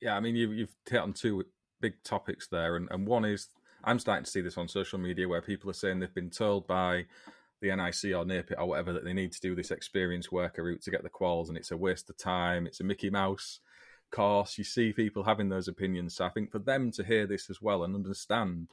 Yeah, 0.00 0.16
I 0.16 0.20
mean, 0.20 0.36
you, 0.36 0.52
you've 0.52 0.76
hit 0.88 1.00
on 1.00 1.12
two 1.12 1.42
big 1.80 1.94
topics 2.04 2.46
there, 2.48 2.76
and, 2.76 2.88
and 2.92 3.06
one 3.06 3.24
is 3.24 3.48
I'm 3.88 3.98
starting 3.98 4.24
to 4.24 4.30
see 4.30 4.42
this 4.42 4.58
on 4.58 4.68
social 4.68 4.98
media 4.98 5.26
where 5.26 5.40
people 5.40 5.70
are 5.70 5.74
saying 5.74 5.98
they've 5.98 6.14
been 6.14 6.28
told 6.28 6.66
by 6.66 7.06
the 7.62 7.74
NIC 7.74 8.14
or 8.14 8.26
NAPIT 8.26 8.58
or 8.58 8.66
whatever 8.66 8.92
that 8.92 9.02
they 9.02 9.14
need 9.14 9.32
to 9.32 9.40
do 9.40 9.54
this 9.54 9.70
experience 9.70 10.30
worker 10.30 10.62
route 10.62 10.82
to 10.82 10.90
get 10.90 11.02
the 11.02 11.08
quals, 11.08 11.48
and 11.48 11.56
it's 11.56 11.70
a 11.70 11.76
waste 11.76 12.10
of 12.10 12.18
time. 12.18 12.66
It's 12.66 12.80
a 12.80 12.84
Mickey 12.84 13.08
Mouse 13.08 13.60
course. 14.10 14.58
You 14.58 14.64
see 14.64 14.92
people 14.92 15.22
having 15.24 15.48
those 15.48 15.68
opinions. 15.68 16.16
So 16.16 16.26
I 16.26 16.28
think 16.28 16.52
for 16.52 16.58
them 16.58 16.90
to 16.92 17.02
hear 17.02 17.26
this 17.26 17.48
as 17.48 17.62
well 17.62 17.82
and 17.82 17.94
understand 17.94 18.68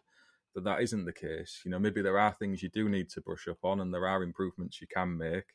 that 0.53 0.65
that 0.65 0.81
isn't 0.81 1.05
the 1.05 1.13
case, 1.13 1.61
you 1.63 1.71
know, 1.71 1.79
maybe 1.79 2.01
there 2.01 2.19
are 2.19 2.33
things 2.33 2.61
you 2.61 2.69
do 2.69 2.89
need 2.89 3.09
to 3.11 3.21
brush 3.21 3.47
up 3.47 3.59
on, 3.63 3.79
and 3.79 3.93
there 3.93 4.07
are 4.07 4.21
improvements 4.21 4.81
you 4.81 4.87
can 4.87 5.17
make. 5.17 5.45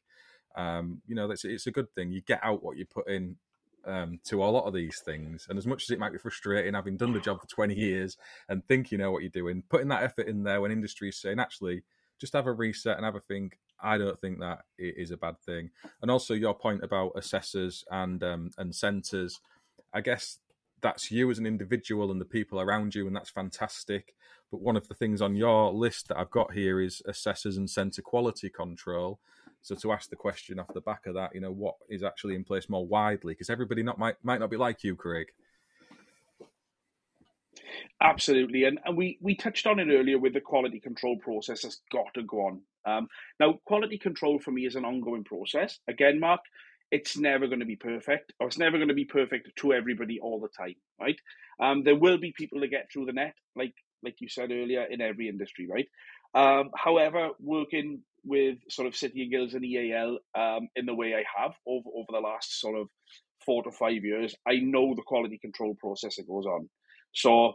Um, 0.56 1.02
you 1.06 1.14
know, 1.14 1.28
that's 1.28 1.44
it's 1.44 1.66
a 1.66 1.70
good 1.70 1.92
thing. 1.94 2.12
You 2.12 2.22
get 2.22 2.40
out 2.42 2.62
what 2.62 2.78
you 2.78 2.86
put 2.86 3.08
in 3.08 3.36
um, 3.84 4.20
to 4.24 4.42
a 4.42 4.46
lot 4.46 4.66
of 4.66 4.74
these 4.74 5.00
things. 5.04 5.46
And 5.48 5.58
as 5.58 5.66
much 5.66 5.84
as 5.84 5.90
it 5.90 5.98
might 5.98 6.12
be 6.12 6.18
frustrating, 6.18 6.74
having 6.74 6.96
done 6.96 7.12
the 7.12 7.20
job 7.20 7.40
for 7.40 7.46
20 7.46 7.74
years 7.74 8.16
and 8.48 8.64
think 8.66 8.90
you 8.90 8.98
know 8.98 9.10
what 9.10 9.22
you're 9.22 9.30
doing, 9.30 9.62
putting 9.68 9.88
that 9.88 10.02
effort 10.02 10.26
in 10.26 10.42
there 10.42 10.60
when 10.60 10.72
industry 10.72 11.08
is 11.08 11.20
saying, 11.20 11.38
actually, 11.38 11.82
just 12.20 12.34
have 12.34 12.46
a 12.46 12.52
reset 12.52 12.96
and 12.96 13.04
have 13.04 13.16
a 13.16 13.20
think. 13.20 13.58
I 13.82 13.96
don't 13.96 14.20
think 14.20 14.40
that 14.40 14.60
is 14.78 15.10
a 15.10 15.16
bad 15.16 15.40
thing. 15.40 15.70
And 16.02 16.10
also 16.10 16.34
your 16.34 16.54
point 16.54 16.84
about 16.84 17.12
assessors 17.16 17.84
and 17.90 18.22
um, 18.22 18.50
and 18.58 18.74
centres, 18.74 19.40
I 19.92 20.02
guess 20.02 20.38
that's 20.82 21.10
you 21.10 21.30
as 21.30 21.38
an 21.38 21.46
individual 21.46 22.10
and 22.10 22.20
the 22.20 22.26
people 22.26 22.60
around 22.60 22.94
you, 22.94 23.06
and 23.06 23.16
that's 23.16 23.30
fantastic. 23.30 24.14
But 24.50 24.60
one 24.60 24.76
of 24.76 24.88
the 24.88 24.94
things 24.94 25.22
on 25.22 25.36
your 25.36 25.72
list 25.72 26.08
that 26.08 26.18
I've 26.18 26.30
got 26.30 26.52
here 26.52 26.80
is 26.80 27.02
assessors 27.06 27.56
and 27.56 27.70
centre 27.70 28.02
quality 28.02 28.50
control. 28.50 29.20
So 29.62 29.74
to 29.76 29.92
ask 29.92 30.08
the 30.08 30.16
question 30.16 30.58
off 30.58 30.72
the 30.72 30.80
back 30.80 31.06
of 31.06 31.14
that, 31.14 31.34
you 31.34 31.40
know, 31.40 31.52
what 31.52 31.76
is 31.88 32.02
actually 32.02 32.34
in 32.34 32.44
place 32.44 32.68
more 32.68 32.86
widely? 32.86 33.32
Because 33.34 33.50
everybody 33.50 33.82
not 33.82 33.98
might 33.98 34.16
might 34.22 34.40
not 34.40 34.50
be 34.50 34.56
like 34.56 34.82
you, 34.82 34.96
Craig. 34.96 35.28
Absolutely, 38.00 38.64
and, 38.64 38.78
and 38.84 38.96
we, 38.96 39.18
we 39.20 39.34
touched 39.34 39.66
on 39.66 39.78
it 39.78 39.88
earlier 39.92 40.18
with 40.18 40.32
the 40.32 40.40
quality 40.40 40.80
control 40.80 41.18
process 41.18 41.62
has 41.62 41.80
got 41.92 42.06
to 42.14 42.22
go 42.22 42.46
on. 42.46 42.60
Um, 42.86 43.08
now, 43.38 43.58
quality 43.66 43.98
control 43.98 44.38
for 44.38 44.50
me 44.50 44.66
is 44.66 44.74
an 44.74 44.86
ongoing 44.86 45.24
process. 45.24 45.78
Again, 45.86 46.18
Mark, 46.18 46.40
it's 46.90 47.16
never 47.16 47.46
going 47.46 47.60
to 47.60 47.66
be 47.66 47.76
perfect, 47.76 48.32
or 48.40 48.46
it's 48.46 48.58
never 48.58 48.78
going 48.78 48.88
to 48.88 48.94
be 48.94 49.04
perfect 49.04 49.50
to 49.56 49.72
everybody 49.72 50.18
all 50.18 50.40
the 50.40 50.48
time, 50.48 50.74
right? 51.00 51.16
Um, 51.60 51.84
there 51.84 51.94
will 51.94 52.18
be 52.18 52.32
people 52.32 52.60
that 52.60 52.68
get 52.68 52.90
through 52.90 53.06
the 53.06 53.12
net, 53.12 53.34
like 53.54 53.74
like 54.02 54.16
you 54.20 54.30
said 54.30 54.50
earlier, 54.50 54.84
in 54.84 55.02
every 55.02 55.28
industry, 55.28 55.68
right? 55.70 55.86
Um, 56.34 56.70
however, 56.74 57.30
working 57.38 58.00
with 58.24 58.58
sort 58.68 58.88
of 58.88 58.96
City 58.96 59.22
and 59.22 59.30
Guilds 59.30 59.54
and 59.54 59.64
EAL 59.64 60.18
um, 60.36 60.68
in 60.76 60.86
the 60.86 60.94
way 60.94 61.14
I 61.14 61.24
have 61.40 61.52
over, 61.66 61.88
over 61.94 62.06
the 62.10 62.20
last 62.20 62.60
sort 62.60 62.78
of 62.78 62.88
four 63.44 63.62
to 63.62 63.70
five 63.70 64.04
years, 64.04 64.34
I 64.46 64.56
know 64.56 64.94
the 64.94 65.02
quality 65.02 65.38
control 65.38 65.74
process 65.78 66.16
that 66.16 66.28
goes 66.28 66.46
on. 66.46 66.68
So 67.12 67.54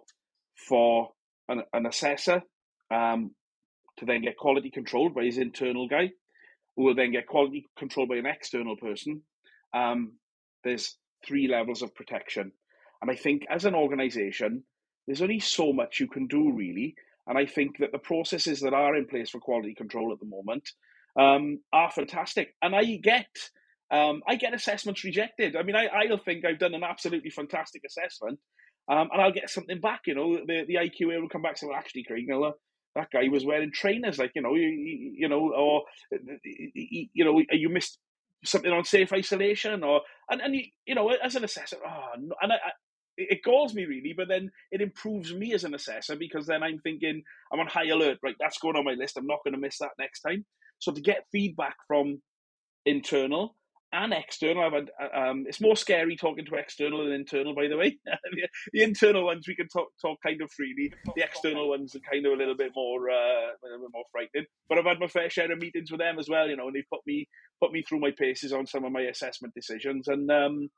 for 0.67 1.09
an, 1.47 1.63
an 1.73 1.85
assessor 1.85 2.41
um, 2.91 3.31
to 3.97 4.05
then 4.05 4.21
get 4.21 4.37
quality 4.37 4.69
controlled 4.71 5.13
by 5.13 5.23
his 5.23 5.37
internal 5.37 5.87
guy, 5.87 6.11
who 6.75 6.83
will 6.83 6.95
then 6.95 7.11
get 7.11 7.27
quality 7.27 7.65
controlled 7.77 8.09
by 8.09 8.17
an 8.17 8.25
external 8.25 8.75
person, 8.75 9.21
um, 9.73 10.13
there's 10.63 10.97
three 11.25 11.47
levels 11.47 11.81
of 11.81 11.95
protection. 11.95 12.51
And 13.01 13.11
I 13.11 13.15
think 13.15 13.43
as 13.49 13.65
an 13.65 13.75
organization, 13.75 14.63
there's 15.05 15.21
only 15.21 15.39
so 15.39 15.71
much 15.71 15.99
you 15.99 16.07
can 16.07 16.27
do 16.27 16.51
really 16.51 16.95
and 17.27 17.37
I 17.37 17.45
think 17.45 17.77
that 17.79 17.91
the 17.91 17.99
processes 17.99 18.61
that 18.61 18.73
are 18.73 18.95
in 18.95 19.05
place 19.05 19.29
for 19.29 19.39
quality 19.39 19.73
control 19.73 20.11
at 20.13 20.19
the 20.19 20.25
moment 20.25 20.69
um, 21.19 21.59
are 21.73 21.91
fantastic. 21.91 22.55
And 22.61 22.75
I 22.75 22.83
get 22.97 23.27
um, 23.91 24.21
I 24.27 24.35
get 24.35 24.53
assessments 24.53 25.03
rejected. 25.03 25.55
I 25.55 25.63
mean, 25.63 25.75
I, 25.75 25.85
I'll 25.85 26.17
think 26.17 26.43
I've 26.43 26.59
done 26.59 26.73
an 26.73 26.83
absolutely 26.83 27.29
fantastic 27.29 27.83
assessment, 27.85 28.39
um, 28.89 29.09
and 29.11 29.21
I'll 29.21 29.31
get 29.31 29.49
something 29.49 29.79
back. 29.79 30.01
You 30.07 30.15
know, 30.15 30.37
the, 30.45 30.65
the 30.67 30.75
IQA 30.75 31.21
will 31.21 31.29
come 31.29 31.43
back 31.43 31.51
and 31.51 31.59
say, 31.59 31.67
well, 31.67 31.77
actually, 31.77 32.03
Craig, 32.03 32.25
know, 32.27 32.53
that 32.95 33.11
guy 33.11 33.27
was 33.29 33.45
wearing 33.45 33.71
trainers, 33.71 34.17
like, 34.17 34.31
you 34.35 34.41
know, 34.41 34.55
you, 34.55 35.13
you 35.17 35.27
know, 35.29 35.51
or, 35.53 35.83
you 36.43 37.25
know, 37.25 37.41
you 37.51 37.69
missed 37.69 37.99
something 38.43 38.71
on 38.71 38.85
safe 38.85 39.11
isolation, 39.13 39.83
or, 39.83 40.01
and, 40.29 40.41
and 40.41 40.55
you, 40.55 40.63
you 40.85 40.95
know, 40.95 41.09
as 41.09 41.35
an 41.35 41.43
assessor, 41.43 41.77
oh, 41.85 42.05
and 42.15 42.51
I, 42.51 42.55
it 43.17 43.43
galls 43.43 43.73
me 43.73 43.85
really, 43.85 44.13
but 44.15 44.27
then 44.27 44.51
it 44.71 44.81
improves 44.81 45.33
me 45.33 45.53
as 45.53 45.63
an 45.63 45.73
assessor 45.73 46.15
because 46.15 46.45
then 46.45 46.63
I'm 46.63 46.79
thinking 46.79 47.23
I'm 47.51 47.59
on 47.59 47.67
high 47.67 47.87
alert. 47.87 48.19
Right, 48.23 48.35
that's 48.39 48.59
going 48.59 48.75
on 48.75 48.85
my 48.85 48.93
list. 48.93 49.17
I'm 49.17 49.27
not 49.27 49.43
going 49.43 49.53
to 49.53 49.59
miss 49.59 49.77
that 49.79 49.91
next 49.99 50.21
time. 50.21 50.45
So 50.79 50.91
to 50.91 51.01
get 51.01 51.25
feedback 51.31 51.75
from 51.87 52.21
internal 52.85 53.55
and 53.93 54.13
external, 54.13 54.63
I've 54.63 54.73
had, 54.73 54.89
uh, 55.01 55.29
um, 55.29 55.45
it's 55.47 55.61
more 55.61 55.77
scary 55.77 56.17
talking 56.17 56.45
to 56.45 56.55
external 56.55 57.03
than 57.03 57.13
internal. 57.13 57.55
By 57.55 57.67
the 57.67 57.77
way, 57.77 57.97
the 58.73 58.83
internal 58.83 59.25
ones 59.25 59.47
we 59.47 59.55
can 59.55 59.69
talk 59.69 59.87
talk 60.01 60.19
kind 60.21 60.41
of 60.41 60.51
freely. 60.51 60.91
The 61.15 61.23
external 61.23 61.69
ones 61.69 61.95
are 61.95 62.11
kind 62.11 62.25
of 62.25 62.33
a 62.33 62.35
little 62.35 62.55
bit 62.57 62.71
more 62.75 63.09
uh, 63.09 63.13
a 63.13 63.63
little 63.63 63.85
bit 63.85 63.93
more 63.93 64.03
frightening. 64.11 64.45
But 64.67 64.79
I've 64.79 64.85
had 64.85 64.99
my 64.99 65.07
fair 65.07 65.29
share 65.29 65.51
of 65.51 65.59
meetings 65.59 65.91
with 65.91 66.01
them 66.01 66.19
as 66.19 66.27
well. 66.27 66.49
You 66.49 66.57
know, 66.57 66.67
and 66.67 66.75
they've 66.75 66.89
put 66.91 67.01
me 67.05 67.29
put 67.61 67.71
me 67.71 67.83
through 67.83 67.99
my 67.99 68.11
paces 68.11 68.51
on 68.51 68.67
some 68.67 68.83
of 68.83 68.91
my 68.91 69.01
assessment 69.01 69.53
decisions 69.53 70.07
and. 70.07 70.29
Um, 70.29 70.69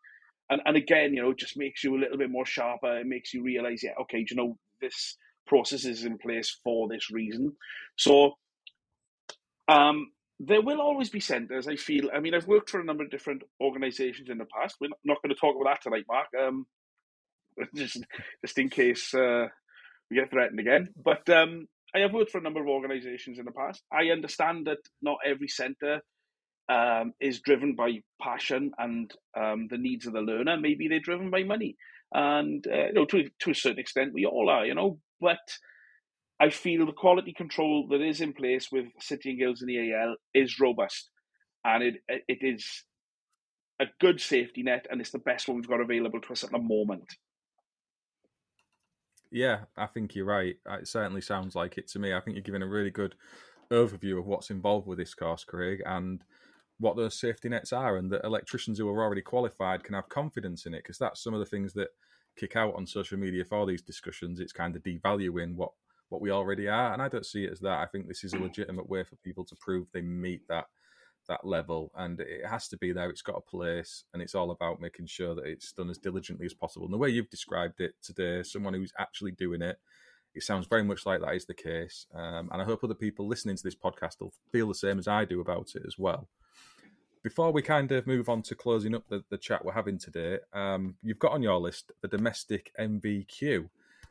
and 0.49 0.61
and 0.65 0.77
again, 0.77 1.13
you 1.13 1.21
know, 1.21 1.31
it 1.31 1.37
just 1.39 1.57
makes 1.57 1.83
you 1.83 1.95
a 1.95 1.99
little 1.99 2.17
bit 2.17 2.29
more 2.29 2.45
sharper. 2.45 2.99
It 2.99 3.07
makes 3.07 3.33
you 3.33 3.43
realize, 3.43 3.83
yeah, 3.83 3.93
okay, 4.01 4.25
you 4.29 4.35
know, 4.35 4.57
this 4.81 5.17
process 5.45 5.85
is 5.85 6.05
in 6.05 6.17
place 6.17 6.57
for 6.63 6.87
this 6.87 7.11
reason. 7.11 7.53
So, 7.97 8.33
um, 9.67 10.11
there 10.39 10.61
will 10.61 10.81
always 10.81 11.09
be 11.09 11.19
centres. 11.19 11.67
I 11.67 11.75
feel. 11.75 12.09
I 12.13 12.19
mean, 12.19 12.33
I've 12.33 12.47
worked 12.47 12.69
for 12.69 12.79
a 12.79 12.85
number 12.85 13.03
of 13.03 13.11
different 13.11 13.43
organisations 13.61 14.29
in 14.29 14.37
the 14.37 14.45
past. 14.45 14.77
We're 14.79 14.89
not 15.03 15.21
going 15.21 15.33
to 15.33 15.39
talk 15.39 15.55
about 15.59 15.75
that 15.75 15.83
tonight, 15.83 16.05
Mark. 16.07 16.27
Um, 16.39 16.65
just 17.75 18.03
just 18.45 18.57
in 18.57 18.69
case 18.69 19.13
uh, 19.13 19.47
we 20.09 20.17
get 20.17 20.29
threatened 20.29 20.59
again. 20.59 20.89
But 20.95 21.27
um, 21.29 21.67
I 21.95 21.99
have 21.99 22.13
worked 22.13 22.31
for 22.31 22.37
a 22.37 22.43
number 22.43 22.61
of 22.61 22.67
organisations 22.67 23.39
in 23.39 23.45
the 23.45 23.51
past. 23.51 23.83
I 23.91 24.11
understand 24.11 24.67
that 24.67 24.79
not 25.01 25.17
every 25.25 25.47
centre 25.47 26.01
um, 26.69 27.13
is 27.19 27.41
driven 27.41 27.75
by 27.75 28.01
passion 28.21 28.71
and 28.77 29.13
um, 29.35 29.67
the 29.69 29.77
needs 29.77 30.05
of 30.05 30.13
the 30.13 30.21
learner. 30.21 30.57
Maybe 30.57 30.87
they're 30.87 30.99
driven 30.99 31.29
by 31.29 31.43
money, 31.43 31.77
and 32.13 32.65
uh, 32.67 32.87
you 32.87 32.93
know, 32.93 33.05
to 33.05 33.29
to 33.39 33.51
a 33.51 33.55
certain 33.55 33.79
extent, 33.79 34.13
we 34.13 34.25
all 34.25 34.49
are. 34.49 34.65
You 34.65 34.75
know, 34.75 34.99
but 35.21 35.39
I 36.39 36.49
feel 36.49 36.85
the 36.85 36.91
quality 36.91 37.33
control 37.33 37.87
that 37.89 38.01
is 38.01 38.21
in 38.21 38.33
place 38.33 38.69
with 38.71 38.85
City 38.99 39.31
and 39.31 39.39
Guilds 39.39 39.61
and 39.61 39.71
EAL 39.71 40.15
is 40.33 40.59
robust, 40.59 41.09
and 41.63 41.83
it 41.83 41.95
it 42.27 42.39
is 42.41 42.83
a 43.79 43.85
good 43.99 44.19
safety 44.19 44.63
net, 44.63 44.87
and 44.89 44.99
it's 45.01 45.11
the 45.11 45.19
best 45.19 45.47
one 45.47 45.57
we've 45.57 45.67
got 45.67 45.81
available 45.81 46.21
to 46.21 46.33
us 46.33 46.43
at 46.43 46.51
the 46.51 46.59
moment. 46.59 47.15
Yeah, 49.31 49.61
I 49.75 49.87
think 49.87 50.15
you're 50.15 50.25
right. 50.25 50.55
It 50.65 50.87
certainly 50.87 51.21
sounds 51.21 51.55
like 51.55 51.77
it 51.77 51.87
to 51.89 51.99
me. 51.99 52.13
I 52.13 52.21
think 52.21 52.35
you're 52.35 52.43
giving 52.43 52.61
a 52.61 52.67
really 52.67 52.91
good 52.91 53.15
overview 53.71 54.17
of 54.17 54.25
what's 54.25 54.49
involved 54.49 54.87
with 54.87 54.97
this 54.97 55.13
course, 55.13 55.43
Craig, 55.43 55.81
and 55.85 56.23
what 56.79 56.95
those 56.95 57.19
safety 57.19 57.49
nets 57.49 57.73
are 57.73 57.97
and 57.97 58.11
that 58.11 58.23
electricians 58.23 58.77
who 58.77 58.87
are 58.87 59.03
already 59.03 59.21
qualified 59.21 59.83
can 59.83 59.95
have 59.95 60.09
confidence 60.09 60.65
in 60.65 60.73
it 60.73 60.83
because 60.83 60.97
that's 60.97 61.23
some 61.23 61.33
of 61.33 61.39
the 61.39 61.45
things 61.45 61.73
that 61.73 61.89
kick 62.37 62.55
out 62.55 62.75
on 62.75 62.85
social 62.85 63.17
media 63.17 63.43
for 63.43 63.65
these 63.65 63.81
discussions 63.81 64.39
it's 64.39 64.53
kind 64.53 64.75
of 64.75 64.83
devaluing 64.83 65.55
what 65.55 65.71
what 66.09 66.21
we 66.21 66.31
already 66.31 66.67
are. 66.67 66.93
And 66.93 67.01
I 67.01 67.09
don't 67.09 67.25
see 67.25 67.45
it 67.45 67.51
as 67.51 67.59
that. 67.61 67.79
I 67.79 67.85
think 67.85 68.07
this 68.07 68.23
is 68.23 68.33
a 68.33 68.39
legitimate 68.39 68.89
way 68.89 69.03
for 69.03 69.15
people 69.17 69.45
to 69.45 69.55
prove 69.59 69.87
they 69.91 70.01
meet 70.01 70.47
that 70.47 70.65
that 71.27 71.45
level 71.45 71.91
and 71.97 72.21
it 72.21 72.45
has 72.45 72.69
to 72.69 72.77
be 72.77 72.93
there 72.93 73.09
it's 73.09 73.21
got 73.21 73.35
a 73.35 73.41
place 73.41 74.05
and 74.13 74.21
it's 74.21 74.33
all 74.33 74.49
about 74.49 74.79
making 74.79 75.05
sure 75.05 75.35
that 75.35 75.43
it's 75.43 75.73
done 75.73 75.89
as 75.89 75.97
diligently 75.97 76.45
as 76.45 76.53
possible 76.53 76.85
and 76.85 76.93
the 76.93 76.97
way 76.97 77.09
you've 77.09 77.29
described 77.29 77.81
it 77.81 77.95
today 78.01 78.41
someone 78.43 78.73
who's 78.73 78.93
actually 78.97 79.31
doing 79.31 79.61
it 79.61 79.77
it 80.33 80.41
sounds 80.41 80.67
very 80.67 80.85
much 80.85 81.05
like 81.05 81.19
that 81.19 81.35
is 81.35 81.45
the 81.45 81.53
case 81.53 82.05
um, 82.15 82.47
and 82.53 82.61
i 82.61 82.63
hope 82.63 82.81
other 82.81 82.93
people 82.93 83.27
listening 83.27 83.57
to 83.57 83.63
this 83.63 83.75
podcast 83.75 84.21
will 84.21 84.31
feel 84.53 84.69
the 84.69 84.73
same 84.73 84.97
as 84.97 85.05
i 85.05 85.25
do 85.25 85.41
about 85.41 85.67
it 85.75 85.83
as 85.85 85.95
well 85.97 86.29
before 87.23 87.51
we 87.51 87.61
kind 87.61 87.91
of 87.91 88.07
move 88.07 88.29
on 88.29 88.41
to 88.41 88.55
closing 88.55 88.95
up 88.95 89.03
the, 89.09 89.23
the 89.29 89.37
chat 89.37 89.63
we're 89.63 89.73
having 89.73 89.97
today 89.97 90.37
um, 90.53 90.95
you've 91.01 91.19
got 91.19 91.31
on 91.31 91.41
your 91.41 91.59
list 91.59 91.91
the 92.01 92.07
domestic 92.07 92.71
NVQ 92.79 93.69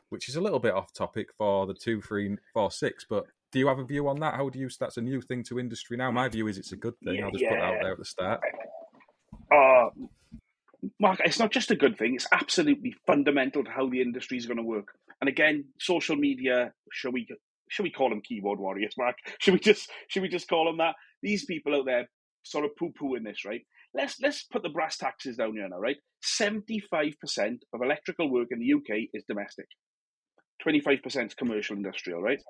which 0.09 0.29
is 0.29 0.35
a 0.35 0.41
little 0.41 0.59
bit 0.59 0.73
off 0.73 0.93
topic 0.93 1.29
for 1.37 1.65
the 1.65 1.73
two, 1.73 2.01
three, 2.01 2.37
four, 2.53 2.71
six. 2.71 3.05
But 3.07 3.25
do 3.51 3.59
you 3.59 3.67
have 3.67 3.79
a 3.79 3.83
view 3.83 4.07
on 4.07 4.19
that? 4.19 4.35
How 4.35 4.49
do 4.49 4.59
you? 4.59 4.69
That's 4.79 4.97
a 4.97 5.01
new 5.01 5.21
thing 5.21 5.43
to 5.43 5.59
industry 5.59 5.97
now. 5.97 6.11
My 6.11 6.29
view 6.29 6.47
is 6.47 6.57
it's 6.57 6.71
a 6.71 6.77
good 6.77 6.97
thing. 7.03 7.15
Yeah, 7.15 7.25
I'll 7.25 7.31
just 7.31 7.43
yeah. 7.43 7.49
put 7.49 7.55
that 7.55 7.63
out 7.63 7.81
there 7.81 7.91
at 7.91 7.97
the 7.97 8.05
start. 8.05 8.41
Uh, 9.51 9.89
Mark, 10.99 11.19
it's 11.25 11.39
not 11.39 11.51
just 11.51 11.71
a 11.71 11.75
good 11.75 11.97
thing; 11.97 12.15
it's 12.15 12.27
absolutely 12.31 12.95
fundamental 13.05 13.63
to 13.63 13.71
how 13.71 13.89
the 13.89 14.01
industry 14.01 14.37
is 14.37 14.45
going 14.45 14.57
to 14.57 14.63
work. 14.63 14.87
And 15.21 15.27
again, 15.27 15.65
social 15.79 16.15
media. 16.15 16.73
Shall 16.91 17.11
we? 17.11 17.27
Should 17.69 17.83
we 17.83 17.91
call 17.91 18.09
them 18.09 18.21
keyboard 18.21 18.59
warriors, 18.59 18.93
Mark? 18.97 19.17
Should 19.39 19.53
we 19.53 19.59
just? 19.59 19.89
Should 20.07 20.23
we 20.23 20.29
just 20.29 20.47
call 20.47 20.65
them 20.65 20.77
that? 20.77 20.95
These 21.21 21.45
people 21.45 21.75
out 21.75 21.85
there 21.85 22.07
sort 22.51 22.65
of 22.65 22.75
poo 22.77 22.91
poo 22.97 23.15
in 23.15 23.23
this, 23.23 23.45
right? 23.45 23.61
Let's 23.93 24.19
let's 24.21 24.43
put 24.43 24.63
the 24.63 24.69
brass 24.69 24.97
taxes 24.97 25.37
down 25.37 25.53
here 25.53 25.67
now, 25.69 25.79
right? 25.79 25.97
Seventy-five 26.21 27.13
percent 27.19 27.63
of 27.73 27.81
electrical 27.81 28.31
work 28.31 28.47
in 28.51 28.59
the 28.59 28.73
UK 28.73 29.09
is 29.13 29.23
domestic. 29.27 29.67
Twenty-five 30.61 30.99
percent 31.03 31.31
is 31.31 31.35
commercial 31.35 31.75
industrial, 31.75 32.21
right? 32.21 32.41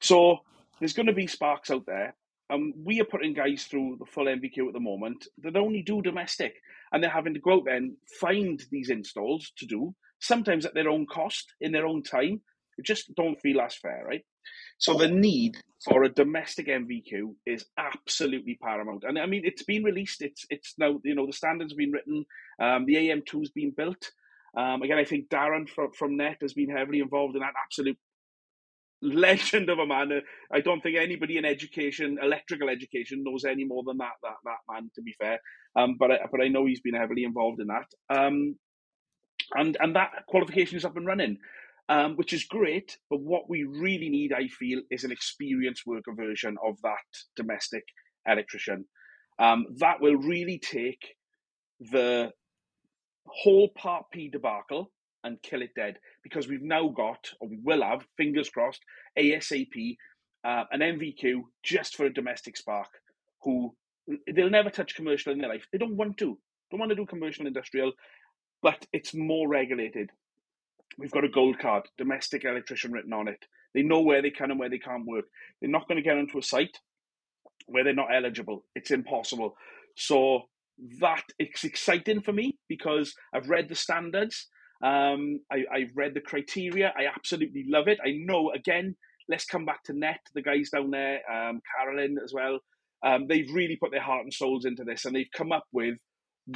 So 0.00 0.38
there's 0.78 0.92
going 0.92 1.06
to 1.06 1.12
be 1.12 1.26
sparks 1.26 1.70
out 1.70 1.84
there. 1.86 2.14
Um, 2.50 2.72
we 2.82 3.00
are 3.00 3.04
putting 3.04 3.34
guys 3.34 3.64
through 3.64 3.96
the 3.98 4.06
full 4.06 4.24
NVQ 4.24 4.68
at 4.68 4.72
the 4.72 4.80
moment 4.80 5.26
that 5.42 5.56
only 5.56 5.82
do 5.82 6.00
domestic, 6.00 6.54
and 6.92 7.02
they're 7.02 7.10
having 7.10 7.34
to 7.34 7.40
go 7.40 7.54
out 7.54 7.64
there 7.66 7.76
and 7.76 7.96
find 8.20 8.62
these 8.70 8.88
installs 8.88 9.52
to 9.58 9.66
do, 9.66 9.94
sometimes 10.20 10.64
at 10.64 10.74
their 10.74 10.88
own 10.88 11.06
cost, 11.06 11.52
in 11.60 11.72
their 11.72 11.86
own 11.86 12.02
time. 12.02 12.40
We 12.78 12.84
just 12.84 13.14
don't 13.16 13.40
feel 13.40 13.60
as 13.60 13.76
fair, 13.76 14.02
right? 14.06 14.24
So 14.78 14.94
the 14.94 15.08
need 15.08 15.56
for 15.84 16.04
a 16.04 16.08
domestic 16.08 16.68
NVQ 16.68 17.34
is 17.46 17.66
absolutely 17.78 18.58
paramount. 18.62 19.04
And 19.06 19.18
I 19.18 19.26
mean, 19.26 19.42
it's 19.44 19.62
been 19.64 19.84
released. 19.84 20.22
It's 20.22 20.46
it's 20.50 20.74
now 20.78 21.00
you 21.04 21.14
know 21.14 21.26
the 21.26 21.32
standards 21.32 21.72
have 21.72 21.78
been 21.78 21.92
written. 21.92 22.24
Um, 22.60 22.86
the 22.86 22.96
AM2 22.96 23.40
has 23.40 23.50
been 23.50 23.72
built. 23.76 24.10
Um, 24.56 24.82
again, 24.82 24.98
I 24.98 25.04
think 25.04 25.28
Darren 25.28 25.68
from 25.68 25.92
from 25.92 26.16
Net 26.16 26.38
has 26.42 26.54
been 26.54 26.70
heavily 26.70 27.00
involved 27.00 27.36
in 27.36 27.40
that. 27.40 27.54
Absolute 27.64 27.98
legend 29.02 29.70
of 29.70 29.78
a 29.78 29.86
man. 29.86 30.22
I 30.52 30.60
don't 30.60 30.80
think 30.80 30.96
anybody 30.96 31.36
in 31.36 31.44
education, 31.44 32.18
electrical 32.22 32.68
education, 32.68 33.22
knows 33.24 33.44
any 33.44 33.64
more 33.64 33.82
than 33.84 33.98
that 33.98 34.14
that 34.22 34.36
that 34.44 34.72
man. 34.72 34.90
To 34.94 35.02
be 35.02 35.14
fair, 35.20 35.40
um, 35.76 35.96
but 35.98 36.10
I, 36.12 36.18
but 36.30 36.40
I 36.40 36.48
know 36.48 36.66
he's 36.66 36.80
been 36.80 36.94
heavily 36.94 37.24
involved 37.24 37.60
in 37.60 37.68
that. 37.68 37.86
Um, 38.10 38.56
and 39.54 39.76
and 39.80 39.96
that 39.96 40.10
qualification 40.28 40.76
is 40.76 40.84
up 40.84 40.96
and 40.96 41.06
running, 41.06 41.38
um, 41.88 42.16
which 42.16 42.32
is 42.32 42.44
great. 42.44 42.98
But 43.10 43.20
what 43.20 43.48
we 43.48 43.64
really 43.64 44.08
need, 44.08 44.32
I 44.32 44.48
feel, 44.48 44.82
is 44.90 45.04
an 45.04 45.12
experienced 45.12 45.86
worker 45.86 46.12
version 46.14 46.56
of 46.64 46.76
that 46.82 46.96
domestic 47.36 47.84
electrician. 48.26 48.84
Um, 49.38 49.66
that 49.78 50.00
will 50.00 50.16
really 50.16 50.58
take 50.58 51.16
the 51.80 52.32
whole 53.26 53.68
Part 53.76 54.06
P 54.12 54.28
debacle 54.28 54.90
and 55.24 55.42
kill 55.42 55.62
it 55.62 55.74
dead 55.76 55.98
because 56.22 56.48
we've 56.48 56.62
now 56.62 56.88
got, 56.88 57.30
or 57.40 57.48
we 57.48 57.58
will 57.62 57.82
have, 57.82 58.06
fingers 58.16 58.48
crossed, 58.48 58.82
ASAP, 59.18 59.96
uh, 60.44 60.64
an 60.70 60.80
NVQ 60.80 61.42
just 61.62 61.96
for 61.96 62.06
a 62.06 62.12
domestic 62.12 62.56
spark 62.56 62.88
who 63.42 63.74
they'll 64.34 64.50
never 64.50 64.70
touch 64.70 64.94
commercial 64.94 65.32
in 65.32 65.38
their 65.38 65.48
life. 65.48 65.66
They 65.72 65.78
don't 65.78 65.96
want 65.96 66.18
to. 66.18 66.38
Don't 66.70 66.80
want 66.80 66.90
to 66.90 66.96
do 66.96 67.06
commercial 67.06 67.46
industrial, 67.46 67.92
but 68.62 68.86
it's 68.92 69.14
more 69.14 69.48
regulated. 69.48 70.10
We've 70.96 71.10
got 71.10 71.24
a 71.24 71.28
gold 71.28 71.58
card, 71.58 71.84
domestic 71.96 72.44
electrician 72.44 72.92
written 72.92 73.12
on 73.12 73.28
it. 73.28 73.44
They 73.74 73.82
know 73.82 74.00
where 74.00 74.22
they 74.22 74.30
can 74.30 74.50
and 74.50 74.58
where 74.58 74.70
they 74.70 74.78
can't 74.78 75.06
work. 75.06 75.26
They're 75.60 75.70
not 75.70 75.86
going 75.86 75.96
to 75.96 76.02
get 76.02 76.16
onto 76.16 76.38
a 76.38 76.42
site 76.42 76.78
where 77.66 77.84
they're 77.84 77.94
not 77.94 78.14
eligible. 78.14 78.64
It's 78.74 78.90
impossible. 78.90 79.56
So 79.96 80.42
that 81.00 81.24
it's 81.38 81.64
exciting 81.64 82.22
for 82.22 82.32
me 82.32 82.58
because 82.68 83.14
I've 83.34 83.48
read 83.48 83.68
the 83.68 83.74
standards. 83.74 84.48
Um, 84.82 85.40
I, 85.52 85.64
I've 85.72 85.96
read 85.96 86.14
the 86.14 86.20
criteria. 86.20 86.92
I 86.96 87.06
absolutely 87.14 87.64
love 87.68 87.88
it. 87.88 87.98
I 88.04 88.12
know, 88.24 88.52
again, 88.52 88.96
let's 89.28 89.44
come 89.44 89.64
back 89.64 89.82
to 89.84 89.92
Net, 89.92 90.20
the 90.34 90.42
guys 90.42 90.70
down 90.70 90.90
there, 90.90 91.20
um, 91.30 91.60
Carolyn 91.76 92.16
as 92.22 92.32
well. 92.32 92.60
Um, 93.04 93.26
they've 93.28 93.52
really 93.52 93.76
put 93.76 93.90
their 93.90 94.02
heart 94.02 94.24
and 94.24 94.32
souls 94.32 94.64
into 94.64 94.84
this 94.84 95.04
and 95.04 95.14
they've 95.14 95.30
come 95.36 95.52
up 95.52 95.64
with 95.72 95.96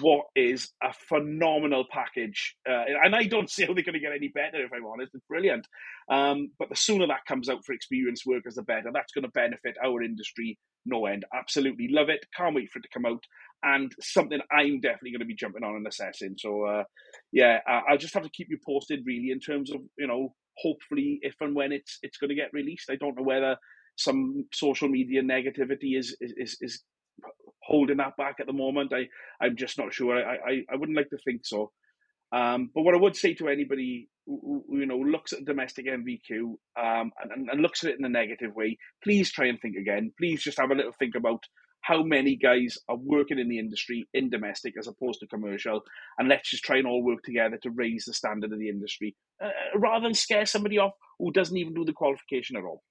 what 0.01 0.25
is 0.35 0.71
a 0.83 0.93
phenomenal 1.09 1.85
package. 1.91 2.55
Uh, 2.69 2.85
and 3.05 3.15
I 3.15 3.25
don't 3.25 3.51
see 3.51 3.65
how 3.65 3.75
they're 3.75 3.85
going 3.85 3.95
to 3.95 4.01
get 4.01 4.13
any 4.13 4.29
better, 4.29 4.65
if 4.65 4.73
I'm 4.73 4.87
honest. 4.87 5.13
It's 5.15 5.25
brilliant. 5.29 5.67
Um, 6.11 6.51
but 6.59 6.69
the 6.69 6.77
sooner 6.77 7.07
that 7.09 7.27
comes 7.27 7.49
out 7.49 7.65
for 7.65 7.73
experienced 7.73 8.25
workers, 8.27 8.55
the 8.55 8.63
better. 8.63 8.91
That's 8.93 9.13
going 9.13 9.25
to 9.25 9.31
benefit 9.31 9.77
our 9.85 10.03
industry 10.03 10.59
no 10.85 11.07
end. 11.07 11.25
Absolutely 11.33 11.89
love 11.91 12.09
it. 12.09 12.25
Can't 12.37 12.55
wait 12.55 12.71
for 12.71 12.79
it 12.79 12.83
to 12.83 12.89
come 12.93 13.07
out. 13.07 13.23
And 13.63 13.93
something 14.01 14.41
I'm 14.51 14.81
definitely 14.81 15.13
going 15.13 15.21
to 15.21 15.27
be 15.27 15.37
jumping 15.37 15.63
on 15.63 15.77
and 15.77 15.87
assessing. 15.87 16.35
So, 16.39 16.65
uh, 16.65 16.85
yeah, 17.31 17.59
I'll 17.67 17.99
just 17.99 18.15
have 18.15 18.25
to 18.25 18.31
keep 18.31 18.49
you 18.51 18.59
posted, 18.67 19.05
really, 19.07 19.31
in 19.31 19.39
terms 19.39 19.73
of, 19.73 19.81
you 19.97 20.09
know, 20.09 20.35
hopefully 20.59 21.19
if 21.23 21.35
and 21.41 21.55
when 21.55 21.73
it's 21.73 21.99
it's 22.03 22.19
going 22.19 22.31
to 22.31 22.35
get 22.35 22.53
released. 22.53 22.91
I 22.91 22.97
don't 22.97 23.17
know 23.17 23.23
whether 23.23 23.57
some 23.97 24.47
social 24.53 24.89
media 24.89 25.23
negativity 25.23 25.99
is 25.99 26.17
is, 26.21 26.57
is 26.61 26.83
holding 27.65 27.99
that 27.99 28.17
back 28.17 28.37
at 28.41 28.47
the 28.47 28.53
moment. 28.53 28.93
I, 28.93 29.09
I'm 29.45 29.57
just 29.57 29.79
not 29.79 29.93
sure. 29.93 30.17
I, 30.17 30.35
I, 30.35 30.63
I 30.73 30.77
wouldn't 30.77 30.97
like 30.97 31.11
to 31.11 31.19
think 31.19 31.43
so. 31.45 31.71
Um, 32.33 32.71
but 32.75 32.83
what 32.83 32.95
I 32.95 32.99
would 32.99 33.17
say 33.17 33.35
to 33.35 33.49
anybody 33.49 34.09
who, 34.27 34.65
who 34.67 34.79
you 34.79 34.87
know 34.87 34.97
looks 34.97 35.33
at 35.33 35.45
domestic 35.45 35.87
NVQ 35.87 36.55
um, 36.81 37.13
and, 37.23 37.51
and 37.51 37.61
looks 37.61 37.85
at 37.85 37.91
it 37.91 37.99
in 37.99 38.05
a 38.05 38.09
negative 38.09 38.55
way, 38.55 38.79
please 39.05 39.31
try 39.31 39.47
and 39.47 39.61
think 39.61 39.77
again. 39.77 40.13
Please 40.19 40.43
just 40.43 40.59
have 40.59 40.71
a 40.71 40.75
little 40.75 40.93
think 40.99 41.15
about 41.15 41.45
how 41.83 42.03
many 42.03 42.37
guys 42.37 42.79
are 42.89 42.97
working 42.97 43.39
in 43.39 43.49
the 43.49 43.59
industry 43.59 44.07
in 44.15 44.31
domestic 44.31 44.75
as 44.79 44.87
opposed 44.87 45.21
to 45.21 45.27
commercial, 45.27 45.83
and 46.19 46.29
let's 46.29 46.49
just 46.49 46.65
try 46.65 46.79
and 46.79 46.87
all 46.87 47.03
work 47.03 47.23
together 47.23 47.59
to 47.63 47.71
raise 47.71 48.05
the 48.07 48.15
standard 48.15 48.53
of 48.53 48.59
the 48.59 48.69
industry 48.69 49.15
uh, 49.45 49.51
rather 49.75 50.05
than 50.05 50.15
scare 50.15 50.47
somebody 50.47 50.79
off 50.79 50.93
who 51.19 51.33
doesn't 51.33 51.57
even 51.57 51.75
do 51.75 51.85
the 51.85 51.93
qualification 51.93 52.57
at 52.57 52.65
all. 52.65 52.83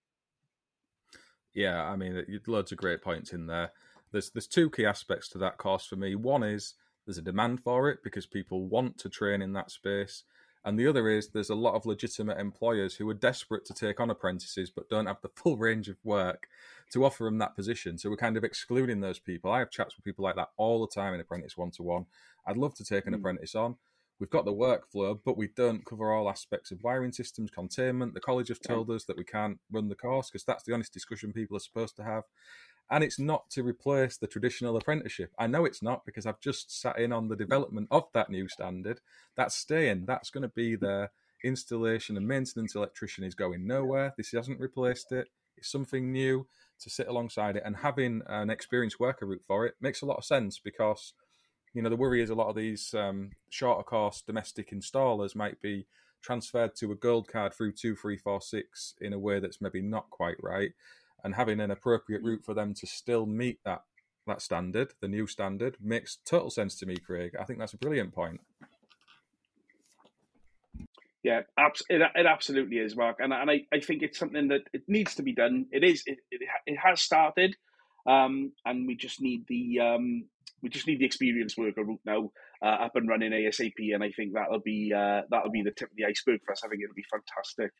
Yeah, 1.53 1.83
I 1.83 1.95
mean, 1.95 2.23
loads 2.47 2.71
of 2.71 2.77
great 2.77 3.01
points 3.01 3.33
in 3.33 3.47
there 3.47 3.71
there's 4.11 4.31
there's 4.31 4.47
two 4.47 4.69
key 4.69 4.85
aspects 4.85 5.29
to 5.29 5.37
that 5.39 5.57
course 5.57 5.85
for 5.85 5.95
me. 5.95 6.15
One 6.15 6.43
is 6.43 6.75
there's 7.05 7.17
a 7.17 7.23
demand 7.23 7.61
for 7.63 7.89
it 7.89 7.99
because 8.03 8.25
people 8.25 8.67
want 8.67 8.97
to 8.99 9.09
train 9.09 9.41
in 9.41 9.53
that 9.53 9.71
space. 9.71 10.23
And 10.63 10.77
the 10.77 10.85
other 10.85 11.09
is 11.09 11.29
there's 11.29 11.49
a 11.49 11.55
lot 11.55 11.73
of 11.73 11.87
legitimate 11.87 12.37
employers 12.37 12.95
who 12.95 13.09
are 13.09 13.15
desperate 13.15 13.65
to 13.65 13.73
take 13.73 13.99
on 13.99 14.11
apprentices 14.11 14.69
but 14.69 14.89
don't 14.89 15.07
have 15.07 15.21
the 15.21 15.29
full 15.35 15.57
range 15.57 15.89
of 15.89 15.97
work 16.03 16.47
to 16.93 17.03
offer 17.03 17.23
them 17.23 17.39
that 17.39 17.55
position. 17.55 17.97
So 17.97 18.09
we're 18.09 18.17
kind 18.17 18.37
of 18.37 18.43
excluding 18.43 18.99
those 19.01 19.19
people. 19.19 19.51
I 19.51 19.59
have 19.59 19.71
chats 19.71 19.95
with 19.95 20.05
people 20.05 20.23
like 20.23 20.35
that 20.35 20.49
all 20.57 20.81
the 20.81 20.93
time 20.93 21.13
in 21.13 21.19
apprentice 21.19 21.57
one 21.57 21.71
to 21.71 21.83
one. 21.83 22.05
I'd 22.45 22.57
love 22.57 22.75
to 22.75 22.85
take 22.85 23.07
an 23.07 23.13
mm. 23.13 23.17
apprentice 23.17 23.55
on. 23.55 23.77
We've 24.19 24.29
got 24.29 24.45
the 24.45 24.53
workflow, 24.53 25.19
but 25.25 25.35
we 25.35 25.47
don't 25.47 25.83
cover 25.83 26.13
all 26.13 26.29
aspects 26.29 26.69
of 26.69 26.83
wiring 26.83 27.11
systems, 27.11 27.49
containment. 27.49 28.13
The 28.13 28.19
college 28.19 28.49
have 28.49 28.59
told 28.59 28.91
us 28.91 29.05
that 29.05 29.17
we 29.17 29.23
can't 29.23 29.57
run 29.71 29.89
the 29.89 29.95
course 29.95 30.29
because 30.29 30.43
that's 30.43 30.63
the 30.63 30.75
honest 30.75 30.93
discussion 30.93 31.33
people 31.33 31.57
are 31.57 31.61
supposed 31.61 31.95
to 31.95 32.03
have 32.03 32.25
and 32.91 33.05
it's 33.05 33.17
not 33.17 33.49
to 33.49 33.63
replace 33.63 34.17
the 34.17 34.27
traditional 34.27 34.75
apprenticeship. 34.75 35.31
I 35.39 35.47
know 35.47 35.63
it's 35.63 35.81
not 35.81 36.05
because 36.05 36.25
I've 36.25 36.41
just 36.41 36.77
sat 36.79 36.99
in 36.99 37.13
on 37.13 37.29
the 37.29 37.37
development 37.37 37.87
of 37.89 38.03
that 38.13 38.29
new 38.29 38.49
standard. 38.49 38.99
That's 39.37 39.55
staying. 39.55 40.05
That's 40.05 40.29
going 40.29 40.41
to 40.41 40.49
be 40.49 40.75
there. 40.75 41.11
Installation 41.43 42.17
and 42.17 42.27
maintenance 42.27 42.75
electrician 42.75 43.23
is 43.23 43.33
going 43.33 43.65
nowhere. 43.65 44.13
This 44.17 44.33
hasn't 44.33 44.59
replaced 44.59 45.13
it. 45.13 45.29
It's 45.55 45.71
something 45.71 46.11
new 46.11 46.47
to 46.81 46.89
sit 46.89 47.07
alongside 47.07 47.55
it, 47.55 47.63
and 47.65 47.77
having 47.77 48.23
an 48.27 48.49
experienced 48.49 48.99
worker 48.99 49.25
route 49.25 49.43
for 49.47 49.65
it 49.65 49.75
makes 49.79 50.01
a 50.01 50.05
lot 50.05 50.17
of 50.17 50.25
sense 50.25 50.59
because 50.59 51.13
you 51.73 51.81
know 51.81 51.89
the 51.89 51.95
worry 51.95 52.21
is 52.21 52.29
a 52.29 52.35
lot 52.35 52.49
of 52.49 52.55
these 52.55 52.93
um, 52.95 53.31
shorter 53.49 53.83
course 53.83 54.23
domestic 54.25 54.71
installers 54.71 55.35
might 55.35 55.61
be 55.61 55.85
transferred 56.21 56.75
to 56.75 56.91
a 56.91 56.95
gold 56.95 57.27
card 57.27 57.53
through 57.53 57.71
two, 57.71 57.95
three, 57.95 58.17
four, 58.17 58.41
six 58.41 58.95
in 58.99 59.13
a 59.13 59.19
way 59.19 59.39
that's 59.39 59.61
maybe 59.61 59.81
not 59.81 60.09
quite 60.09 60.37
right 60.41 60.71
and 61.23 61.35
having 61.35 61.59
an 61.59 61.71
appropriate 61.71 62.23
route 62.23 62.43
for 62.43 62.53
them 62.53 62.73
to 62.75 62.87
still 62.87 63.25
meet 63.25 63.59
that 63.65 63.83
that 64.27 64.41
standard, 64.41 64.93
the 65.01 65.07
new 65.07 65.25
standard, 65.25 65.77
makes 65.81 66.17
total 66.25 66.51
sense 66.51 66.75
to 66.77 66.85
me, 66.85 66.95
Craig. 66.95 67.35
I 67.39 67.43
think 67.43 67.59
that's 67.59 67.73
a 67.73 67.77
brilliant 67.77 68.13
point. 68.13 68.39
Yeah, 71.23 71.41
it, 71.89 72.01
it 72.15 72.25
absolutely 72.25 72.77
is, 72.77 72.95
Mark, 72.95 73.17
and 73.19 73.31
and 73.31 73.49
I, 73.49 73.61
I 73.71 73.79
think 73.79 74.01
it's 74.01 74.17
something 74.17 74.47
that 74.47 74.61
it 74.73 74.83
needs 74.87 75.15
to 75.15 75.23
be 75.23 75.33
done. 75.33 75.67
It 75.71 75.83
is 75.83 76.03
it, 76.07 76.17
it, 76.31 76.41
it 76.65 76.77
has 76.77 77.01
started, 77.01 77.55
um, 78.07 78.53
and 78.65 78.87
we 78.87 78.95
just 78.95 79.21
need 79.21 79.45
the 79.47 79.79
um, 79.79 80.25
we 80.63 80.69
just 80.69 80.87
need 80.87 80.99
the 80.99 81.05
experienced 81.05 81.57
worker 81.57 81.83
route 81.83 81.99
now 82.05 82.31
uh, 82.63 82.85
up 82.85 82.95
and 82.95 83.07
running 83.07 83.31
ASAP, 83.31 83.93
and 83.93 84.03
I 84.03 84.11
think 84.11 84.33
that'll 84.33 84.61
be 84.61 84.93
uh, 84.95 85.21
that'll 85.29 85.51
be 85.51 85.61
the 85.61 85.71
tip 85.71 85.91
of 85.91 85.95
the 85.95 86.05
iceberg 86.05 86.41
for 86.43 86.53
us. 86.53 86.63
I 86.63 86.69
think 86.69 86.81
it'll 86.83 86.95
be 86.95 87.05
fantastic. 87.11 87.71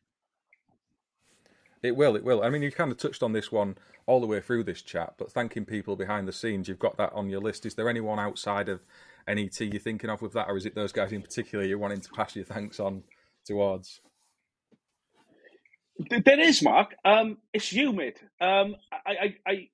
It 1.84 1.96
will, 1.96 2.16
it 2.16 2.24
will. 2.24 2.44
I 2.44 2.50
mean, 2.50 2.62
you 2.62 2.72
kind 2.72 2.92
of 2.92 2.98
touched 2.98 3.24
on 3.24 3.34
this 3.34 3.52
one 3.52 3.78
all 4.06 4.20
the 4.22 4.28
way 4.28 4.42
through 4.42 4.66
this 4.66 4.82
chat, 4.82 5.16
but 5.18 5.32
thanking 5.32 5.66
people 5.66 5.96
behind 5.96 6.28
the 6.28 6.34
scenes, 6.34 6.68
you've 6.68 6.80
got 6.80 6.98
that 6.98 7.14
on 7.14 7.30
your 7.30 7.42
list. 7.42 7.66
Is 7.66 7.76
there 7.76 7.90
anyone 7.90 8.20
outside 8.20 8.70
of 8.70 8.82
NET 9.28 9.60
you're 9.62 9.80
thinking 9.82 10.10
of 10.10 10.22
with 10.22 10.34
that, 10.34 10.50
or 10.50 10.58
is 10.58 10.66
it 10.66 10.76
those 10.76 10.92
guys 10.92 11.14
in 11.14 11.22
particular 11.22 11.64
you're 11.66 11.78
wanting 11.78 12.02
to 12.02 12.10
pass 12.12 12.36
your 12.36 12.46
thanks 12.46 12.80
on 12.80 13.04
towards? 13.46 14.02
There 16.10 16.40
is, 16.42 16.64
Mark. 16.64 16.96
Um, 17.06 17.38
it's 17.54 17.74
you, 17.74 17.94
mate. 17.94 18.20
Um, 18.42 18.76
I, 18.94 19.12
I, 19.12 19.36
I, 19.48 19.70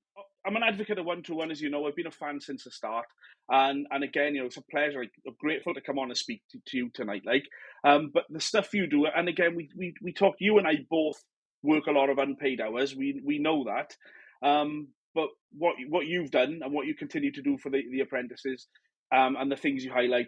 I'm 0.45 0.55
an 0.55 0.63
advocate 0.63 0.99
of 0.99 1.05
one 1.05 1.23
to 1.23 1.35
one, 1.35 1.51
as 1.51 1.61
you 1.61 1.69
know. 1.69 1.87
I've 1.87 1.95
been 1.95 2.07
a 2.07 2.11
fan 2.11 2.39
since 2.41 2.65
the 2.65 2.71
start, 2.71 3.05
and 3.49 3.87
and 3.91 4.03
again, 4.03 4.35
you 4.35 4.41
know, 4.41 4.47
it's 4.47 4.57
a 4.57 4.63
pleasure. 4.71 5.01
I'm 5.01 5.35
grateful 5.39 5.73
to 5.75 5.81
come 5.81 5.99
on 5.99 6.09
and 6.09 6.17
speak 6.17 6.41
to, 6.51 6.59
to 6.67 6.77
you 6.77 6.89
tonight. 6.93 7.23
Like, 7.25 7.45
um, 7.83 8.11
but 8.13 8.25
the 8.29 8.41
stuff 8.41 8.73
you 8.73 8.87
do, 8.87 9.07
and 9.07 9.29
again, 9.29 9.55
we 9.55 9.69
we 9.77 9.95
we 10.01 10.13
talk. 10.13 10.35
You 10.39 10.57
and 10.59 10.67
I 10.67 10.75
both 10.89 11.23
work 11.63 11.87
a 11.87 11.91
lot 11.91 12.09
of 12.09 12.17
unpaid 12.17 12.61
hours. 12.61 12.95
We 12.95 13.21
we 13.23 13.39
know 13.39 13.65
that. 13.65 13.95
Um, 14.47 14.89
but 15.15 15.29
what 15.57 15.75
what 15.89 16.05
you've 16.05 16.31
done 16.31 16.61
and 16.63 16.73
what 16.73 16.85
you 16.85 16.95
continue 16.95 17.31
to 17.31 17.41
do 17.41 17.57
for 17.57 17.69
the, 17.69 17.83
the 17.91 18.01
apprentices 18.01 18.67
um, 19.11 19.35
and 19.37 19.51
the 19.51 19.55
things 19.55 19.83
you 19.83 19.91
highlight, 19.91 20.27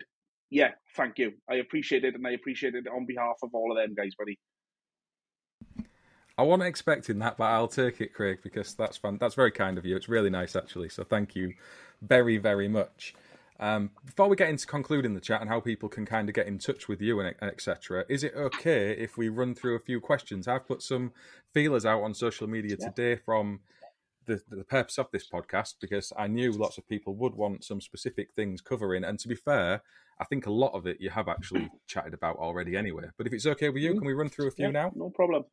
yeah, 0.50 0.72
thank 0.96 1.20
you. 1.20 1.34
I 1.50 1.56
appreciate 1.56 2.04
it, 2.04 2.16
and 2.16 2.26
I 2.26 2.32
appreciate 2.32 2.76
it 2.76 2.88
on 2.88 3.06
behalf 3.06 3.38
of 3.44 3.50
all 3.54 3.72
of 3.72 3.78
them 3.78 3.94
guys, 3.96 4.14
buddy. 4.18 4.40
I 6.38 6.42
wasn't 6.44 6.70
expecting 6.70 7.20
that, 7.20 7.38
but 7.38 7.46
I'll 7.46 7.68
take 7.68 8.00
it, 8.00 8.14
Craig, 8.14 8.40
because 8.42 8.74
that's 8.74 8.96
fun. 8.96 9.18
That's 9.20 9.36
very 9.36 9.52
kind 9.52 9.78
of 9.78 9.86
you. 9.86 9.98
It's 9.98 10.08
really 10.08 10.30
nice, 10.30 10.56
actually. 10.56 10.88
So 10.88 11.04
thank 11.04 11.36
you 11.36 11.54
very, 12.02 12.38
very 12.38 12.70
much. 12.70 13.14
Um, 13.60 13.92
before 14.06 14.30
we 14.30 14.38
get 14.38 14.50
into 14.50 14.66
concluding 14.66 15.14
the 15.14 15.20
chat 15.20 15.42
and 15.42 15.50
how 15.50 15.60
people 15.60 15.90
can 15.90 16.06
kind 16.06 16.30
of 16.30 16.36
get 16.36 16.48
in 16.48 16.60
touch 16.60 16.88
with 16.88 17.02
you 17.02 17.20
and 17.20 17.36
etc., 17.42 18.06
is 18.08 18.24
it 18.24 18.34
okay 18.36 18.92
if 18.92 19.18
we 19.18 19.28
run 19.28 19.54
through 19.54 19.76
a 19.76 19.80
few 19.80 20.00
questions? 20.00 20.48
I've 20.48 20.68
put 20.68 20.82
some 20.82 21.12
feelers 21.54 21.86
out 21.86 22.02
on 22.02 22.14
social 22.14 22.48
media 22.48 22.78
yeah. 22.80 22.88
today 22.88 23.22
from 23.24 23.60
the, 24.28 24.42
the 24.50 24.64
purpose 24.64 24.98
of 24.98 25.08
this 25.12 25.28
podcast 25.28 25.76
because 25.82 26.14
I 26.18 26.28
knew 26.28 26.52
lots 26.54 26.78
of 26.78 26.88
people 26.88 27.16
would 27.16 27.36
want 27.36 27.66
some 27.66 27.82
specific 27.82 28.30
things 28.34 28.62
covering. 28.62 29.04
And 29.04 29.20
to 29.20 29.28
be 29.28 29.36
fair, 29.36 29.82
I 30.20 30.26
think 30.26 30.46
a 30.46 30.52
lot 30.52 30.74
of 30.74 30.86
it 30.88 30.98
you 31.02 31.10
have 31.10 31.28
actually 31.28 31.70
chatted 31.88 32.14
about 32.14 32.38
already 32.38 32.78
anyway. 32.78 33.06
But 33.18 33.28
if 33.28 33.34
it's 33.34 33.46
okay 33.46 33.70
with 33.70 33.82
you, 33.82 33.92
mm-hmm. 33.92 34.00
can 34.00 34.08
we 34.08 34.14
run 34.14 34.30
through 34.30 34.48
a 34.48 34.52
few 34.52 34.66
yeah, 34.66 34.72
now? 34.72 34.92
No 34.96 35.10
problem. 35.10 35.44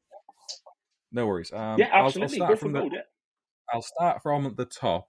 No 1.11 1.27
worries. 1.27 1.53
Um, 1.53 1.79
yeah, 1.79 1.89
absolutely. 1.93 2.41
I'll, 2.41 2.51
I'll 2.51 2.57
start 2.57 2.61
from 2.61 2.73
the. 2.73 2.91
I'll 3.73 3.83
start 3.83 4.23
from 4.23 4.55
the 4.57 4.65
top. 4.65 5.09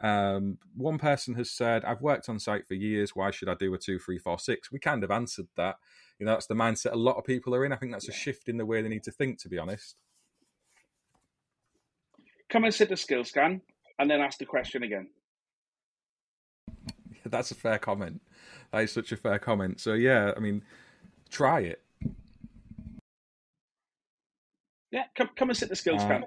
Um, 0.00 0.58
one 0.76 0.98
person 0.98 1.34
has 1.34 1.50
said, 1.50 1.84
I've 1.84 2.02
worked 2.02 2.28
on 2.28 2.38
site 2.38 2.66
for 2.66 2.74
years. 2.74 3.14
Why 3.14 3.30
should 3.30 3.48
I 3.48 3.54
do 3.54 3.72
a 3.74 3.78
two, 3.78 3.98
three, 3.98 4.18
four, 4.18 4.38
six? 4.38 4.70
We 4.70 4.78
kind 4.78 5.04
of 5.04 5.10
answered 5.10 5.46
that. 5.56 5.76
You 6.18 6.26
know, 6.26 6.32
that's 6.32 6.46
the 6.46 6.54
mindset 6.54 6.92
a 6.92 6.96
lot 6.96 7.16
of 7.16 7.24
people 7.24 7.54
are 7.54 7.64
in. 7.64 7.72
I 7.72 7.76
think 7.76 7.92
that's 7.92 8.08
a 8.08 8.12
shift 8.12 8.48
in 8.48 8.56
the 8.56 8.66
way 8.66 8.82
they 8.82 8.88
need 8.88 9.02
to 9.04 9.10
think, 9.10 9.38
to 9.40 9.48
be 9.48 9.58
honest. 9.58 9.96
Come 12.48 12.64
and 12.64 12.74
sit 12.74 12.88
the 12.88 12.96
skill 12.96 13.24
scan 13.24 13.62
and 13.98 14.10
then 14.10 14.20
ask 14.20 14.38
the 14.38 14.44
question 14.44 14.82
again. 14.82 15.08
that's 17.26 17.50
a 17.50 17.54
fair 17.54 17.78
comment. 17.78 18.20
That 18.72 18.84
is 18.84 18.92
such 18.92 19.12
a 19.12 19.16
fair 19.16 19.38
comment. 19.38 19.80
So, 19.80 19.94
yeah, 19.94 20.32
I 20.36 20.40
mean, 20.40 20.62
try 21.30 21.60
it. 21.60 21.82
Yeah, 24.90 25.04
come, 25.16 25.30
come 25.34 25.50
and 25.50 25.56
sit 25.56 25.68
the 25.68 25.76
skill 25.76 25.96
uh, 25.96 26.00
scan. 26.00 26.24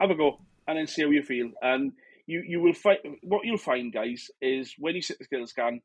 Have 0.00 0.10
a 0.10 0.14
go 0.14 0.38
and 0.68 0.78
then 0.78 0.86
see 0.86 1.02
how 1.02 1.10
you 1.10 1.22
feel. 1.22 1.50
And 1.62 1.92
you 2.26 2.42
you 2.46 2.60
will 2.60 2.74
find 2.74 2.98
what 3.22 3.44
you'll 3.44 3.58
find, 3.58 3.92
guys, 3.92 4.30
is 4.40 4.74
when 4.78 4.94
you 4.94 5.02
sit 5.02 5.18
the 5.18 5.24
skill 5.24 5.46
scan, 5.46 5.80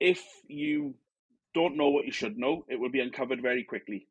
if 0.00 0.22
you 0.48 0.94
don't 1.54 1.76
know 1.76 1.90
what 1.90 2.06
you 2.06 2.12
should 2.12 2.38
know, 2.38 2.64
it 2.68 2.80
will 2.80 2.90
be 2.90 3.00
uncovered 3.00 3.42
very 3.42 3.64
quickly. 3.64 4.08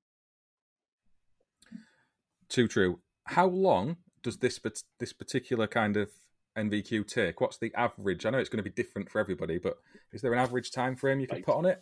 Too 2.49 2.67
true. 2.67 2.99
How 3.25 3.47
long 3.47 3.97
does 4.23 4.37
this 4.37 4.59
this 4.99 5.13
particular 5.13 5.67
kind 5.67 5.97
of 5.97 6.09
NVQ 6.57 7.07
take? 7.07 7.41
What's 7.41 7.57
the 7.57 7.73
average? 7.75 8.25
I 8.25 8.29
know 8.29 8.37
it's 8.37 8.49
going 8.49 8.63
to 8.63 8.69
be 8.69 8.83
different 8.83 9.09
for 9.09 9.19
everybody, 9.19 9.57
but 9.57 9.77
is 10.13 10.21
there 10.21 10.33
an 10.33 10.39
average 10.39 10.71
time 10.71 10.95
frame 10.95 11.19
you 11.19 11.27
can 11.27 11.37
right. 11.37 11.45
put 11.45 11.55
on 11.55 11.65
it? 11.65 11.81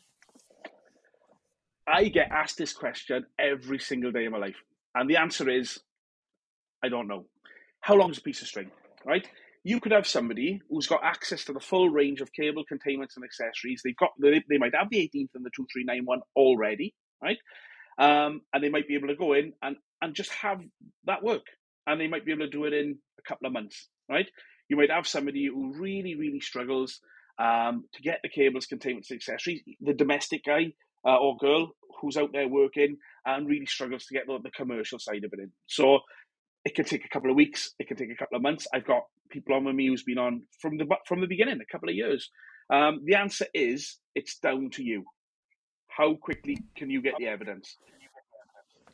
I 1.87 2.07
get 2.09 2.31
asked 2.31 2.57
this 2.57 2.71
question 2.71 3.25
every 3.39 3.79
single 3.79 4.11
day 4.11 4.25
of 4.25 4.31
my 4.31 4.37
life, 4.37 4.61
and 4.93 5.09
the 5.09 5.17
answer 5.17 5.49
is, 5.49 5.79
I 6.83 6.89
don't 6.89 7.07
know. 7.07 7.25
How 7.81 7.95
long 7.95 8.11
is 8.11 8.19
a 8.19 8.21
piece 8.21 8.41
of 8.41 8.47
string? 8.47 8.69
Right? 9.05 9.27
You 9.69 9.79
could 9.79 9.91
have 9.91 10.07
somebody 10.07 10.59
who's 10.67 10.87
got 10.87 11.03
access 11.03 11.45
to 11.45 11.53
the 11.53 11.59
full 11.59 11.89
range 11.89 12.21
of 12.21 12.33
cable 12.33 12.63
containments 12.67 13.15
and 13.15 13.23
accessories. 13.23 13.81
They've 13.83 13.95
got 13.95 14.09
they, 14.19 14.43
they 14.49 14.57
might 14.57 14.73
have 14.73 14.89
the 14.89 14.97
18th 14.97 15.35
and 15.35 15.45
the 15.45 15.51
2391 15.55 16.21
already, 16.35 16.95
right? 17.21 17.37
Um, 17.99 18.41
and 18.51 18.63
they 18.63 18.69
might 18.69 18.87
be 18.87 18.95
able 18.95 19.09
to 19.09 19.15
go 19.15 19.33
in 19.33 19.53
and 19.61 19.75
and 20.01 20.15
just 20.15 20.31
have 20.31 20.59
that 21.05 21.21
work, 21.23 21.45
and 21.85 22.01
they 22.01 22.07
might 22.07 22.25
be 22.25 22.31
able 22.31 22.45
to 22.45 22.49
do 22.49 22.65
it 22.65 22.73
in 22.73 22.97
a 23.19 23.21
couple 23.29 23.45
of 23.45 23.53
months, 23.53 23.87
right? 24.09 24.25
You 24.69 24.77
might 24.77 24.89
have 24.89 25.05
somebody 25.05 25.45
who 25.45 25.73
really 25.79 26.15
really 26.15 26.39
struggles 26.39 26.99
um, 27.37 27.85
to 27.93 28.01
get 28.01 28.21
the 28.23 28.29
cables, 28.29 28.65
containments, 28.65 29.11
and 29.11 29.17
accessories. 29.17 29.61
The 29.81 29.93
domestic 29.93 30.45
guy 30.45 30.73
uh, 31.05 31.15
or 31.17 31.37
girl 31.37 31.75
who's 32.01 32.17
out 32.17 32.31
there 32.33 32.47
working 32.47 32.97
and 33.23 33.47
really 33.47 33.67
struggles 33.67 34.05
to 34.05 34.15
get 34.15 34.25
the, 34.25 34.39
the 34.41 34.49
commercial 34.49 34.97
side 34.97 35.25
of 35.25 35.33
it 35.33 35.39
in. 35.39 35.51
So 35.67 35.99
it 36.65 36.73
can 36.73 36.85
take 36.85 37.05
a 37.05 37.09
couple 37.09 37.29
of 37.29 37.35
weeks. 37.35 37.73
It 37.77 37.87
can 37.87 37.97
take 37.97 38.11
a 38.11 38.15
couple 38.15 38.35
of 38.35 38.41
months. 38.41 38.67
I've 38.73 38.87
got 38.87 39.03
people 39.29 39.55
on 39.55 39.65
with 39.65 39.75
me 39.75 39.87
who's 39.87 40.03
been 40.03 40.17
on 40.17 40.43
from 40.61 40.77
the 40.77 40.85
from 41.05 41.21
the 41.21 41.27
beginning, 41.27 41.59
a 41.61 41.71
couple 41.71 41.89
of 41.89 41.95
years. 41.95 42.29
Um, 42.69 43.01
the 43.05 43.15
answer 43.15 43.45
is 43.53 43.97
it's 44.15 44.37
down 44.39 44.69
to 44.71 44.83
you. 44.83 45.05
How 45.87 46.15
quickly 46.15 46.57
can 46.75 46.89
you 46.89 47.01
get 47.01 47.15
the 47.17 47.27
evidence? 47.27 47.77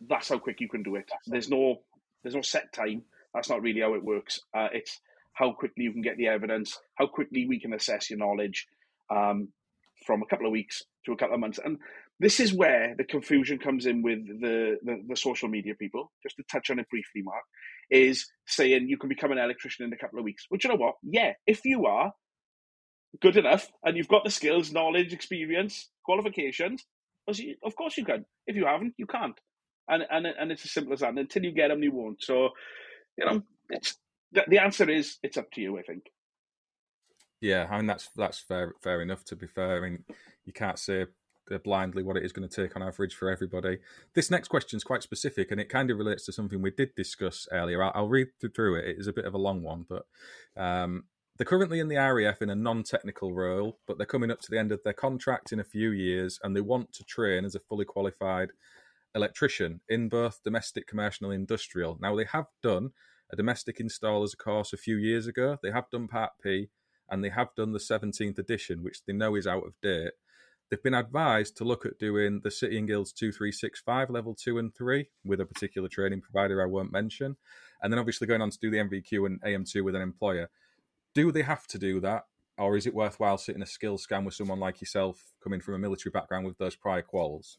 That's 0.07 0.29
how 0.29 0.39
quick 0.39 0.61
you 0.61 0.69
can 0.69 0.83
do 0.83 0.95
it. 0.95 1.09
There's 1.27 1.49
no 1.49 1.81
there's 2.23 2.35
no 2.35 2.41
set 2.41 2.73
time. 2.73 3.03
That's 3.33 3.49
not 3.49 3.61
really 3.61 3.81
how 3.81 3.95
it 3.95 4.03
works. 4.03 4.39
Uh, 4.53 4.69
it's 4.71 4.99
how 5.33 5.51
quickly 5.51 5.83
you 5.83 5.91
can 5.91 6.01
get 6.01 6.17
the 6.17 6.27
evidence, 6.27 6.79
how 6.95 7.07
quickly 7.07 7.45
we 7.45 7.59
can 7.59 7.73
assess 7.73 8.09
your 8.09 8.19
knowledge 8.19 8.67
um, 9.09 9.49
from 10.05 10.21
a 10.21 10.25
couple 10.25 10.45
of 10.45 10.51
weeks 10.51 10.83
to 11.05 11.11
a 11.11 11.17
couple 11.17 11.35
of 11.35 11.41
months. 11.41 11.59
And 11.63 11.77
this 12.19 12.39
is 12.39 12.53
where 12.53 12.95
the 12.97 13.03
confusion 13.03 13.57
comes 13.59 13.85
in 13.85 14.01
with 14.01 14.25
the, 14.27 14.77
the, 14.83 15.03
the, 15.09 15.15
social 15.17 15.49
media 15.49 15.75
people. 15.75 16.11
Just 16.23 16.37
to 16.37 16.43
touch 16.43 16.69
on 16.69 16.79
it 16.79 16.89
briefly, 16.89 17.21
Mark, 17.21 17.43
is 17.89 18.27
saying 18.47 18.87
you 18.87 18.97
can 18.97 19.09
become 19.09 19.31
an 19.31 19.37
electrician 19.37 19.85
in 19.85 19.93
a 19.93 19.97
couple 19.97 20.19
of 20.19 20.25
weeks. 20.25 20.45
Which 20.49 20.63
you 20.63 20.69
know 20.69 20.77
what? 20.77 20.95
Yeah, 21.03 21.33
if 21.45 21.65
you 21.65 21.85
are 21.85 22.13
good 23.21 23.37
enough 23.37 23.69
and 23.83 23.97
you've 23.97 24.07
got 24.07 24.23
the 24.23 24.31
skills, 24.31 24.71
knowledge, 24.71 25.13
experience, 25.13 25.89
qualifications, 26.05 26.85
of 27.63 27.75
course 27.75 27.97
you 27.97 28.05
can. 28.05 28.25
If 28.47 28.55
you 28.55 28.65
haven't, 28.65 28.93
you 28.97 29.07
can't. 29.07 29.37
And 29.87 30.03
and 30.09 30.25
and 30.25 30.51
it's 30.51 30.65
as 30.65 30.71
simple 30.71 30.93
as 30.93 31.01
that. 31.01 31.17
Until 31.17 31.43
you 31.43 31.51
get 31.51 31.67
them, 31.67 31.83
you 31.83 31.91
won't. 31.91 32.23
So, 32.23 32.49
you 33.17 33.25
know, 33.25 33.41
it's 33.69 33.97
the, 34.31 34.43
the 34.47 34.59
answer 34.59 34.89
is 34.89 35.17
it's 35.21 35.37
up 35.37 35.51
to 35.51 35.61
you. 35.61 35.77
I 35.77 35.81
think. 35.81 36.03
Yeah, 37.41 37.67
I 37.69 37.77
mean 37.77 37.87
that's 37.87 38.09
that's 38.15 38.39
fair 38.39 38.73
fair 38.81 39.01
enough. 39.01 39.23
To 39.25 39.35
be 39.35 39.47
fair, 39.47 39.77
I 39.77 39.89
mean 39.89 40.03
you 40.45 40.53
can't 40.53 40.79
say 40.79 41.05
blindly 41.63 42.03
what 42.03 42.17
it 42.17 42.23
is 42.23 42.31
going 42.31 42.47
to 42.47 42.63
take 42.63 42.75
on 42.75 42.83
average 42.83 43.13
for 43.15 43.29
everybody. 43.29 43.79
This 44.13 44.31
next 44.31 44.47
question 44.47 44.77
is 44.77 44.83
quite 44.83 45.03
specific 45.03 45.51
and 45.51 45.59
it 45.59 45.69
kind 45.69 45.91
of 45.91 45.97
relates 45.97 46.25
to 46.25 46.31
something 46.31 46.61
we 46.61 46.71
did 46.71 46.95
discuss 46.95 47.47
earlier. 47.51 47.83
I'll, 47.83 47.91
I'll 47.95 48.07
read 48.07 48.27
through 48.53 48.75
it. 48.75 48.85
It 48.85 48.99
is 48.99 49.07
a 49.07 49.13
bit 49.13 49.25
of 49.25 49.33
a 49.33 49.39
long 49.39 49.61
one, 49.61 49.85
but 49.87 50.05
um, 50.57 51.05
they're 51.37 51.45
currently 51.45 51.79
in 51.79 51.87
the 51.87 51.97
RAF 51.97 52.41
in 52.41 52.49
a 52.49 52.55
non 52.55 52.83
technical 52.83 53.33
role, 53.33 53.79
but 53.87 53.97
they're 53.97 54.05
coming 54.05 54.31
up 54.31 54.41
to 54.41 54.51
the 54.51 54.59
end 54.59 54.71
of 54.71 54.81
their 54.83 54.93
contract 54.93 55.51
in 55.51 55.59
a 55.59 55.65
few 55.65 55.91
years 55.91 56.39
and 56.43 56.55
they 56.55 56.61
want 56.61 56.93
to 56.93 57.03
train 57.03 57.45
as 57.45 57.55
a 57.55 57.59
fully 57.59 57.85
qualified 57.85 58.49
electrician 59.13 59.81
in 59.87 60.09
both 60.09 60.41
domestic, 60.43 60.87
commercial, 60.87 61.29
and 61.29 61.39
industrial. 61.39 61.97
Now, 62.01 62.15
they 62.15 62.25
have 62.31 62.47
done 62.61 62.91
a 63.31 63.35
domestic 63.35 63.79
installers 63.79 64.37
course 64.37 64.73
a 64.73 64.77
few 64.77 64.97
years 64.97 65.25
ago, 65.25 65.57
they 65.63 65.71
have 65.71 65.89
done 65.89 66.07
Part 66.07 66.33
P, 66.43 66.69
and 67.09 67.23
they 67.23 67.29
have 67.29 67.55
done 67.55 67.71
the 67.71 67.79
17th 67.79 68.37
edition, 68.37 68.83
which 68.83 68.99
they 69.05 69.13
know 69.13 69.35
is 69.35 69.47
out 69.47 69.65
of 69.65 69.73
date 69.81 70.11
they've 70.69 70.81
been 70.81 70.93
advised 70.93 71.57
to 71.57 71.63
look 71.63 71.85
at 71.85 71.99
doing 71.99 72.41
the 72.43 72.51
City 72.51 72.77
and 72.77 72.87
Guilds 72.87 73.11
2365 73.13 74.09
level 74.09 74.35
2 74.35 74.57
and 74.57 74.73
3 74.75 75.07
with 75.23 75.39
a 75.39 75.45
particular 75.45 75.87
training 75.87 76.21
provider 76.21 76.61
I 76.61 76.65
won't 76.65 76.91
mention. 76.91 77.37
And 77.81 77.91
then 77.91 77.99
obviously 77.99 78.27
going 78.27 78.41
on 78.41 78.49
to 78.49 78.59
do 78.59 78.71
the 78.71 78.77
NVQ 78.77 79.25
and 79.25 79.41
AM2 79.41 79.83
with 79.83 79.95
an 79.95 80.01
employer. 80.01 80.49
Do 81.13 81.31
they 81.31 81.43
have 81.43 81.67
to 81.67 81.77
do 81.77 81.99
that? 82.01 82.23
Or 82.57 82.77
is 82.77 82.87
it 82.87 82.95
worthwhile 82.95 83.37
sitting 83.37 83.61
a 83.61 83.65
skill 83.65 83.97
scan 83.97 84.23
with 84.23 84.33
someone 84.33 84.59
like 84.59 84.79
yourself 84.79 85.33
coming 85.43 85.59
from 85.59 85.75
a 85.75 85.79
military 85.79 86.11
background 86.11 86.45
with 86.45 86.57
those 86.57 86.75
prior 86.75 87.03
quals? 87.03 87.57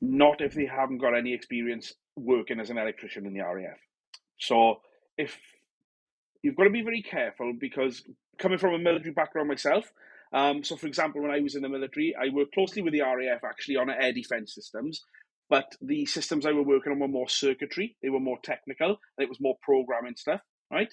Not 0.00 0.42
if 0.42 0.54
they 0.54 0.66
haven't 0.66 0.98
got 0.98 1.16
any 1.16 1.32
experience 1.32 1.94
working 2.16 2.60
as 2.60 2.68
an 2.70 2.78
electrician 2.78 3.26
in 3.26 3.32
the 3.32 3.40
RAF. 3.40 3.78
So 4.38 4.82
if 5.16 5.38
you've 6.42 6.56
got 6.56 6.64
to 6.64 6.70
be 6.70 6.82
very 6.82 7.02
careful 7.02 7.54
because 7.58 8.04
coming 8.38 8.58
from 8.58 8.74
a 8.74 8.78
military 8.78 9.12
background 9.12 9.48
myself, 9.48 9.90
um, 10.32 10.64
so, 10.64 10.76
for 10.76 10.86
example, 10.86 11.22
when 11.22 11.30
I 11.30 11.40
was 11.40 11.54
in 11.54 11.62
the 11.62 11.68
military, 11.68 12.14
I 12.20 12.32
worked 12.32 12.54
closely 12.54 12.82
with 12.82 12.92
the 12.92 13.02
RAF 13.02 13.44
actually 13.44 13.76
on 13.76 13.90
air 13.90 14.12
defense 14.12 14.54
systems, 14.54 15.02
but 15.48 15.72
the 15.80 16.06
systems 16.06 16.46
I 16.46 16.52
were 16.52 16.62
working 16.64 16.92
on 16.92 16.98
were 16.98 17.08
more 17.08 17.28
circuitry, 17.28 17.96
they 18.02 18.10
were 18.10 18.20
more 18.20 18.38
technical, 18.42 18.88
and 18.88 19.24
it 19.24 19.28
was 19.28 19.40
more 19.40 19.56
programming 19.62 20.16
stuff, 20.16 20.40
right? 20.72 20.92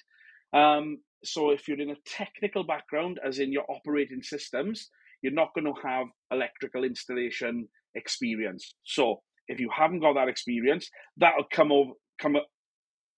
Um, 0.52 0.98
so, 1.24 1.50
if 1.50 1.68
you're 1.68 1.80
in 1.80 1.90
a 1.90 1.96
technical 2.06 2.64
background, 2.64 3.18
as 3.26 3.38
in 3.38 3.52
your 3.52 3.64
operating 3.68 4.22
systems, 4.22 4.88
you're 5.22 5.32
not 5.32 5.54
going 5.54 5.66
to 5.66 5.80
have 5.82 6.06
electrical 6.30 6.84
installation 6.84 7.68
experience. 7.94 8.74
So, 8.84 9.22
If 9.48 9.60
you 9.60 9.70
haven't 9.76 10.00
got 10.00 10.14
that 10.14 10.28
experience, 10.28 10.88
that'll 11.16 11.44
come 11.52 11.72
over, 11.72 11.92
come 12.18 12.36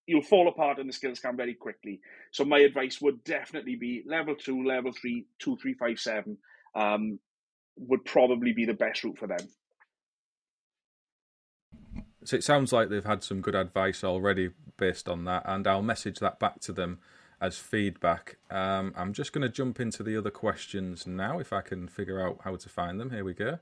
you'll 0.06 0.22
fall 0.22 0.48
apart 0.48 0.78
in 0.78 0.86
the 0.86 0.92
skills 0.92 1.18
scan 1.18 1.36
very 1.36 1.54
quickly. 1.54 2.00
So 2.30 2.44
my 2.44 2.58
advice 2.58 3.00
would 3.00 3.24
definitely 3.24 3.76
be 3.76 4.04
level 4.06 4.34
two, 4.36 4.64
level 4.64 4.92
three, 4.92 5.26
two, 5.38 5.56
three, 5.56 5.74
five, 5.74 5.98
seven 5.98 6.38
um, 6.74 7.18
would 7.76 8.04
probably 8.04 8.52
be 8.52 8.64
the 8.64 8.74
best 8.74 9.04
route 9.04 9.18
for 9.18 9.26
them. 9.26 9.48
So 12.24 12.36
it 12.36 12.44
sounds 12.44 12.72
like 12.72 12.88
they've 12.88 13.04
had 13.04 13.22
some 13.22 13.40
good 13.40 13.54
advice 13.54 14.02
already 14.02 14.50
based 14.76 15.08
on 15.08 15.24
that, 15.24 15.44
and 15.46 15.66
I'll 15.66 15.82
message 15.82 16.18
that 16.18 16.40
back 16.40 16.60
to 16.62 16.72
them 16.72 16.98
as 17.40 17.58
feedback. 17.58 18.38
Um, 18.50 18.92
I'm 18.96 19.12
just 19.12 19.32
going 19.32 19.42
to 19.42 19.48
jump 19.48 19.78
into 19.78 20.02
the 20.02 20.16
other 20.16 20.30
questions 20.30 21.06
now, 21.06 21.38
if 21.38 21.52
I 21.52 21.60
can 21.60 21.86
figure 21.86 22.20
out 22.20 22.40
how 22.42 22.56
to 22.56 22.68
find 22.68 22.98
them. 22.98 23.10
Here 23.10 23.24
we 23.24 23.34
go. 23.34 23.58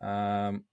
Um, 0.00 0.64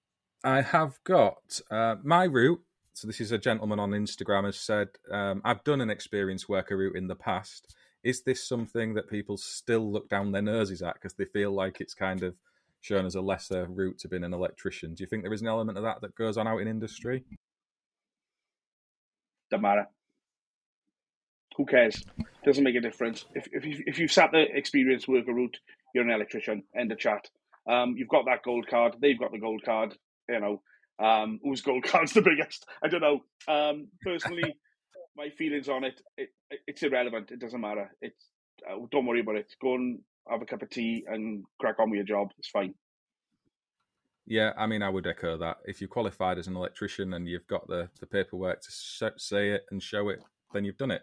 I 0.44 0.62
have 0.62 1.04
got 1.04 1.62
uh, 1.70 1.98
my 2.04 2.24
route 2.24 2.64
so 2.94 3.08
this 3.08 3.22
is 3.22 3.32
a 3.32 3.38
gentleman 3.38 3.80
on 3.80 3.92
Instagram 3.92 4.46
has 4.46 4.58
said, 4.58 4.90
um, 5.12 5.42
"I've 5.46 5.64
done 5.64 5.82
an 5.82 5.90
experienced 5.90 6.50
worker 6.50 6.78
route 6.78 6.96
in 6.96 7.08
the 7.08 7.16
past. 7.16 7.76
Is 8.04 8.24
this 8.24 8.44
something 8.44 8.96
that 8.96 9.10
people 9.10 9.38
still 9.38 9.92
look 9.92 10.10
down 10.10 10.32
their 10.32 10.42
noses 10.42 10.82
at 10.82 10.96
because 10.96 11.14
they 11.14 11.26
feel 11.26 11.52
like 11.52 11.80
it's 11.80 11.94
kind 11.94 12.24
of 12.24 12.36
shown 12.82 13.06
as 13.06 13.16
a 13.16 13.22
lesser 13.22 13.68
route 13.68 14.00
to 14.00 14.08
being 14.08 14.24
an 14.24 14.34
electrician? 14.34 14.94
Do 14.94 15.04
you 15.04 15.08
think 15.08 15.24
there 15.24 15.34
is 15.34 15.42
an 15.42 15.48
element 15.48 15.78
of 15.78 15.84
that 15.84 16.02
that 16.02 16.16
goes 16.16 16.38
on 16.38 16.48
out 16.48 16.60
in 16.60 16.68
industry? 16.68 17.24
Doesn't 19.52 19.62
matter. 19.62 19.88
Who 21.58 21.66
cares? 21.66 22.04
Doesn't 22.46 22.64
make 22.64 22.76
a 22.76 22.82
difference. 22.82 23.26
If 23.36 23.48
if 23.52 23.66
you, 23.66 23.84
if 23.86 24.00
you've 24.00 24.12
sat 24.12 24.32
the 24.32 24.46
experienced 24.56 25.08
worker 25.08 25.34
route, 25.34 25.58
you're 25.94 26.04
an 26.04 26.10
electrician. 26.10 26.64
End 26.76 26.92
of 26.92 26.98
chat. 26.98 27.30
Um, 27.70 27.96
you've 27.98 28.08
got 28.08 28.26
that 28.26 28.44
gold 28.44 28.68
card. 28.68 28.96
They've 29.00 29.20
got 29.20 29.32
the 29.32 29.40
gold 29.40 29.62
card. 29.64 29.96
You 30.30 30.40
know, 30.40 30.62
um, 31.02 31.40
whose 31.44 31.62
gold 31.62 31.84
card's 31.84 32.14
the 32.14 32.22
biggest? 32.22 32.66
I 32.84 32.88
don't 32.88 33.02
know. 33.02 33.22
Um, 33.48 33.88
personally, 34.04 34.56
my 35.18 35.30
feelings 35.30 35.70
on 35.70 35.84
it, 35.84 36.02
it, 36.18 36.30
it's 36.68 36.84
irrelevant. 36.84 37.32
It 37.32 37.40
doesn't 37.40 37.62
matter. 37.62 37.92
It's 38.02 38.28
uh, 38.70 38.76
don't 38.92 39.06
worry 39.06 39.22
about 39.22 39.38
it. 39.38 39.54
Go 39.62 39.76
and 39.76 40.00
have 40.30 40.42
a 40.42 40.46
cup 40.46 40.62
of 40.62 40.70
tea 40.70 41.04
and 41.08 41.44
crack 41.60 41.80
on 41.80 41.90
with 41.90 41.98
your 41.98 42.06
job. 42.06 42.30
It's 42.38 42.50
fine. 42.50 42.74
Yeah, 44.28 44.54
I 44.58 44.68
mean, 44.68 44.84
I 44.84 44.90
would 44.90 45.08
echo 45.08 45.38
that. 45.38 45.58
If 45.66 45.82
you're 45.82 45.88
qualified 45.88 46.38
as 46.38 46.48
an 46.48 46.56
electrician 46.56 47.14
and 47.14 47.28
you've 47.28 47.48
got 47.48 47.68
the, 47.68 47.90
the 48.00 48.06
paperwork 48.06 48.62
to 48.62 49.12
say 49.18 49.50
it 49.50 49.66
and 49.72 49.82
show 49.82 50.10
it, 50.10 50.20
then 50.54 50.64
you've 50.64 50.78
done 50.78 50.92
it. 50.92 51.02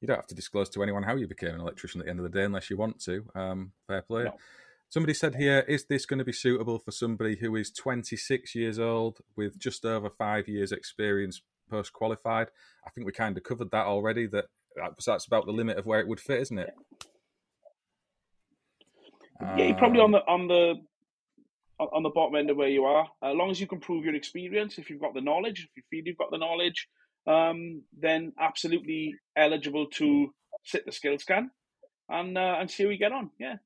You 0.00 0.08
don't 0.08 0.16
have 0.16 0.26
to 0.26 0.34
disclose 0.34 0.68
to 0.70 0.82
anyone 0.82 1.02
how 1.02 1.16
you 1.16 1.26
became 1.26 1.54
an 1.54 1.60
electrician 1.60 2.00
at 2.00 2.04
the 2.04 2.10
end 2.10 2.20
of 2.20 2.30
the 2.30 2.36
day 2.36 2.44
unless 2.44 2.68
you 2.68 2.76
want 2.76 3.00
to. 3.04 3.24
Um, 3.34 3.72
fair 3.86 4.02
play. 4.02 4.24
No. 4.24 4.36
Somebody 4.90 5.12
said 5.12 5.34
here, 5.34 5.60
is 5.68 5.84
this 5.84 6.06
going 6.06 6.18
to 6.18 6.24
be 6.24 6.32
suitable 6.32 6.78
for 6.78 6.92
somebody 6.92 7.36
who 7.36 7.54
is 7.56 7.70
26 7.70 8.54
years 8.54 8.78
old 8.78 9.18
with 9.36 9.58
just 9.58 9.84
over 9.84 10.08
five 10.08 10.48
years' 10.48 10.72
experience 10.72 11.42
post 11.70 11.92
qualified? 11.92 12.48
I 12.86 12.90
think 12.90 13.06
we 13.06 13.12
kind 13.12 13.36
of 13.36 13.42
covered 13.42 13.70
that 13.72 13.84
already. 13.84 14.26
That 14.26 14.46
that's 15.04 15.26
about 15.26 15.44
the 15.44 15.52
limit 15.52 15.76
of 15.76 15.84
where 15.84 16.00
it 16.00 16.08
would 16.08 16.20
fit, 16.20 16.40
isn't 16.40 16.58
it? 16.58 16.70
Yeah, 19.40 19.64
you're 19.66 19.76
probably 19.76 20.00
on 20.00 20.12
the 20.12 20.18
on 20.26 20.48
the 20.48 20.74
on 21.78 22.02
the 22.02 22.10
bottom 22.10 22.36
end 22.36 22.48
of 22.48 22.56
where 22.56 22.68
you 22.68 22.84
are. 22.84 23.06
As 23.22 23.34
long 23.36 23.50
as 23.50 23.60
you 23.60 23.66
can 23.66 23.80
prove 23.80 24.04
your 24.04 24.14
experience, 24.14 24.78
if 24.78 24.88
you've 24.88 25.02
got 25.02 25.12
the 25.12 25.20
knowledge, 25.20 25.68
if 25.68 25.76
you 25.76 25.82
feel 25.90 26.06
you've 26.06 26.18
got 26.18 26.30
the 26.30 26.38
knowledge, 26.38 26.88
um, 27.26 27.82
then 27.96 28.32
absolutely 28.40 29.14
eligible 29.36 29.86
to 29.96 30.32
sit 30.64 30.86
the 30.86 30.92
skill 30.92 31.18
scan 31.18 31.50
and 32.08 32.38
uh, 32.38 32.56
and 32.58 32.70
see 32.70 32.84
how 32.84 32.88
we 32.88 32.96
get 32.96 33.12
on. 33.12 33.30
Yeah. 33.38 33.56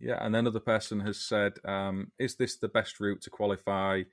Yeah, 0.00 0.24
and 0.24 0.36
another 0.36 0.60
person 0.60 1.00
has 1.00 1.18
said, 1.18 1.54
um, 1.64 2.12
"Is 2.18 2.36
this 2.36 2.56
the 2.56 2.68
best 2.68 3.00
route 3.00 3.20
to 3.22 3.30
qualify 3.30 4.04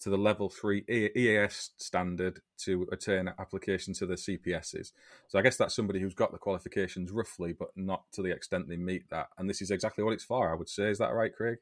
to 0.00 0.10
the 0.10 0.18
level 0.18 0.48
three 0.48 0.84
EAS 0.88 1.70
standard 1.76 2.40
to 2.58 2.88
attain 2.92 3.28
an 3.28 3.34
application 3.38 3.92
to 3.94 4.06
the 4.06 4.16
CPSs?" 4.16 4.92
So 5.28 5.38
I 5.38 5.42
guess 5.42 5.56
that's 5.56 5.74
somebody 5.74 6.00
who's 6.00 6.14
got 6.14 6.32
the 6.32 6.38
qualifications 6.38 7.10
roughly, 7.10 7.52
but 7.52 7.70
not 7.76 8.04
to 8.12 8.22
the 8.22 8.30
extent 8.30 8.68
they 8.68 8.76
meet 8.76 9.10
that. 9.10 9.28
And 9.36 9.50
this 9.50 9.60
is 9.60 9.70
exactly 9.70 10.04
what 10.04 10.14
it's 10.14 10.24
for. 10.24 10.50
I 10.50 10.54
would 10.54 10.68
say, 10.68 10.90
is 10.90 10.98
that 10.98 11.12
right, 11.12 11.34
Craig? 11.34 11.58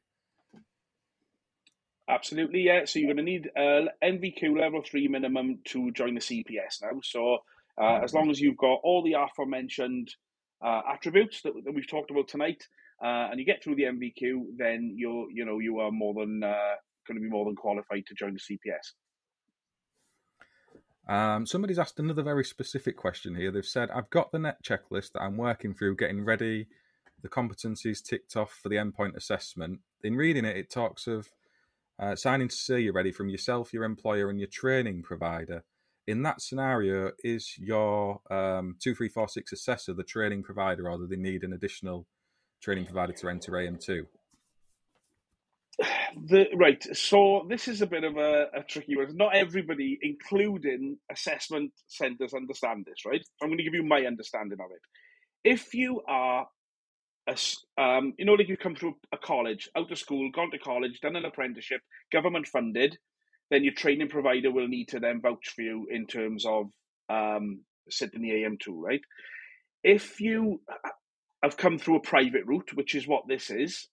Absolutely, 2.07 2.61
yeah. 2.61 2.85
So 2.85 2.99
you're 2.99 3.13
going 3.13 3.17
to 3.17 3.23
need 3.23 3.49
uh, 3.55 3.89
NVQ 4.03 4.59
level 4.59 4.83
three 4.83 5.07
minimum 5.07 5.59
to 5.65 5.91
join 5.91 6.13
the 6.13 6.19
CPS 6.19 6.81
now. 6.81 6.99
So 7.03 7.39
uh, 7.79 8.01
as 8.03 8.13
long 8.13 8.29
as 8.29 8.39
you've 8.39 8.57
got 8.57 8.79
all 8.83 9.01
the 9.01 9.13
aforementioned 9.13 10.13
uh, 10.61 10.81
attributes 10.87 11.41
that, 11.43 11.53
that 11.63 11.73
we've 11.73 11.87
talked 11.87 12.11
about 12.11 12.27
tonight 12.27 12.67
uh, 13.03 13.29
and 13.31 13.39
you 13.39 13.45
get 13.45 13.63
through 13.63 13.75
the 13.75 13.83
NVQ, 13.83 14.57
then 14.57 14.93
you're 14.95 15.29
you 15.31 15.45
know 15.45 15.59
you 15.59 15.79
are 15.79 15.91
more 15.91 16.13
than 16.13 16.43
uh, 16.43 16.75
going 17.07 17.15
to 17.15 17.21
be 17.21 17.29
more 17.29 17.45
than 17.45 17.55
qualified 17.55 18.05
to 18.07 18.13
join 18.13 18.33
the 18.33 18.39
CPS. 18.39 18.93
Um, 21.07 21.45
somebody's 21.45 21.79
asked 21.79 21.99
another 21.99 22.21
very 22.21 22.45
specific 22.45 22.95
question 22.95 23.35
here. 23.35 23.51
They've 23.51 23.65
said, 23.65 23.89
"I've 23.89 24.09
got 24.09 24.31
the 24.31 24.39
NET 24.39 24.63
checklist 24.63 25.13
that 25.13 25.21
I'm 25.21 25.37
working 25.37 25.73
through, 25.73 25.95
getting 25.95 26.23
ready, 26.23 26.67
the 27.21 27.29
competencies 27.29 28.03
ticked 28.03 28.35
off 28.35 28.51
for 28.61 28.69
the 28.69 28.75
endpoint 28.75 29.15
assessment. 29.15 29.79
In 30.03 30.15
reading 30.15 30.45
it, 30.45 30.57
it 30.57 30.69
talks 30.69 31.07
of 31.07 31.29
uh, 31.99 32.15
signing 32.15 32.47
to 32.47 32.55
say 32.55 32.79
you're 32.79 32.93
ready 32.93 33.11
from 33.11 33.29
yourself, 33.29 33.73
your 33.73 33.83
employer, 33.83 34.29
and 34.29 34.39
your 34.39 34.47
training 34.47 35.03
provider. 35.03 35.63
In 36.07 36.23
that 36.23 36.41
scenario, 36.41 37.11
is 37.23 37.55
your 37.57 38.21
um, 38.31 38.75
two 38.79 38.95
three 38.95 39.09
four 39.09 39.27
six 39.27 39.51
assessor 39.51 39.93
the 39.93 40.03
training 40.03 40.43
provider, 40.43 40.89
or 40.89 40.97
do 40.97 41.07
they 41.07 41.15
need 41.15 41.43
an 41.43 41.53
additional 41.53 42.07
training 42.61 42.85
provider 42.85 43.13
to 43.13 43.29
enter 43.29 43.51
AM2? 43.51 44.05
The, 46.27 46.47
right, 46.55 46.83
so 46.95 47.45
this 47.49 47.67
is 47.67 47.81
a 47.81 47.87
bit 47.87 48.03
of 48.03 48.17
a, 48.17 48.47
a, 48.53 48.63
tricky 48.63 48.97
one. 48.97 49.15
Not 49.15 49.35
everybody, 49.35 49.97
including 50.01 50.97
assessment 51.09 51.71
centres, 51.87 52.33
understand 52.33 52.85
this, 52.85 53.05
right? 53.05 53.25
I'm 53.41 53.47
going 53.47 53.57
to 53.57 53.63
give 53.63 53.73
you 53.73 53.83
my 53.83 54.05
understanding 54.05 54.59
of 54.59 54.69
it. 54.71 54.81
If 55.49 55.73
you 55.73 56.01
are, 56.07 56.47
a, 57.27 57.37
um, 57.81 58.13
you 58.19 58.25
know, 58.25 58.33
like 58.33 58.49
you 58.49 58.57
come 58.57 58.75
through 58.75 58.95
a 59.11 59.17
college, 59.17 59.69
out 59.75 59.91
of 59.91 59.97
school, 59.97 60.29
gone 60.31 60.51
to 60.51 60.59
college, 60.59 60.99
done 60.99 61.15
an 61.15 61.25
apprenticeship, 61.25 61.81
government 62.11 62.47
funded, 62.47 62.97
then 63.49 63.63
your 63.63 63.73
training 63.73 64.09
provider 64.09 64.51
will 64.51 64.67
need 64.67 64.89
to 64.89 64.99
then 64.99 65.21
vouch 65.21 65.53
for 65.55 65.61
you 65.61 65.87
in 65.89 66.07
terms 66.07 66.45
of 66.45 66.67
um, 67.09 67.61
sitting 67.89 68.21
the 68.21 68.29
AM2, 68.29 68.67
right? 68.69 69.01
If 69.83 70.19
you 70.19 70.61
have 71.43 71.57
come 71.57 71.77
through 71.77 71.97
a 71.97 72.01
private 72.01 72.45
route, 72.45 72.71
which 72.75 72.95
is 72.95 73.07
what 73.07 73.27
this 73.27 73.49
is, 73.49 73.87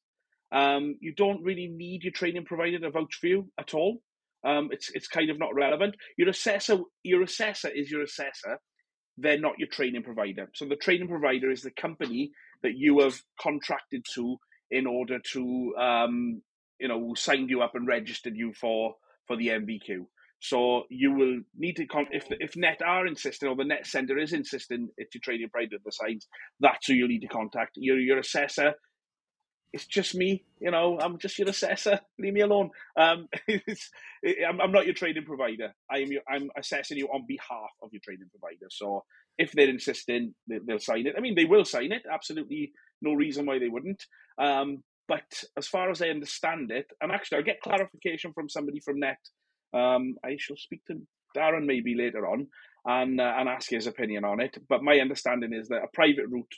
um, 0.52 0.96
you 1.00 1.12
don't 1.14 1.42
really 1.42 1.68
need 1.68 2.04
your 2.04 2.12
training 2.12 2.44
provider 2.44 2.78
to 2.78 2.90
vouch 2.90 3.16
for 3.20 3.26
you 3.26 3.50
at 3.58 3.74
all. 3.74 4.02
Um, 4.44 4.68
it's 4.72 4.90
it's 4.94 5.08
kind 5.08 5.30
of 5.30 5.38
not 5.38 5.54
relevant. 5.54 5.96
Your 6.16 6.28
assessor, 6.28 6.78
your 7.02 7.22
assessor 7.22 7.68
is 7.68 7.90
your 7.90 8.02
assessor. 8.02 8.58
They're 9.18 9.40
not 9.40 9.58
your 9.58 9.68
training 9.68 10.04
provider. 10.04 10.48
So 10.54 10.64
the 10.64 10.76
training 10.76 11.08
provider 11.08 11.50
is 11.50 11.62
the 11.62 11.72
company 11.72 12.30
that 12.62 12.76
you 12.76 13.00
have 13.00 13.20
contracted 13.40 14.04
to 14.14 14.36
in 14.70 14.86
order 14.86 15.18
to 15.32 15.74
um, 15.76 16.42
you 16.78 16.88
know 16.88 17.14
signed 17.14 17.50
you 17.50 17.62
up 17.62 17.74
and 17.74 17.86
registered 17.86 18.36
you 18.36 18.52
for 18.54 18.94
for 19.26 19.36
the 19.36 19.48
NVQ. 19.48 20.06
So 20.40 20.84
you 20.88 21.12
will 21.12 21.40
need 21.56 21.76
to 21.76 21.86
con- 21.86 22.08
if 22.12 22.26
if 22.30 22.56
Net 22.56 22.80
are 22.84 23.06
insisting 23.06 23.48
or 23.48 23.56
the 23.56 23.64
Net 23.64 23.86
Centre 23.86 24.18
is 24.18 24.32
insisting 24.32 24.88
it's 24.96 25.14
your 25.14 25.20
training 25.20 25.48
provider 25.50 25.76
of 25.76 25.84
the 25.84 25.92
signs, 25.92 26.28
that's 26.60 26.86
who 26.86 26.94
you 26.94 27.08
need 27.08 27.20
to 27.20 27.28
contact. 27.28 27.72
Your 27.76 27.98
your 27.98 28.18
assessor. 28.18 28.74
It's 29.72 29.86
just 29.86 30.14
me, 30.14 30.44
you 30.60 30.70
know. 30.70 30.98
I'm 30.98 31.18
just 31.18 31.38
your 31.38 31.48
assessor. 31.48 32.00
Leave 32.18 32.32
me 32.32 32.40
alone. 32.40 32.70
Um, 32.96 33.28
I'm, 33.48 34.60
I'm 34.62 34.72
not 34.72 34.86
your 34.86 34.94
training 34.94 35.24
provider. 35.26 35.74
I 35.90 35.98
am 35.98 36.10
your, 36.10 36.22
I'm 36.26 36.48
assessing 36.56 36.96
you 36.96 37.06
on 37.08 37.26
behalf 37.28 37.70
of 37.82 37.90
your 37.92 38.00
training 38.02 38.30
provider. 38.30 38.66
So 38.70 39.04
if 39.36 39.52
they're 39.52 39.68
insisting, 39.68 40.34
they, 40.48 40.58
will 40.66 40.78
sign 40.78 41.06
it. 41.06 41.16
I 41.18 41.20
mean, 41.20 41.34
they 41.34 41.44
will 41.44 41.66
sign 41.66 41.92
it. 41.92 42.02
Absolutely, 42.10 42.72
no 43.02 43.12
reason 43.12 43.44
why 43.44 43.58
they 43.58 43.68
wouldn't. 43.68 44.02
Um, 44.38 44.82
but 45.06 45.44
as 45.56 45.66
far 45.66 45.90
as 45.90 46.00
I 46.00 46.08
understand 46.08 46.70
it, 46.70 46.86
and 47.02 47.12
actually, 47.12 47.38
I'll 47.38 47.44
get 47.44 47.60
clarification 47.60 48.32
from 48.32 48.48
somebody 48.48 48.80
from 48.80 49.00
Net 49.00 49.18
um, 49.72 50.16
I 50.24 50.36
shall 50.38 50.56
speak 50.56 50.84
to 50.86 51.00
Darren 51.36 51.66
maybe 51.66 51.94
later 51.94 52.26
on 52.26 52.48
and 52.84 53.20
uh, 53.20 53.34
and 53.36 53.48
ask 53.48 53.70
his 53.70 53.86
opinion 53.86 54.24
on 54.24 54.40
it. 54.40 54.56
But 54.68 54.82
my 54.82 54.98
understanding 54.98 55.52
is 55.52 55.68
that 55.68 55.82
a 55.82 55.88
private 55.92 56.26
route 56.28 56.54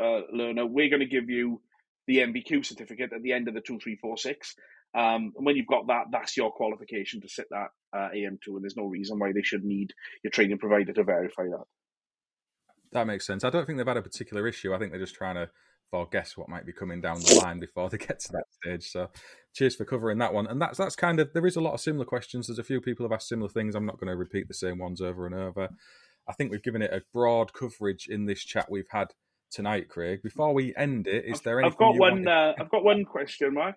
uh, 0.00 0.20
learner, 0.32 0.66
we're 0.66 0.90
going 0.90 1.00
to 1.00 1.06
give 1.06 1.28
you 1.28 1.60
the 2.06 2.18
NVQ 2.18 2.64
certificate 2.64 3.12
at 3.12 3.22
the 3.22 3.32
end 3.32 3.48
of 3.48 3.54
the 3.54 3.60
two 3.60 3.78
three 3.78 3.96
four 3.96 4.16
six. 4.16 4.54
Um, 4.94 5.32
and 5.36 5.44
when 5.44 5.56
you've 5.56 5.66
got 5.66 5.88
that, 5.88 6.04
that's 6.10 6.36
your 6.36 6.50
qualification 6.52 7.20
to 7.20 7.28
sit 7.28 7.46
that 7.50 7.68
uh, 7.92 8.08
AM2, 8.14 8.46
and 8.46 8.62
there's 8.62 8.76
no 8.76 8.86
reason 8.86 9.18
why 9.18 9.32
they 9.32 9.42
should 9.42 9.64
need 9.64 9.92
your 10.24 10.30
training 10.30 10.58
provider 10.58 10.92
to 10.94 11.04
verify 11.04 11.42
that. 11.44 11.64
That 12.92 13.06
makes 13.06 13.26
sense. 13.26 13.44
I 13.44 13.50
don't 13.50 13.66
think 13.66 13.76
they've 13.76 13.86
had 13.86 13.98
a 13.98 14.02
particular 14.02 14.46
issue. 14.46 14.72
I 14.72 14.78
think 14.78 14.92
they're 14.92 15.00
just 15.00 15.14
trying 15.14 15.34
to 15.34 15.50
or 15.92 16.08
guess 16.10 16.36
what 16.36 16.48
might 16.48 16.66
be 16.66 16.72
coming 16.72 17.00
down 17.00 17.20
the 17.20 17.40
line 17.42 17.60
before 17.60 17.88
they 17.88 17.98
get 17.98 18.18
to 18.20 18.32
that 18.32 18.44
stage. 18.50 18.90
So, 18.90 19.08
cheers 19.54 19.74
for 19.74 19.84
covering 19.84 20.18
that 20.18 20.34
one. 20.34 20.46
And 20.46 20.60
that's 20.60 20.78
that's 20.78 20.96
kind 20.96 21.20
of 21.20 21.32
there 21.32 21.46
is 21.46 21.56
a 21.56 21.60
lot 21.60 21.74
of 21.74 21.80
similar 21.80 22.04
questions. 22.04 22.46
There's 22.46 22.58
a 22.58 22.64
few 22.64 22.80
people 22.80 23.04
have 23.04 23.12
asked 23.12 23.28
similar 23.28 23.48
things. 23.48 23.74
I'm 23.74 23.86
not 23.86 23.98
going 23.98 24.10
to 24.10 24.16
repeat 24.16 24.48
the 24.48 24.54
same 24.54 24.78
ones 24.78 25.00
over 25.00 25.26
and 25.26 25.34
over. 25.34 25.68
I 26.28 26.32
think 26.32 26.50
we've 26.50 26.62
given 26.62 26.82
it 26.82 26.92
a 26.92 27.02
broad 27.12 27.52
coverage 27.52 28.08
in 28.08 28.26
this 28.26 28.42
chat 28.42 28.70
we've 28.70 28.88
had 28.90 29.14
tonight, 29.50 29.88
Craig. 29.88 30.22
Before 30.22 30.52
we 30.52 30.74
end 30.76 31.06
it, 31.06 31.24
is 31.24 31.40
there 31.40 31.60
anything? 31.60 31.72
I've 31.72 31.78
got 31.78 31.96
one. 31.96 32.28
Uh, 32.28 32.52
I've 32.58 32.70
got 32.70 32.84
one 32.84 33.04
question, 33.04 33.54
Mark. 33.54 33.76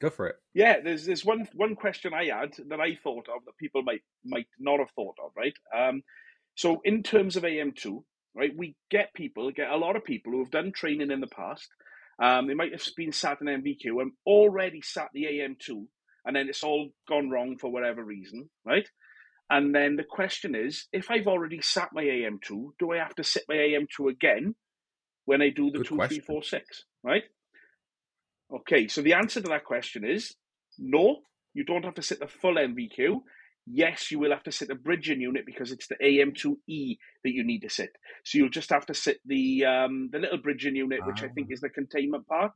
Go 0.00 0.10
for 0.10 0.26
it. 0.26 0.36
Yeah, 0.54 0.80
there's 0.80 1.06
there's 1.06 1.24
one 1.24 1.48
one 1.54 1.74
question 1.76 2.12
I 2.12 2.26
had 2.26 2.54
that 2.68 2.80
I 2.80 2.96
thought 3.02 3.28
of 3.28 3.44
that 3.46 3.56
people 3.58 3.82
might 3.82 4.02
might 4.24 4.48
not 4.58 4.80
have 4.80 4.90
thought 4.90 5.16
of, 5.24 5.32
right? 5.36 5.56
Um, 5.76 6.02
so 6.56 6.80
in 6.84 7.02
terms 7.02 7.36
of 7.36 7.42
AM2, 7.42 8.02
right, 8.34 8.52
we 8.56 8.76
get 8.90 9.14
people, 9.14 9.50
get 9.52 9.70
a 9.70 9.76
lot 9.76 9.96
of 9.96 10.04
people 10.04 10.32
who 10.32 10.40
have 10.40 10.50
done 10.50 10.72
training 10.72 11.10
in 11.10 11.20
the 11.20 11.26
past. 11.26 11.68
Um, 12.22 12.46
they 12.46 12.54
might 12.54 12.72
have 12.72 12.82
been 12.96 13.12
sat 13.12 13.38
in 13.40 13.48
NVQ 13.48 14.00
and 14.02 14.12
already 14.26 14.82
sat 14.82 15.08
the 15.14 15.24
AM2, 15.24 15.86
and 16.26 16.36
then 16.36 16.48
it's 16.48 16.62
all 16.64 16.90
gone 17.08 17.30
wrong 17.30 17.56
for 17.58 17.70
whatever 17.70 18.04
reason, 18.04 18.50
right? 18.64 18.88
And 19.50 19.74
then 19.74 19.96
the 19.96 20.04
question 20.04 20.54
is, 20.54 20.86
if 20.92 21.10
I've 21.10 21.26
already 21.26 21.60
sat 21.60 21.90
my 21.92 22.02
AM2, 22.04 22.70
do 22.78 22.92
I 22.92 22.98
have 22.98 23.14
to 23.16 23.24
sit 23.24 23.44
my 23.48 23.56
AM2 23.56 24.10
again 24.10 24.54
when 25.26 25.42
I 25.42 25.50
do 25.50 25.70
the 25.70 25.78
Good 25.78 25.86
two, 25.86 25.96
question. 25.96 26.16
three, 26.16 26.20
four, 26.20 26.42
six, 26.42 26.84
right? 27.04 27.24
Okay, 28.54 28.88
so 28.88 29.02
the 29.02 29.14
answer 29.14 29.40
to 29.40 29.48
that 29.48 29.64
question 29.64 30.04
is 30.04 30.34
no, 30.78 31.18
you 31.54 31.64
don't 31.64 31.84
have 31.84 31.94
to 31.94 32.02
sit 32.02 32.20
the 32.20 32.26
full 32.28 32.56
NVQ. 32.56 33.20
Yes, 33.66 34.10
you 34.10 34.18
will 34.18 34.30
have 34.30 34.42
to 34.42 34.52
sit 34.52 34.68
the 34.68 34.74
bridging 34.74 35.20
unit 35.20 35.46
because 35.46 35.72
it's 35.72 35.86
the 35.86 35.96
AM2E 35.96 36.98
that 37.24 37.32
you 37.32 37.44
need 37.44 37.60
to 37.62 37.70
sit. 37.70 37.90
So 38.24 38.36
you'll 38.38 38.50
just 38.50 38.70
have 38.70 38.84
to 38.86 38.94
sit 38.94 39.20
the 39.24 39.64
um, 39.64 40.10
the 40.12 40.18
little 40.18 40.38
bridging 40.38 40.76
unit, 40.76 41.00
which 41.06 41.22
I 41.22 41.28
think 41.28 41.48
Ah. 41.50 41.54
is 41.54 41.60
the 41.60 41.70
containment 41.70 42.26
part. 42.26 42.52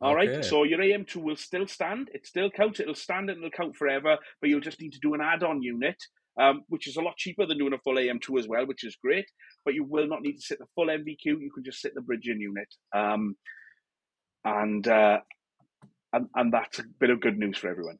All 0.00 0.14
right, 0.14 0.28
Okay. 0.30 0.42
so 0.42 0.64
your 0.64 0.80
AM2 0.80 1.16
will 1.16 1.36
still 1.36 1.66
stand. 1.68 2.10
It 2.14 2.26
still 2.26 2.50
counts. 2.50 2.80
It'll 2.80 2.94
stand 2.94 3.28
and 3.30 3.38
it'll 3.38 3.50
count 3.50 3.76
forever, 3.76 4.16
but 4.40 4.48
you'll 4.50 4.60
just 4.60 4.80
need 4.80 4.92
to 4.94 4.98
do 5.00 5.12
an 5.14 5.20
add-on 5.20 5.62
unit, 5.62 6.02
um, 6.40 6.62
which 6.68 6.86
is 6.88 6.96
a 6.96 7.02
lot 7.02 7.16
cheaper 7.18 7.44
than 7.46 7.58
doing 7.58 7.74
a 7.74 7.78
full 7.78 7.96
AM2 7.98 8.38
as 8.38 8.48
well, 8.48 8.66
which 8.66 8.82
is 8.82 8.96
great. 8.96 9.26
But 9.64 9.74
you 9.74 9.84
will 9.84 10.06
not 10.08 10.22
need 10.22 10.36
to 10.36 10.42
sit 10.42 10.58
the 10.58 10.66
full 10.74 10.86
NVQ. 10.88 11.24
You 11.40 11.52
can 11.54 11.62
just 11.64 11.80
sit 11.82 11.94
the 11.94 12.00
bridging 12.00 12.40
unit, 12.40 12.74
um, 12.94 13.36
and, 14.44 14.88
uh, 14.88 15.20
and 16.14 16.28
and 16.34 16.52
that's 16.52 16.78
a 16.78 16.84
bit 16.98 17.10
of 17.10 17.20
good 17.20 17.38
news 17.38 17.58
for 17.58 17.68
everyone. 17.68 17.98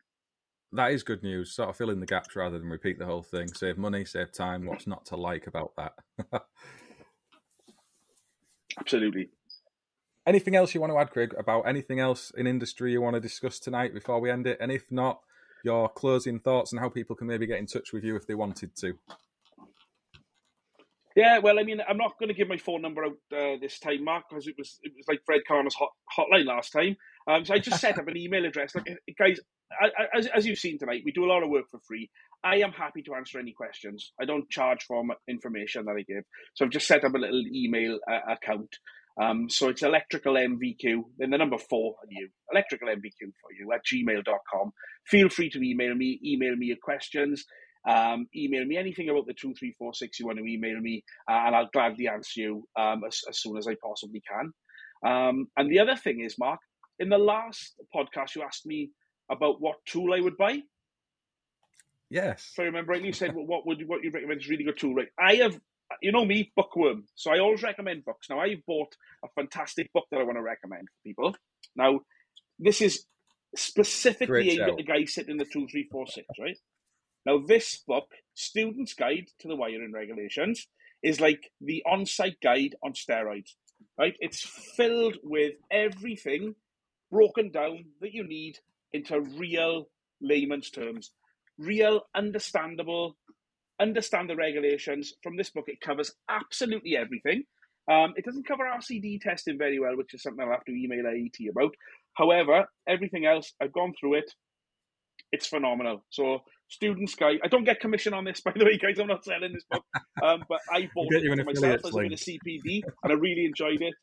That 0.73 0.93
is 0.93 1.03
good 1.03 1.23
news. 1.23 1.53
Sort 1.53 1.69
of 1.69 1.77
fill 1.77 1.91
in 1.91 2.01
the 2.01 2.07
gaps 2.07 2.37
rather 2.37 2.59
than 2.59 2.69
repeat 2.69 2.99
the 2.99 3.07
whole 3.07 3.23
thing. 3.23 3.49
Save 3.55 3.77
money, 3.77 4.05
save 4.05 4.33
time. 4.33 4.67
What's 4.67 4.87
not 4.87 5.05
to 5.07 5.17
like 5.17 5.47
about 5.47 5.73
that? 5.77 5.95
Absolutely. 8.79 9.31
anything 10.27 10.55
else 10.55 10.75
you 10.75 10.81
want 10.81 10.93
to 10.93 10.99
add, 10.99 11.11
Craig, 11.11 11.35
about 11.37 11.63
anything 11.63 11.99
else 11.99 12.31
in 12.37 12.47
industry 12.47 12.93
you 12.93 13.01
want 13.01 13.15
to 13.15 13.21
discuss 13.21 13.59
tonight 13.59 13.93
before 13.93 14.21
we 14.21 14.31
end 14.31 14.47
it? 14.47 14.59
And 14.61 14.71
if 14.71 14.91
not, 14.93 15.21
your 15.65 15.89
closing 15.89 16.39
thoughts 16.39 16.73
and 16.73 16.81
how 16.81 16.89
people 16.89 17.17
can 17.17 17.27
maybe 17.27 17.47
get 17.47 17.59
in 17.59 17.67
touch 17.67 17.93
with 17.93 18.05
you 18.05 18.15
if 18.17 18.27
they 18.27 18.35
wanted 18.35 18.75
to. 18.77 18.97
Yeah, 21.17 21.39
well, 21.39 21.59
I 21.59 21.65
mean, 21.65 21.81
I'm 21.87 21.97
not 21.97 22.19
going 22.19 22.29
to 22.29 22.35
give 22.35 22.49
my 22.49 22.57
phone 22.57 22.83
number 22.83 23.05
out 23.05 23.17
uh, 23.37 23.57
this 23.61 23.81
time, 23.81 24.05
Mark, 24.05 24.25
because 24.31 24.47
it 24.47 24.55
was 24.57 24.79
it 24.83 24.93
was 24.97 25.09
like 25.09 25.23
Fred 25.27 25.41
Carner's 25.47 25.75
hot, 25.75 25.91
hotline 26.17 26.47
last 26.47 26.73
time. 26.73 26.97
Um, 27.29 27.45
so 27.45 27.55
I 27.55 27.59
just 27.59 27.81
set 27.81 27.99
up 27.99 28.09
an 28.09 28.17
email 28.17 28.45
address. 28.45 28.75
Like, 28.75 28.89
eh, 28.89 29.13
guys, 29.19 29.41
I, 29.81 29.91
as, 30.17 30.27
as 30.27 30.47
you've 30.47 30.59
seen 30.59 30.79
tonight, 30.79 31.03
we 31.05 31.13
do 31.13 31.25
a 31.25 31.31
lot 31.31 31.43
of 31.43 31.51
work 31.51 31.67
for 31.71 31.81
free. 31.87 32.11
I 32.43 32.57
am 32.57 32.73
happy 32.73 33.03
to 33.03 33.15
answer 33.15 33.39
any 33.39 33.53
questions. 33.53 34.13
I 34.21 34.25
don't 34.25 34.49
charge 34.51 34.85
for 34.85 35.03
information 35.29 35.85
that 35.85 35.97
I 35.97 36.03
give. 36.03 36.25
So 36.55 36.65
I've 36.65 36.71
just 36.71 36.87
set 36.87 37.05
up 37.05 37.15
a 37.15 37.19
little 37.19 37.43
email 37.53 37.99
uh, 38.11 38.33
account. 38.33 38.75
Um, 39.21 39.51
so 39.51 39.69
it's 39.69 39.83
electrical 39.83 40.35
NVQ, 40.35 41.03
then 41.19 41.31
the 41.31 41.39
number 41.39 41.59
four 41.59 41.97
and 42.03 42.11
you, 42.11 42.29
electrical 42.51 42.89
NVQ 42.89 43.19
for 43.21 43.53
you 43.59 43.71
at 43.73 43.85
gmail.com. 43.85 44.73
Feel 45.07 45.29
free 45.29 45.51
to 45.51 45.63
email 45.63 45.95
me, 45.95 46.19
email 46.25 46.57
me 46.57 46.67
your 46.67 46.79
questions. 46.83 47.45
Um, 47.89 48.27
email 48.37 48.65
me 48.65 48.77
anything 48.77 49.09
about 49.09 49.27
the 49.27 49.35
2346 49.35 50.21
you 50.21 50.27
want 50.27 50.39
to 50.39 50.45
email 50.45 50.79
me, 50.81 51.03
uh, 51.29 51.45
and 51.47 51.57
I'll 51.57 51.71
gladly 51.73 52.09
answer 52.09 52.41
you 52.41 52.69
um, 52.79 53.03
as, 53.07 53.21
as 53.29 53.41
soon 53.41 53.57
as 53.57 53.67
I 53.67 53.75
possibly 53.83 54.23
can. 54.29 54.53
Um, 55.07 55.47
and 55.57 55.71
the 55.71 55.81
other 55.81 55.97
thing 55.97 56.21
is, 56.21 56.37
Mark, 56.39 56.61
in 57.01 57.09
the 57.09 57.19
last 57.19 57.75
podcast, 57.95 58.37
you 58.37 58.43
asked 58.43 58.67
me 58.67 58.91
about 59.31 59.61
what 59.61 59.85
tool 59.87 60.15
I 60.15 60.21
would 60.21 60.37
buy. 60.37 60.61
Yes. 62.11 62.51
If 62.53 62.61
I 62.61 62.65
remember 62.65 62.93
rightly, 62.93 63.09
you 63.09 63.13
said 63.13 63.35
well, 63.35 63.47
what 63.47 63.67
would 63.67 63.83
what 63.89 64.05
you 64.05 64.11
recommend 64.11 64.41
is 64.41 64.47
a 64.47 64.51
really 64.51 64.65
good 64.65 64.79
tool, 64.79 64.95
right? 64.95 65.09
I 65.19 65.37
have, 65.37 65.59
you 66.03 66.13
know 66.13 66.25
me, 66.25 66.53
bookworm, 66.55 67.05
so 67.15 67.33
I 67.33 67.39
always 67.39 67.63
recommend 67.63 68.05
books. 68.05 68.29
Now 68.29 68.41
I've 68.41 68.65
bought 68.67 68.95
a 69.25 69.29
fantastic 69.35 69.93
book 69.93 70.07
that 70.11 70.21
I 70.21 70.25
want 70.25 70.37
to 70.37 70.43
recommend 70.43 70.89
for 70.89 71.09
people. 71.09 71.37
Now, 71.75 72.01
this 72.59 72.83
is 72.83 73.07
specifically 73.57 74.51
aimed 74.51 74.69
at 74.69 74.77
the 74.77 74.83
guy 74.83 75.05
sitting 75.05 75.33
in 75.33 75.37
the 75.39 75.45
two, 75.45 75.67
three, 75.69 75.89
four, 75.91 76.07
six, 76.07 76.27
right? 76.41 76.59
Now, 77.27 77.39
this 77.39 77.83
book, 77.87 78.07
Student's 78.35 78.95
Guide 78.95 79.29
to 79.41 79.49
the 79.49 79.57
Wiring 79.57 79.93
Regulations, 79.93 80.67
is 81.03 81.21
like 81.21 81.51
the 81.61 81.83
on-site 81.87 82.41
guide 82.43 82.75
on 82.83 82.93
steroids, 82.93 83.51
right? 83.99 84.15
It's 84.21 84.41
filled 84.77 85.19
with 85.23 85.55
everything 85.71 86.55
broken 87.11 87.51
down 87.51 87.85
that 88.01 88.15
you 88.15 88.27
need 88.27 88.59
into 88.93 89.21
real 89.21 89.89
layman's 90.21 90.71
terms, 90.71 91.13
real 91.59 92.03
understandable, 92.15 93.17
understand 93.81 94.29
the 94.29 94.37
regulations. 94.37 95.15
From 95.23 95.37
this 95.37 95.51
book, 95.51 95.65
it 95.69 95.81
covers 95.81 96.13
absolutely 96.29 96.97
everything. 96.97 97.45
Um, 97.91 98.15
it 98.17 98.25
doesn't 98.25 98.47
cover 98.47 98.65
RCD 98.65 99.21
testing 99.21 99.59
very 99.59 99.81
well, 99.81 99.97
which 99.97 100.15
is 100.15 100.23
something 100.23 100.45
I'll 100.45 100.53
have 100.53 100.65
to 100.65 100.73
email 100.73 101.05
IET 101.05 101.51
about. 101.51 101.75
However, 102.15 102.67
everything 102.89 103.27
else, 103.27 103.53
I've 103.61 103.73
gone 103.73 103.95
through 103.99 104.15
it. 104.15 104.35
It's 105.33 105.47
phenomenal. 105.47 106.05
So, 106.11 106.41
Students 106.69 107.15
Guide. 107.15 107.41
I 107.43 107.49
don't 107.49 107.65
get 107.65 107.81
commission 107.81 108.15
on 108.15 108.25
this, 108.25 108.41
by 108.45 108.53
the 108.55 108.65
way, 108.65 108.79
guys. 108.79 108.99
I'm 108.99 109.09
not 109.09 109.25
selling 109.25 109.53
this 109.53 109.65
book, 109.71 109.85
um, 110.23 110.45
but 110.49 110.61
I 110.71 110.89
bought 110.95 111.13
it 111.13 111.25
you 111.25 111.33
an 111.33 111.39
for 111.39 111.45
myself 111.45 111.81
as 111.85 111.95
a 111.95 111.99
bit 111.99 112.13
of 112.13 112.19
CPD, 112.19 112.83
and 113.03 113.13
I 113.13 113.15
really 113.15 113.45
enjoyed 113.45 113.83
it. 113.83 113.95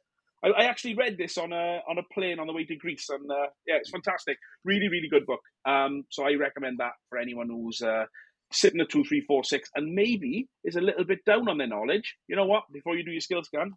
I, 0.44 0.50
I 0.50 0.64
actually 0.66 0.96
read 0.96 1.18
this 1.18 1.38
on 1.38 1.52
a 1.52 1.80
on 1.90 1.98
a 1.98 2.14
plane 2.14 2.40
on 2.40 2.48
the 2.48 2.54
way 2.54 2.66
to 2.66 2.76
Greece, 2.76 3.10
and 3.10 3.30
uh, 3.30 3.48
yeah, 3.66 3.76
it's 3.76 3.90
fantastic. 3.90 4.38
Really, 4.64 4.88
really 4.88 5.10
good 5.10 5.26
book. 5.26 5.42
Um, 5.66 6.04
so 6.10 6.24
I 6.26 6.34
recommend 6.34 6.80
that 6.80 6.94
for 7.10 7.18
anyone 7.18 7.50
who's 7.50 7.82
uh, 7.82 8.06
sitting 8.52 8.82
at 8.82 8.90
two, 8.90 9.04
three, 9.04 9.22
four, 9.22 9.44
six, 9.44 9.70
and 9.76 9.94
maybe 9.94 10.48
is 10.64 10.76
a 10.76 10.82
little 10.82 11.06
bit 11.06 11.26
down 11.26 11.50
on 11.50 11.58
their 11.58 11.68
knowledge. 11.68 12.16
You 12.28 12.36
know 12.36 12.46
what? 12.46 12.64
Before 12.72 12.96
you 12.96 13.04
do 13.04 13.12
your 13.12 13.22
skill 13.22 13.44
scan, 13.44 13.72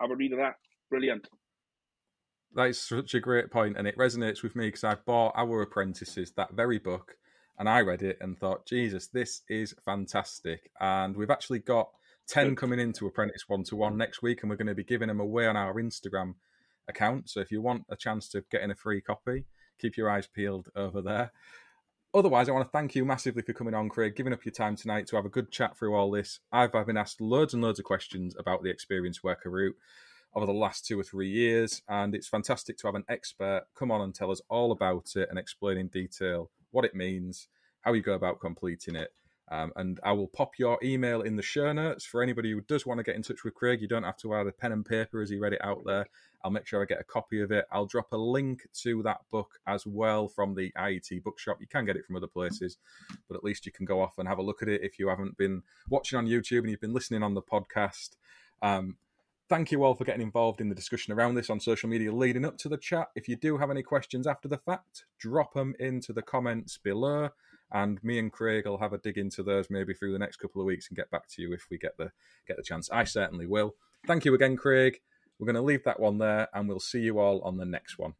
have 0.00 0.10
a 0.10 0.16
read 0.16 0.32
of 0.32 0.38
that. 0.38 0.54
Brilliant. 0.90 1.28
That 2.54 2.68
is 2.68 2.82
such 2.82 3.14
a 3.14 3.20
great 3.20 3.50
point, 3.50 3.76
and 3.76 3.86
it 3.86 3.96
resonates 3.96 4.42
with 4.42 4.56
me 4.56 4.66
because 4.66 4.84
I 4.84 4.96
bought 4.96 5.34
Our 5.36 5.62
Apprentices, 5.62 6.32
that 6.32 6.52
very 6.52 6.78
book, 6.78 7.14
and 7.58 7.68
I 7.68 7.82
read 7.82 8.02
it 8.02 8.18
and 8.20 8.36
thought, 8.36 8.66
Jesus, 8.66 9.06
this 9.06 9.42
is 9.48 9.74
fantastic. 9.84 10.70
And 10.80 11.16
we've 11.16 11.30
actually 11.30 11.60
got 11.60 11.90
10 12.30 12.50
Good. 12.50 12.58
coming 12.58 12.78
into 12.78 13.08
Apprentice 13.08 13.48
One 13.48 13.64
to 13.64 13.74
One 13.74 13.96
next 13.96 14.22
week, 14.22 14.42
and 14.42 14.50
we're 14.50 14.56
going 14.56 14.68
to 14.68 14.74
be 14.74 14.84
giving 14.84 15.08
them 15.08 15.18
away 15.18 15.48
on 15.48 15.56
our 15.56 15.74
Instagram 15.74 16.34
account. 16.88 17.28
So 17.28 17.40
if 17.40 17.50
you 17.50 17.60
want 17.60 17.86
a 17.90 17.96
chance 17.96 18.28
to 18.28 18.44
get 18.52 18.62
in 18.62 18.70
a 18.70 18.76
free 18.76 19.00
copy, 19.00 19.46
keep 19.80 19.96
your 19.96 20.08
eyes 20.08 20.28
peeled 20.28 20.68
over 20.76 21.02
there. 21.02 21.32
Otherwise, 22.14 22.48
I 22.48 22.52
want 22.52 22.64
to 22.66 22.70
thank 22.70 22.94
you 22.94 23.04
massively 23.04 23.42
for 23.42 23.52
coming 23.52 23.74
on, 23.74 23.88
Craig, 23.88 24.14
giving 24.14 24.32
up 24.32 24.44
your 24.44 24.52
time 24.52 24.76
tonight 24.76 25.08
to 25.08 25.16
have 25.16 25.24
a 25.24 25.30
good 25.30 25.50
chat 25.50 25.76
through 25.76 25.96
all 25.96 26.10
this. 26.12 26.38
I've, 26.52 26.72
I've 26.72 26.86
been 26.86 26.96
asked 26.96 27.20
loads 27.20 27.52
and 27.52 27.64
loads 27.64 27.80
of 27.80 27.84
questions 27.84 28.36
about 28.38 28.62
the 28.62 28.70
experienced 28.70 29.24
worker 29.24 29.50
route 29.50 29.76
over 30.32 30.46
the 30.46 30.52
last 30.52 30.86
two 30.86 31.00
or 31.00 31.04
three 31.04 31.30
years, 31.30 31.82
and 31.88 32.14
it's 32.14 32.28
fantastic 32.28 32.78
to 32.78 32.86
have 32.86 32.94
an 32.94 33.04
expert 33.08 33.62
come 33.76 33.90
on 33.90 34.02
and 34.02 34.14
tell 34.14 34.30
us 34.30 34.40
all 34.48 34.70
about 34.70 35.16
it 35.16 35.28
and 35.30 35.38
explain 35.38 35.78
in 35.78 35.88
detail 35.88 36.50
what 36.70 36.84
it 36.84 36.94
means, 36.94 37.48
how 37.80 37.92
you 37.92 38.02
go 38.02 38.14
about 38.14 38.38
completing 38.38 38.94
it. 38.94 39.12
Um, 39.50 39.72
and 39.74 39.98
I 40.04 40.12
will 40.12 40.28
pop 40.28 40.58
your 40.58 40.78
email 40.82 41.22
in 41.22 41.34
the 41.34 41.42
show 41.42 41.72
notes 41.72 42.04
for 42.04 42.22
anybody 42.22 42.52
who 42.52 42.60
does 42.60 42.86
want 42.86 42.98
to 42.98 43.04
get 43.04 43.16
in 43.16 43.22
touch 43.22 43.42
with 43.42 43.54
Craig. 43.54 43.80
You 43.80 43.88
don't 43.88 44.04
have 44.04 44.16
to 44.18 44.34
add 44.34 44.46
a 44.46 44.52
pen 44.52 44.70
and 44.70 44.86
paper 44.86 45.20
as 45.20 45.30
he 45.30 45.38
read 45.38 45.52
it 45.52 45.64
out 45.64 45.82
there. 45.84 46.06
I'll 46.44 46.52
make 46.52 46.66
sure 46.66 46.80
I 46.80 46.86
get 46.86 47.00
a 47.00 47.04
copy 47.04 47.40
of 47.40 47.50
it. 47.50 47.66
I'll 47.70 47.86
drop 47.86 48.12
a 48.12 48.16
link 48.16 48.66
to 48.82 49.02
that 49.02 49.18
book 49.30 49.58
as 49.66 49.84
well 49.84 50.28
from 50.28 50.54
the 50.54 50.72
IET 50.78 51.22
bookshop. 51.22 51.58
You 51.60 51.66
can 51.66 51.84
get 51.84 51.96
it 51.96 52.04
from 52.06 52.16
other 52.16 52.28
places, 52.28 52.78
but 53.28 53.36
at 53.36 53.44
least 53.44 53.66
you 53.66 53.72
can 53.72 53.86
go 53.86 54.00
off 54.00 54.18
and 54.18 54.28
have 54.28 54.38
a 54.38 54.42
look 54.42 54.62
at 54.62 54.68
it 54.68 54.82
if 54.82 54.98
you 54.98 55.08
haven't 55.08 55.36
been 55.36 55.62
watching 55.88 56.18
on 56.18 56.26
YouTube 56.26 56.60
and 56.60 56.70
you've 56.70 56.80
been 56.80 56.94
listening 56.94 57.22
on 57.22 57.34
the 57.34 57.42
podcast. 57.42 58.10
Um, 58.62 58.96
thank 59.48 59.72
you 59.72 59.82
all 59.82 59.94
for 59.94 60.04
getting 60.04 60.22
involved 60.22 60.60
in 60.60 60.68
the 60.68 60.74
discussion 60.76 61.12
around 61.12 61.34
this 61.34 61.50
on 61.50 61.58
social 61.58 61.88
media 61.88 62.12
leading 62.12 62.44
up 62.44 62.56
to 62.58 62.68
the 62.68 62.78
chat. 62.78 63.08
If 63.16 63.28
you 63.28 63.34
do 63.34 63.58
have 63.58 63.70
any 63.70 63.82
questions 63.82 64.26
after 64.26 64.48
the 64.48 64.58
fact, 64.58 65.04
drop 65.18 65.54
them 65.54 65.74
into 65.80 66.12
the 66.12 66.22
comments 66.22 66.78
below, 66.78 67.30
and 67.72 68.02
me 68.02 68.18
and 68.18 68.32
Craig 68.32 68.66
will 68.66 68.78
have 68.78 68.92
a 68.92 68.98
dig 68.98 69.18
into 69.18 69.42
those 69.42 69.70
maybe 69.70 69.94
through 69.94 70.12
the 70.12 70.18
next 70.18 70.36
couple 70.36 70.60
of 70.60 70.66
weeks 70.66 70.88
and 70.88 70.96
get 70.96 71.10
back 71.10 71.28
to 71.28 71.42
you 71.42 71.52
if 71.52 71.66
we 71.70 71.78
get 71.78 71.96
the 71.96 72.12
get 72.46 72.56
the 72.56 72.62
chance. 72.62 72.90
I 72.90 73.04
certainly 73.04 73.46
will. 73.46 73.74
Thank 74.06 74.24
you 74.24 74.34
again, 74.34 74.56
Craig. 74.56 75.00
We're 75.38 75.46
going 75.46 75.56
to 75.56 75.62
leave 75.62 75.84
that 75.84 76.00
one 76.00 76.18
there, 76.18 76.48
and 76.52 76.68
we'll 76.68 76.80
see 76.80 77.00
you 77.00 77.18
all 77.18 77.40
on 77.42 77.56
the 77.56 77.64
next 77.64 77.98
one. 77.98 78.14